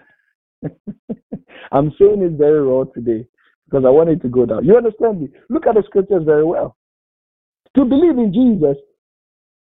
I'm 1.71 1.91
saying 1.99 2.21
it 2.21 2.33
very 2.37 2.61
raw 2.61 2.85
today 2.85 3.27
because 3.65 3.85
I 3.85 3.89
want 3.89 4.09
it 4.09 4.21
to 4.23 4.29
go 4.29 4.45
down. 4.45 4.65
You 4.65 4.77
understand 4.77 5.21
me? 5.21 5.29
Look 5.49 5.67
at 5.67 5.75
the 5.75 5.83
scriptures 5.85 6.23
very 6.25 6.45
well. 6.45 6.77
To 7.77 7.85
believe 7.85 8.17
in 8.17 8.33
Jesus 8.33 8.77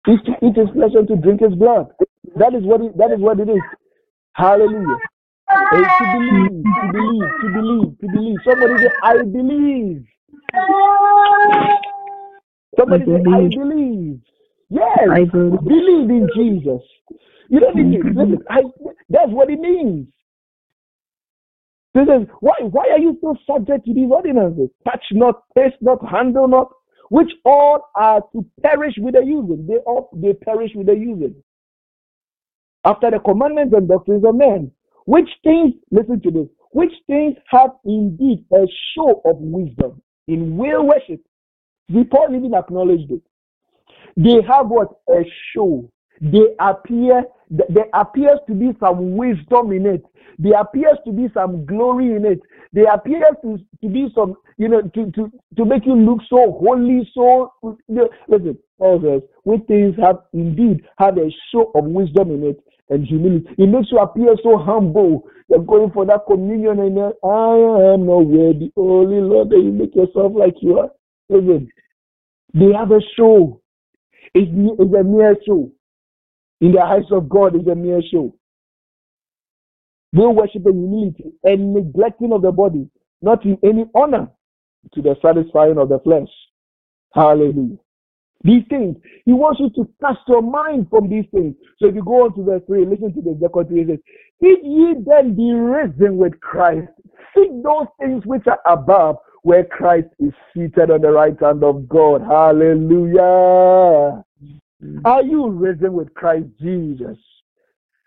is 0.08 0.18
to 0.26 0.46
eat 0.46 0.56
his 0.56 0.70
flesh 0.74 0.92
and 0.94 1.08
to 1.08 1.16
drink 1.16 1.40
his 1.40 1.54
blood. 1.54 1.88
That 2.36 2.54
is 2.54 2.64
what 2.64 2.80
it, 2.80 2.96
that 2.98 3.12
is 3.12 3.20
what 3.20 3.40
it 3.40 3.48
is. 3.48 3.60
Hallelujah. 4.34 4.98
To 5.50 6.04
believe, 6.12 6.64
to 6.64 6.92
believe, 6.92 7.30
to 7.40 7.48
believe, 7.54 7.98
to 8.00 8.08
believe. 8.08 8.38
Somebody 8.44 8.84
say, 8.84 8.90
I 9.02 9.16
believe. 9.22 10.04
Somebody 12.78 13.04
I 13.04 13.06
say, 13.06 13.22
I 13.32 13.48
believe. 13.48 14.20
Yes, 14.70 14.98
I 15.10 15.24
believe. 15.24 15.60
believe 15.64 16.10
in 16.10 16.28
Jesus. 16.36 16.82
You 17.48 17.60
don't 17.60 17.76
need 17.76 18.02
to 18.02 18.08
listen. 18.08 18.44
I, 18.50 18.62
that's 19.08 19.32
what 19.32 19.50
it 19.50 19.60
means. 19.60 20.08
This 21.94 22.04
is 22.04 22.28
why 22.40 22.54
why 22.60 22.84
are 22.92 22.98
you 22.98 23.18
so 23.20 23.36
subject 23.46 23.86
to 23.86 23.94
these 23.94 24.10
ordinances? 24.10 24.68
Touch 24.84 25.02
not, 25.12 25.42
taste 25.56 25.76
not, 25.80 25.98
handle 26.08 26.46
not, 26.46 26.70
which 27.10 27.30
all 27.44 27.90
are 27.96 28.22
to 28.32 28.44
perish 28.62 28.94
with 28.98 29.14
the 29.14 29.24
using. 29.24 29.66
They 29.66 29.78
all 29.78 30.10
they 30.14 30.34
perish 30.34 30.72
with 30.74 30.86
the 30.86 30.94
using. 30.94 31.34
After 32.84 33.10
the 33.10 33.18
commandments 33.18 33.74
and 33.76 33.88
doctrines 33.88 34.24
of 34.24 34.34
men, 34.34 34.70
which 35.04 35.28
things, 35.42 35.74
listen 35.90 36.20
to 36.22 36.30
this, 36.30 36.48
which 36.72 36.92
things 37.06 37.34
have 37.48 37.70
indeed 37.84 38.44
a 38.54 38.66
show 38.94 39.20
of 39.24 39.36
wisdom 39.38 40.02
in 40.26 40.56
will 40.56 40.86
worship. 40.86 41.20
The 41.88 42.04
Paul 42.04 42.34
even 42.36 42.54
acknowledged 42.54 43.10
it. 43.10 43.22
They 44.16 44.42
have 44.46 44.68
what? 44.68 44.88
A 45.08 45.24
show. 45.54 45.90
They 46.20 46.54
appear, 46.60 47.24
there 47.50 47.88
appears 47.94 48.38
to 48.48 48.54
be 48.54 48.72
some 48.80 49.16
wisdom 49.16 49.72
in 49.72 49.86
it. 49.86 50.04
There 50.38 50.60
appears 50.60 50.98
to 51.04 51.12
be 51.12 51.28
some 51.34 51.66
glory 51.66 52.14
in 52.14 52.24
it. 52.24 52.40
There 52.72 52.92
appears 52.92 53.34
to, 53.42 53.58
to 53.82 53.88
be 53.88 54.08
some, 54.14 54.34
you 54.56 54.68
know, 54.68 54.82
to, 54.82 55.10
to, 55.12 55.32
to 55.56 55.64
make 55.64 55.86
you 55.86 55.94
look 55.94 56.20
so 56.28 56.58
holy, 56.60 57.10
so, 57.14 57.52
you 57.62 57.78
know, 57.88 58.08
listen, 58.28 58.58
Paul 58.78 59.00
says, 59.02 59.22
when 59.44 59.64
things 59.66 59.96
have 60.02 60.18
indeed 60.32 60.84
have 60.98 61.18
a 61.18 61.30
show 61.52 61.70
of 61.74 61.84
wisdom 61.86 62.30
in 62.30 62.44
it 62.44 62.60
and 62.90 63.06
humility, 63.06 63.46
it 63.58 63.68
makes 63.68 63.90
you 63.90 63.98
appear 63.98 64.36
so 64.42 64.58
humble. 64.58 65.28
You're 65.50 65.60
going 65.64 65.90
for 65.92 66.04
that 66.06 66.26
communion 66.28 66.80
and 66.80 66.96
then, 66.96 67.12
I 67.24 67.94
am 67.94 68.06
not 68.06 68.26
worthy. 68.26 68.72
Holy 68.76 69.20
Lord, 69.20 69.50
that 69.50 69.58
you 69.62 69.72
make 69.72 69.94
yourself 69.96 70.32
like 70.36 70.54
you 70.62 70.78
are. 70.78 70.90
Listen, 71.28 71.68
they 72.54 72.72
have 72.72 72.92
a 72.92 73.00
show. 73.16 73.60
It's, 74.34 74.50
it's 74.52 74.94
a 74.94 75.04
mere 75.04 75.36
show. 75.46 75.72
In 76.60 76.72
the 76.72 76.80
eyes 76.80 77.04
of 77.12 77.28
God, 77.28 77.54
is 77.54 77.66
a 77.66 77.74
mere 77.74 78.02
show. 78.10 78.34
They 80.12 80.26
worship 80.26 80.66
in 80.66 80.72
humility 80.72 81.32
and 81.44 81.74
neglecting 81.74 82.32
of 82.32 82.42
the 82.42 82.52
body, 82.52 82.88
not 83.22 83.44
in 83.44 83.58
any 83.62 83.86
honor 83.94 84.28
to 84.94 85.02
the 85.02 85.16
satisfying 85.22 85.78
of 85.78 85.88
the 85.88 85.98
flesh. 86.00 86.28
Hallelujah. 87.14 87.78
These 88.44 88.62
things, 88.70 88.96
he 89.24 89.32
wants 89.32 89.60
you 89.60 89.70
to 89.70 89.88
cast 90.00 90.20
your 90.28 90.42
mind 90.42 90.86
from 90.90 91.08
these 91.08 91.24
things. 91.34 91.56
So 91.78 91.88
if 91.88 91.94
you 91.94 92.04
go 92.04 92.24
on 92.24 92.34
to 92.36 92.44
verse 92.44 92.62
3, 92.66 92.86
listen 92.86 93.12
to 93.14 93.20
the 93.20 93.48
continuation. 93.48 94.00
If 94.40 94.60
ye 94.62 94.94
then 95.04 95.34
be 95.34 95.52
risen 95.52 96.16
with 96.16 96.40
Christ, 96.40 96.88
seek 97.34 97.50
those 97.64 97.86
things 98.00 98.24
which 98.26 98.46
are 98.46 98.60
above, 98.66 99.16
where 99.42 99.64
Christ 99.64 100.08
is 100.20 100.32
seated 100.54 100.90
on 100.90 101.00
the 101.00 101.10
right 101.10 101.36
hand 101.40 101.64
of 101.64 101.88
God. 101.88 102.22
Hallelujah. 102.22 104.24
Mm. 104.82 105.00
Are 105.04 105.22
you 105.22 105.48
risen 105.50 105.92
with 105.92 106.12
Christ 106.14 106.46
Jesus? 106.60 107.18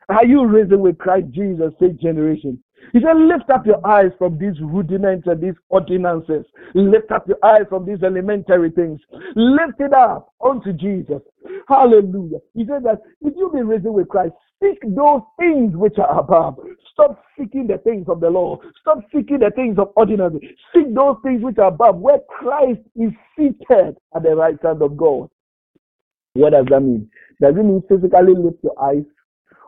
Are 0.09 0.26
you 0.26 0.45
risen 0.45 0.80
with 0.80 0.97
Christ 0.97 1.28
Jesus, 1.32 1.74
this 1.80 1.93
generation? 2.01 2.61
He 2.93 2.99
said, 2.99 3.15
Lift 3.15 3.49
up 3.49 3.65
your 3.65 3.86
eyes 3.86 4.11
from 4.17 4.38
these 4.38 4.59
rudiments 4.61 5.28
and 5.28 5.41
these 5.41 5.53
ordinances. 5.69 6.45
Lift 6.74 7.11
up 7.11 7.28
your 7.28 7.38
eyes 7.43 7.65
from 7.69 7.86
these 7.86 8.03
elementary 8.03 8.72
things. 8.72 8.99
Lift 9.36 9.80
it 9.80 9.93
up 9.93 10.34
unto 10.43 10.74
Jesus. 10.74 11.22
Hallelujah. 11.67 12.39
He 12.53 12.65
said 12.65 12.84
that 12.84 13.01
if 13.22 13.34
you 13.38 13.51
be 13.53 13.61
risen 13.61 13.93
with 13.93 14.09
Christ, 14.09 14.34
seek 14.61 14.80
those 14.82 15.22
things 15.39 15.76
which 15.76 15.97
are 15.99 16.19
above. 16.19 16.59
Stop 16.91 17.24
seeking 17.38 17.67
the 17.67 17.78
things 17.80 18.07
of 18.09 18.19
the 18.19 18.30
law. 18.30 18.59
Stop 18.82 18.99
seeking 19.13 19.39
the 19.39 19.51
things 19.51 19.78
of 19.78 19.91
ordinary. 19.95 20.57
Seek 20.74 20.93
those 20.93 21.17
things 21.24 21.43
which 21.43 21.57
are 21.57 21.67
above, 21.67 21.97
where 21.97 22.19
Christ 22.30 22.82
is 22.95 23.11
seated 23.38 23.97
at 24.15 24.24
the 24.24 24.36
right 24.36 24.57
hand 24.61 24.82
of 24.82 24.97
God. 24.97 25.30
What 26.34 26.54
does 26.54 26.66
that 26.70 26.82
mean? 26.82 27.10
Does 27.42 27.56
it 27.58 27.64
mean 27.64 27.84
physically 27.90 28.36
lift 28.36 28.64
your 28.64 28.82
eyes? 28.82 29.04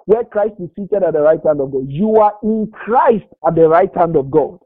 Where 0.05 0.23
Christ 0.23 0.55
is 0.59 0.69
seated 0.75 1.03
at 1.03 1.13
the 1.13 1.21
right 1.21 1.39
hand 1.45 1.61
of 1.61 1.71
God. 1.71 1.85
You 1.87 2.15
are 2.17 2.33
in 2.43 2.71
Christ 2.71 3.25
at 3.47 3.55
the 3.55 3.67
right 3.67 3.89
hand 3.95 4.15
of 4.15 4.29
God 4.31 4.59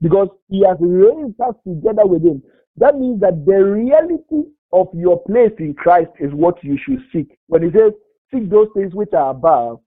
because 0.00 0.28
he 0.48 0.64
has 0.66 0.76
raised 0.80 1.40
us 1.40 1.54
together 1.66 2.06
with 2.06 2.24
him. 2.24 2.42
That 2.76 2.96
means 2.96 3.20
that 3.20 3.44
the 3.46 3.64
reality 3.64 4.50
of 4.72 4.88
your 4.94 5.22
place 5.24 5.52
in 5.58 5.74
Christ 5.74 6.10
is 6.18 6.32
what 6.32 6.62
you 6.64 6.78
should 6.84 7.00
seek. 7.12 7.36
When 7.46 7.62
he 7.62 7.70
says, 7.70 7.92
seek 8.32 8.50
those 8.50 8.68
things 8.74 8.94
which 8.94 9.12
are 9.12 9.30
above, 9.30 9.80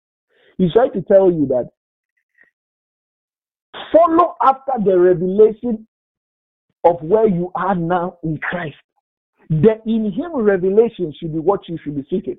he's 0.57 0.74
trying 0.74 0.93
to 0.93 1.01
tell 1.01 1.32
you 1.32 1.47
that 1.47 1.70
Follow 3.93 4.36
after 4.41 4.74
the 4.84 4.97
revelation 4.99 5.88
of 6.84 6.97
where 7.01 7.28
you 7.28 7.51
are 7.55 7.76
now 7.76 8.18
in 8.24 8.38
Christ. 8.39 8.76
The 9.61 9.81
in 9.85 10.11
Him 10.11 10.35
revelation 10.35 11.13
should 11.19 11.33
be 11.33 11.39
what 11.39 11.67
you 11.69 11.77
should 11.83 11.95
be 11.95 12.05
seeking. 12.09 12.37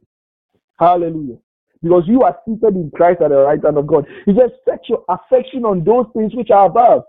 Hallelujah. 0.78 1.38
Because 1.82 2.04
you 2.06 2.22
are 2.22 2.36
seated 2.46 2.74
in 2.76 2.90
Christ 2.94 3.20
at 3.22 3.28
the 3.30 3.36
right 3.36 3.62
hand 3.62 3.76
of 3.76 3.86
God. 3.86 4.06
He 4.24 4.32
says, 4.32 4.50
set 4.66 4.88
your 4.88 5.04
affection 5.08 5.64
on 5.64 5.84
those 5.84 6.06
things 6.14 6.34
which 6.34 6.50
are 6.50 6.66
above. 6.66 7.02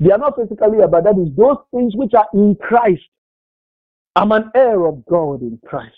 They 0.00 0.10
are 0.10 0.18
not 0.18 0.36
physically 0.36 0.80
above, 0.82 1.04
that 1.04 1.16
is, 1.18 1.34
those 1.36 1.58
things 1.72 1.94
which 1.96 2.12
are 2.14 2.26
in 2.34 2.56
Christ. 2.56 3.02
I'm 4.16 4.32
an 4.32 4.50
heir 4.54 4.86
of 4.86 5.04
God 5.06 5.42
in 5.42 5.58
Christ. 5.66 5.94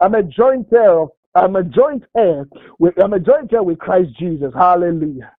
I'm 0.00 0.14
a 0.14 0.22
joint 0.22 0.68
heir 0.72 1.00
of 1.00 1.10
I'm 1.34 1.56
a 1.56 1.64
joint 1.64 2.04
heir 2.16 2.46
with 2.78 2.94
I'm 3.02 3.12
a 3.12 3.18
joint 3.20 3.52
heir 3.52 3.62
with 3.62 3.78
Christ 3.78 4.10
Jesus. 4.18 4.52
Hallelujah. 4.54 5.32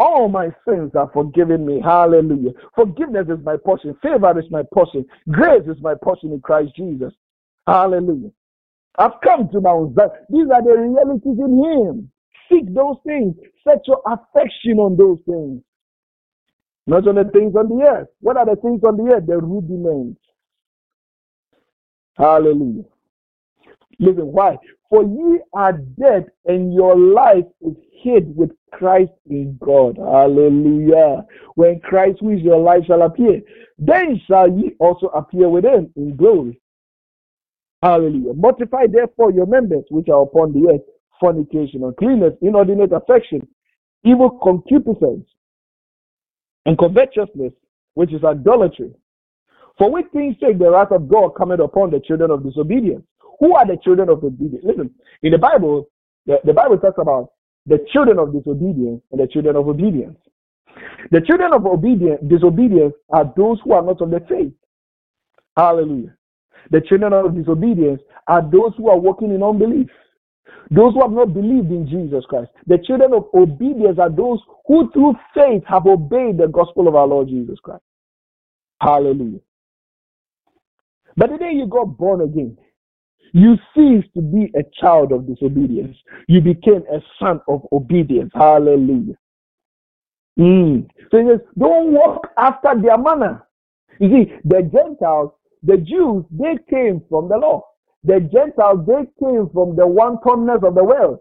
All 0.00 0.28
my 0.28 0.48
sins 0.68 0.92
are 0.96 1.10
forgiven 1.14 1.66
me. 1.66 1.80
Hallelujah. 1.82 2.52
Forgiveness 2.74 3.26
is 3.28 3.44
my 3.44 3.56
portion. 3.56 3.96
Favor 4.02 4.38
is 4.38 4.46
my 4.50 4.62
portion. 4.74 5.06
Grace 5.30 5.64
is 5.68 5.80
my 5.82 5.94
portion 6.02 6.32
in 6.32 6.40
Christ 6.40 6.72
Jesus. 6.76 7.12
Hallelujah. 7.66 8.30
I've 8.98 9.20
come 9.24 9.48
to 9.52 9.60
Mount 9.60 9.96
Zion. 9.96 10.10
These 10.30 10.48
are 10.52 10.62
the 10.62 10.78
realities 10.78 11.38
in 11.38 11.64
Him. 11.64 12.12
Seek 12.50 12.74
those 12.74 12.96
things. 13.06 13.34
Set 13.66 13.80
your 13.86 14.02
affection 14.06 14.78
on 14.78 14.96
those 14.96 15.18
things. 15.26 15.62
Not 16.86 17.08
on 17.08 17.16
the 17.16 17.24
things 17.32 17.54
on 17.56 17.68
the 17.70 17.84
earth. 17.86 18.08
What 18.20 18.36
are 18.36 18.46
the 18.46 18.56
things 18.60 18.82
on 18.86 18.96
the 18.98 19.14
earth? 19.14 19.26
The 19.26 19.38
rudiments. 19.38 20.20
Hallelujah. 22.16 22.84
Listen, 23.98 24.26
why? 24.26 24.56
For 24.90 25.02
ye 25.02 25.40
are 25.52 25.72
dead, 25.72 26.26
and 26.46 26.74
your 26.74 26.96
life 26.96 27.44
is 27.60 27.74
hid 28.02 28.36
with 28.36 28.50
Christ 28.72 29.12
in 29.28 29.58
God. 29.60 29.96
Hallelujah. 29.96 31.24
When 31.54 31.80
Christ, 31.80 32.18
who 32.20 32.30
is 32.30 32.40
your 32.40 32.60
life, 32.60 32.84
shall 32.86 33.02
appear, 33.02 33.40
then 33.78 34.20
shall 34.26 34.48
ye 34.48 34.74
also 34.78 35.06
appear 35.08 35.48
with 35.48 35.64
him 35.64 35.92
in 35.96 36.16
glory. 36.16 36.60
Hallelujah. 37.82 38.34
Mortify 38.34 38.86
therefore 38.90 39.32
your 39.32 39.46
members 39.46 39.84
which 39.90 40.08
are 40.08 40.22
upon 40.22 40.52
the 40.52 40.72
earth 40.72 40.80
fornication, 41.20 41.84
uncleanness, 41.84 42.34
inordinate 42.42 42.92
affection, 42.92 43.46
evil 44.04 44.30
concupiscence, 44.42 45.26
and 46.66 46.78
covetousness, 46.78 47.52
which 47.94 48.12
is 48.12 48.24
idolatry. 48.24 48.92
For 49.78 49.90
which 49.90 50.06
things 50.12 50.36
sake 50.40 50.58
the 50.58 50.70
wrath 50.70 50.92
of 50.92 51.08
God 51.08 51.30
cometh 51.36 51.60
upon 51.60 51.90
the 51.90 52.00
children 52.00 52.30
of 52.30 52.44
disobedience. 52.44 53.04
Who 53.40 53.54
are 53.54 53.66
the 53.66 53.76
children 53.82 54.08
of 54.08 54.24
obedience? 54.24 54.64
Listen, 54.64 54.90
in 55.22 55.32
the 55.32 55.38
Bible, 55.38 55.88
the, 56.26 56.38
the 56.44 56.52
Bible 56.52 56.78
talks 56.78 56.98
about 57.00 57.30
the 57.66 57.84
children 57.92 58.18
of 58.18 58.32
disobedience 58.32 59.02
and 59.10 59.20
the 59.20 59.26
children 59.26 59.56
of 59.56 59.68
obedience. 59.68 60.18
The 61.10 61.20
children 61.20 61.52
of 61.54 61.66
obedience, 61.66 62.20
disobedience 62.26 62.94
are 63.10 63.32
those 63.36 63.58
who 63.64 63.72
are 63.72 63.82
not 63.82 64.00
of 64.00 64.10
the 64.10 64.20
faith. 64.28 64.52
Hallelujah. 65.56 66.14
The 66.70 66.80
children 66.80 67.12
of 67.12 67.34
disobedience 67.34 68.00
are 68.26 68.42
those 68.42 68.72
who 68.76 68.88
are 68.88 68.98
walking 68.98 69.34
in 69.34 69.42
unbelief. 69.42 69.88
Those 70.70 70.94
who 70.94 71.02
have 71.02 71.12
not 71.12 71.34
believed 71.34 71.70
in 71.70 71.86
Jesus 71.88 72.24
Christ. 72.26 72.50
The 72.66 72.78
children 72.78 73.12
of 73.12 73.26
obedience 73.34 73.98
are 73.98 74.10
those 74.10 74.40
who 74.66 74.90
through 74.92 75.14
faith 75.34 75.62
have 75.66 75.86
obeyed 75.86 76.38
the 76.38 76.48
gospel 76.48 76.88
of 76.88 76.94
our 76.94 77.06
Lord 77.06 77.28
Jesus 77.28 77.58
Christ. 77.60 77.82
Hallelujah. 78.80 79.40
But 81.16 81.30
the 81.30 81.38
day 81.38 81.52
you 81.52 81.66
got 81.66 81.96
born 81.96 82.22
again, 82.22 82.58
you 83.32 83.56
ceased 83.74 84.14
to 84.14 84.22
be 84.22 84.52
a 84.56 84.62
child 84.80 85.10
of 85.10 85.26
disobedience. 85.26 85.96
You 86.28 86.40
became 86.40 86.84
a 86.92 87.00
son 87.18 87.40
of 87.48 87.66
obedience. 87.72 88.30
Hallelujah. 88.34 89.16
Mm. 90.38 90.88
So 91.10 91.18
he 91.18 91.28
says, 91.28 91.40
don't 91.58 91.92
walk 91.92 92.28
after 92.38 92.80
their 92.80 92.96
manner. 92.96 93.46
You 93.98 94.08
see, 94.08 94.32
the 94.44 94.62
Gentiles, 94.62 95.32
the 95.62 95.78
Jews, 95.78 96.24
they 96.30 96.58
came 96.70 97.02
from 97.08 97.28
the 97.28 97.36
law. 97.36 97.62
The 98.04 98.20
Gentiles, 98.20 98.86
they 98.86 99.04
came 99.18 99.48
from 99.52 99.76
the 99.76 99.86
wantonness 99.86 100.62
of 100.62 100.74
the 100.74 100.84
world. 100.84 101.18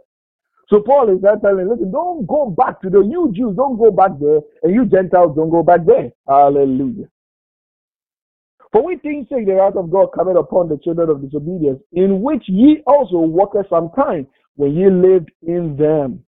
So 0.70 0.82
Paul 0.82 1.16
is 1.16 1.22
there 1.22 1.38
telling, 1.38 1.70
listen, 1.70 1.92
don't 1.92 2.26
go 2.28 2.50
back 2.50 2.82
to 2.82 2.90
the 2.90 3.00
new 3.00 3.32
Jews, 3.36 3.56
don't 3.56 3.78
go 3.78 3.92
back 3.92 4.12
there, 4.20 4.40
and 4.64 4.74
you 4.74 4.86
Gentiles 4.86 5.36
don't 5.36 5.50
go 5.50 5.64
back 5.64 5.86
there. 5.86 6.12
Hallelujah. 6.28 7.08
For 8.74 8.84
we 8.84 8.98
think 8.98 9.30
say 9.30 9.46
the 9.46 9.54
wrath 9.54 9.76
of 9.76 9.92
God 9.92 10.08
coming 10.16 10.36
upon 10.36 10.68
the 10.68 10.80
children 10.80 11.12
of 11.12 11.22
disobedience, 11.22 11.80
in 11.92 12.22
which 12.22 12.44
ye 12.48 12.82
also 12.88 13.18
walked 13.18 13.70
some 13.70 13.92
time 13.96 14.26
when 14.56 14.74
ye 14.74 14.90
lived 14.90 15.32
in 15.44 15.78
them. 15.78 16.26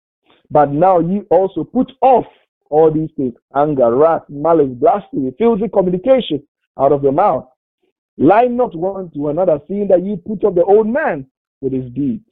But 0.51 0.73
now 0.73 0.99
ye 0.99 1.21
also 1.31 1.63
put 1.63 1.93
off 2.03 2.27
all 2.69 2.91
these 2.91 3.11
things 3.17 3.35
anger, 3.55 3.95
wrath, 3.95 4.23
malice, 4.29 4.73
blasphemy, 4.73 5.33
filthy 5.39 5.69
communication 5.69 6.43
out 6.81 6.91
of 6.91 7.05
your 7.05 7.13
mouth. 7.13 7.47
Lie 8.19 8.47
not 8.47 8.75
one 8.75 9.11
to 9.13 9.29
another, 9.29 9.61
seeing 9.69 9.87
that 9.89 10.05
ye 10.05 10.17
put 10.17 10.43
off 10.43 10.57
the 10.57 10.65
old 10.65 10.89
man 10.89 11.27
with 11.61 11.73
his 11.73 11.93
deeds, 11.93 12.25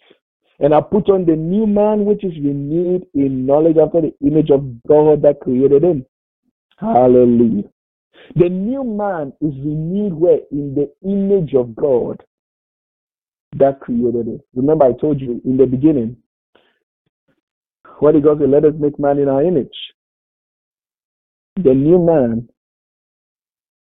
and 0.58 0.74
are 0.74 0.82
put 0.82 1.08
on 1.08 1.24
the 1.24 1.36
new 1.36 1.68
man 1.68 2.04
which 2.04 2.24
is 2.24 2.34
renewed 2.34 3.06
in 3.14 3.46
knowledge 3.46 3.76
after 3.76 4.00
the 4.00 4.12
image 4.26 4.50
of 4.50 4.82
God 4.88 5.22
that 5.22 5.40
created 5.40 5.84
him. 5.84 6.04
Hallelujah. 6.78 7.70
The 8.36 8.48
new 8.48 8.84
man 8.84 9.32
is 9.40 9.54
renewed 9.58 10.14
where? 10.14 10.40
In 10.50 10.74
the 10.74 10.92
image 11.04 11.54
of 11.54 11.74
God 11.74 12.22
that 13.56 13.80
created 13.80 14.28
it. 14.28 14.40
Remember, 14.54 14.84
I 14.84 14.92
told 15.00 15.20
you 15.20 15.40
in 15.44 15.56
the 15.56 15.66
beginning, 15.66 16.16
what 17.98 18.12
did 18.12 18.24
God 18.24 18.38
say? 18.38 18.46
Let 18.46 18.64
us 18.64 18.74
make 18.78 18.98
man 18.98 19.18
in 19.18 19.28
our 19.28 19.42
image. 19.42 19.68
The 21.56 21.74
new 21.74 21.98
man 21.98 22.48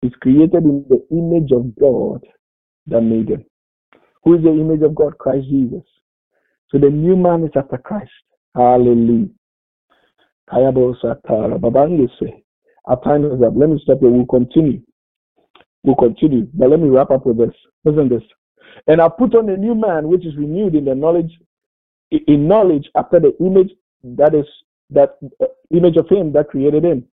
is 0.03 0.13
created 0.21 0.65
in 0.65 0.85
the 0.89 1.05
image 1.11 1.51
of 1.53 1.77
God 1.79 2.25
that 2.87 3.01
made 3.03 3.29
him. 3.29 3.45
Who 4.25 4.35
is 4.37 4.43
the 4.43 4.51
image 4.51 4.83
of 4.83 4.95
God? 4.95 5.19
Christ 5.19 5.47
Jesus. 5.49 5.83
So 6.71 6.79
the 6.79 6.91
new 6.91 7.17
man 7.17 7.45
is 7.45 7.51
after 7.57 7.79
Christ. 7.79 8.11
Hallelujah. 8.55 9.29
Our 12.87 13.01
time 13.03 13.25
is 13.25 13.43
up. 13.43 13.55
Let 13.57 13.71
me 13.71 13.81
stop 13.83 14.01
here. 14.01 14.11
We'll 14.11 14.27
continue. 14.27 14.81
We'll 15.83 15.97
continue. 15.97 16.49
But 16.55 16.71
let 16.71 16.81
me 16.81 16.89
wrap 16.89 17.11
up 17.11 17.27
with 17.27 17.39
this. 17.39 17.55
Listen 17.85 18.09
this. 18.09 18.23
And 18.87 19.01
I 19.01 19.09
put 19.09 19.35
on 19.35 19.49
a 19.49 19.57
new 19.57 19.75
man 19.75 20.09
which 20.09 20.25
is 20.25 20.37
renewed 20.37 20.75
in 20.75 20.85
the 20.85 20.95
knowledge 20.95 21.31
in 22.11 22.47
knowledge 22.47 22.89
after 22.95 23.19
the 23.19 23.37
image 23.45 23.71
that 24.05 24.35
is 24.35 24.47
that 24.91 25.19
uh, 25.43 25.47
image 25.73 25.97
of 25.97 26.09
him 26.09 26.33
that 26.33 26.49
created 26.49 26.85
him. 26.85 27.05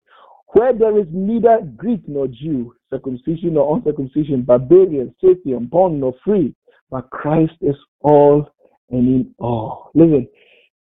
Where 0.49 0.75
there 0.75 0.99
is 0.99 1.07
neither 1.11 1.61
Greek 1.77 2.03
nor 2.07 2.29
Jew, 2.29 2.75
circumcision 2.91 3.55
nor 3.55 3.75
uncircumcision, 3.75 4.43
barbarian, 4.43 5.15
Scythian, 5.21 5.67
bond 5.67 6.01
nor 6.01 6.15
free, 6.23 6.55
but 6.91 7.09
Christ 7.09 7.55
is 7.63 7.77
all 8.01 8.51
and 8.91 9.09
in 9.09 9.35
all. 9.39 9.91
Listen, 9.95 10.29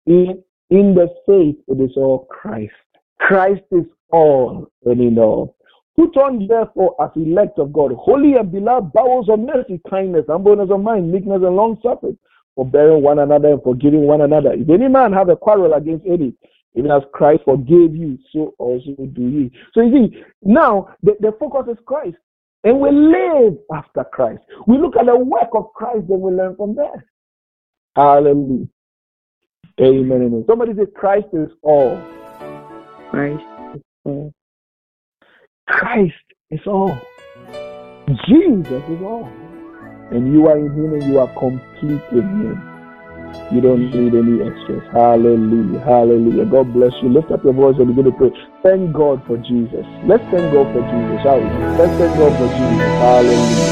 in 0.05 0.41
in 0.69 0.95
the 0.95 1.07
faith 1.25 1.57
it 1.67 1.81
is 1.81 1.97
all 1.97 2.27
Christ. 2.29 2.71
Christ 3.19 3.63
is 3.71 3.83
all 4.11 4.71
and 4.85 5.01
in 5.01 5.17
all. 5.19 5.55
Put 5.97 6.15
on 6.17 6.47
therefore 6.47 6.95
as 7.01 7.09
elect 7.15 7.57
of 7.57 7.73
God, 7.73 7.91
holy 7.93 8.35
and 8.35 8.51
beloved 8.51 8.93
bowels 8.93 9.29
of 9.29 9.39
mercy, 9.39 9.81
kindness, 9.89 10.25
humbleness 10.29 10.69
of 10.69 10.81
mind, 10.81 11.11
meekness 11.11 11.41
and 11.43 11.55
long 11.55 11.79
suffering, 11.81 12.17
forbearing 12.55 13.01
one 13.01 13.17
another 13.17 13.53
and 13.53 13.63
forgiving 13.63 14.01
one 14.01 14.21
another. 14.21 14.53
If 14.53 14.69
any 14.69 14.87
man 14.87 15.11
have 15.13 15.29
a 15.29 15.35
quarrel 15.35 15.73
against 15.73 16.05
any, 16.05 16.35
even 16.75 16.91
as 16.91 17.01
Christ 17.13 17.41
forgave 17.45 17.95
you, 17.95 18.19
so 18.31 18.53
also 18.59 18.95
do 19.13 19.21
ye. 19.21 19.51
So 19.73 19.81
you 19.81 20.09
see, 20.09 20.23
now 20.43 20.89
the, 21.01 21.15
the 21.19 21.35
focus 21.39 21.65
is 21.71 21.83
Christ. 21.85 22.17
And 22.63 22.79
we 22.79 22.91
live 22.91 23.55
after 23.73 24.03
Christ. 24.03 24.43
We 24.67 24.77
look 24.77 24.95
at 24.97 25.07
the 25.07 25.17
work 25.17 25.49
of 25.55 25.73
Christ 25.73 26.05
and 26.09 26.21
we 26.21 26.31
learn 26.31 26.55
from 26.55 26.75
there. 26.75 27.05
Hallelujah. 27.95 28.67
Amen. 29.79 30.21
Amen. 30.21 30.43
Somebody 30.47 30.73
say 30.73 30.85
Christ 30.93 31.27
is 31.33 31.49
all. 31.63 31.99
Christ 33.09 33.56
is. 34.07 34.33
Christ 35.67 36.13
is 36.49 36.61
all. 36.65 36.97
Jesus 38.27 38.83
is 38.89 39.01
all. 39.01 39.29
And 40.11 40.33
you 40.33 40.47
are 40.47 40.57
in 40.57 40.71
Him 40.71 40.93
and 40.93 41.03
you 41.03 41.19
are 41.19 41.27
complete 41.37 42.01
in 42.11 42.23
Him. 42.41 42.77
You 43.51 43.61
don't 43.61 43.91
need 43.91 44.13
any 44.15 44.41
extras. 44.47 44.83
Hallelujah. 44.93 45.79
Hallelujah. 45.81 46.45
God 46.45 46.73
bless 46.73 46.93
you. 47.01 47.09
Lift 47.09 47.31
up 47.31 47.43
your 47.43 47.53
voice 47.53 47.75
and 47.77 47.87
begin 47.87 48.05
to 48.05 48.17
pray. 48.17 48.31
Thank 48.63 48.93
God 48.93 49.21
for 49.27 49.37
Jesus. 49.37 49.85
Let's 50.05 50.23
thank 50.31 50.51
God 50.53 50.71
for 50.71 50.81
Jesus, 50.81 51.21
shall 51.23 51.39
we? 51.39 51.47
Let's 51.75 51.91
thank 51.99 52.15
God 52.17 52.31
for 52.39 52.47
Jesus. 52.47 52.91
Hallelujah. 53.03 53.71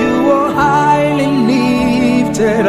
You 0.00 0.30
are 0.30 0.52
highly 0.52 1.32
lifted 1.48 2.66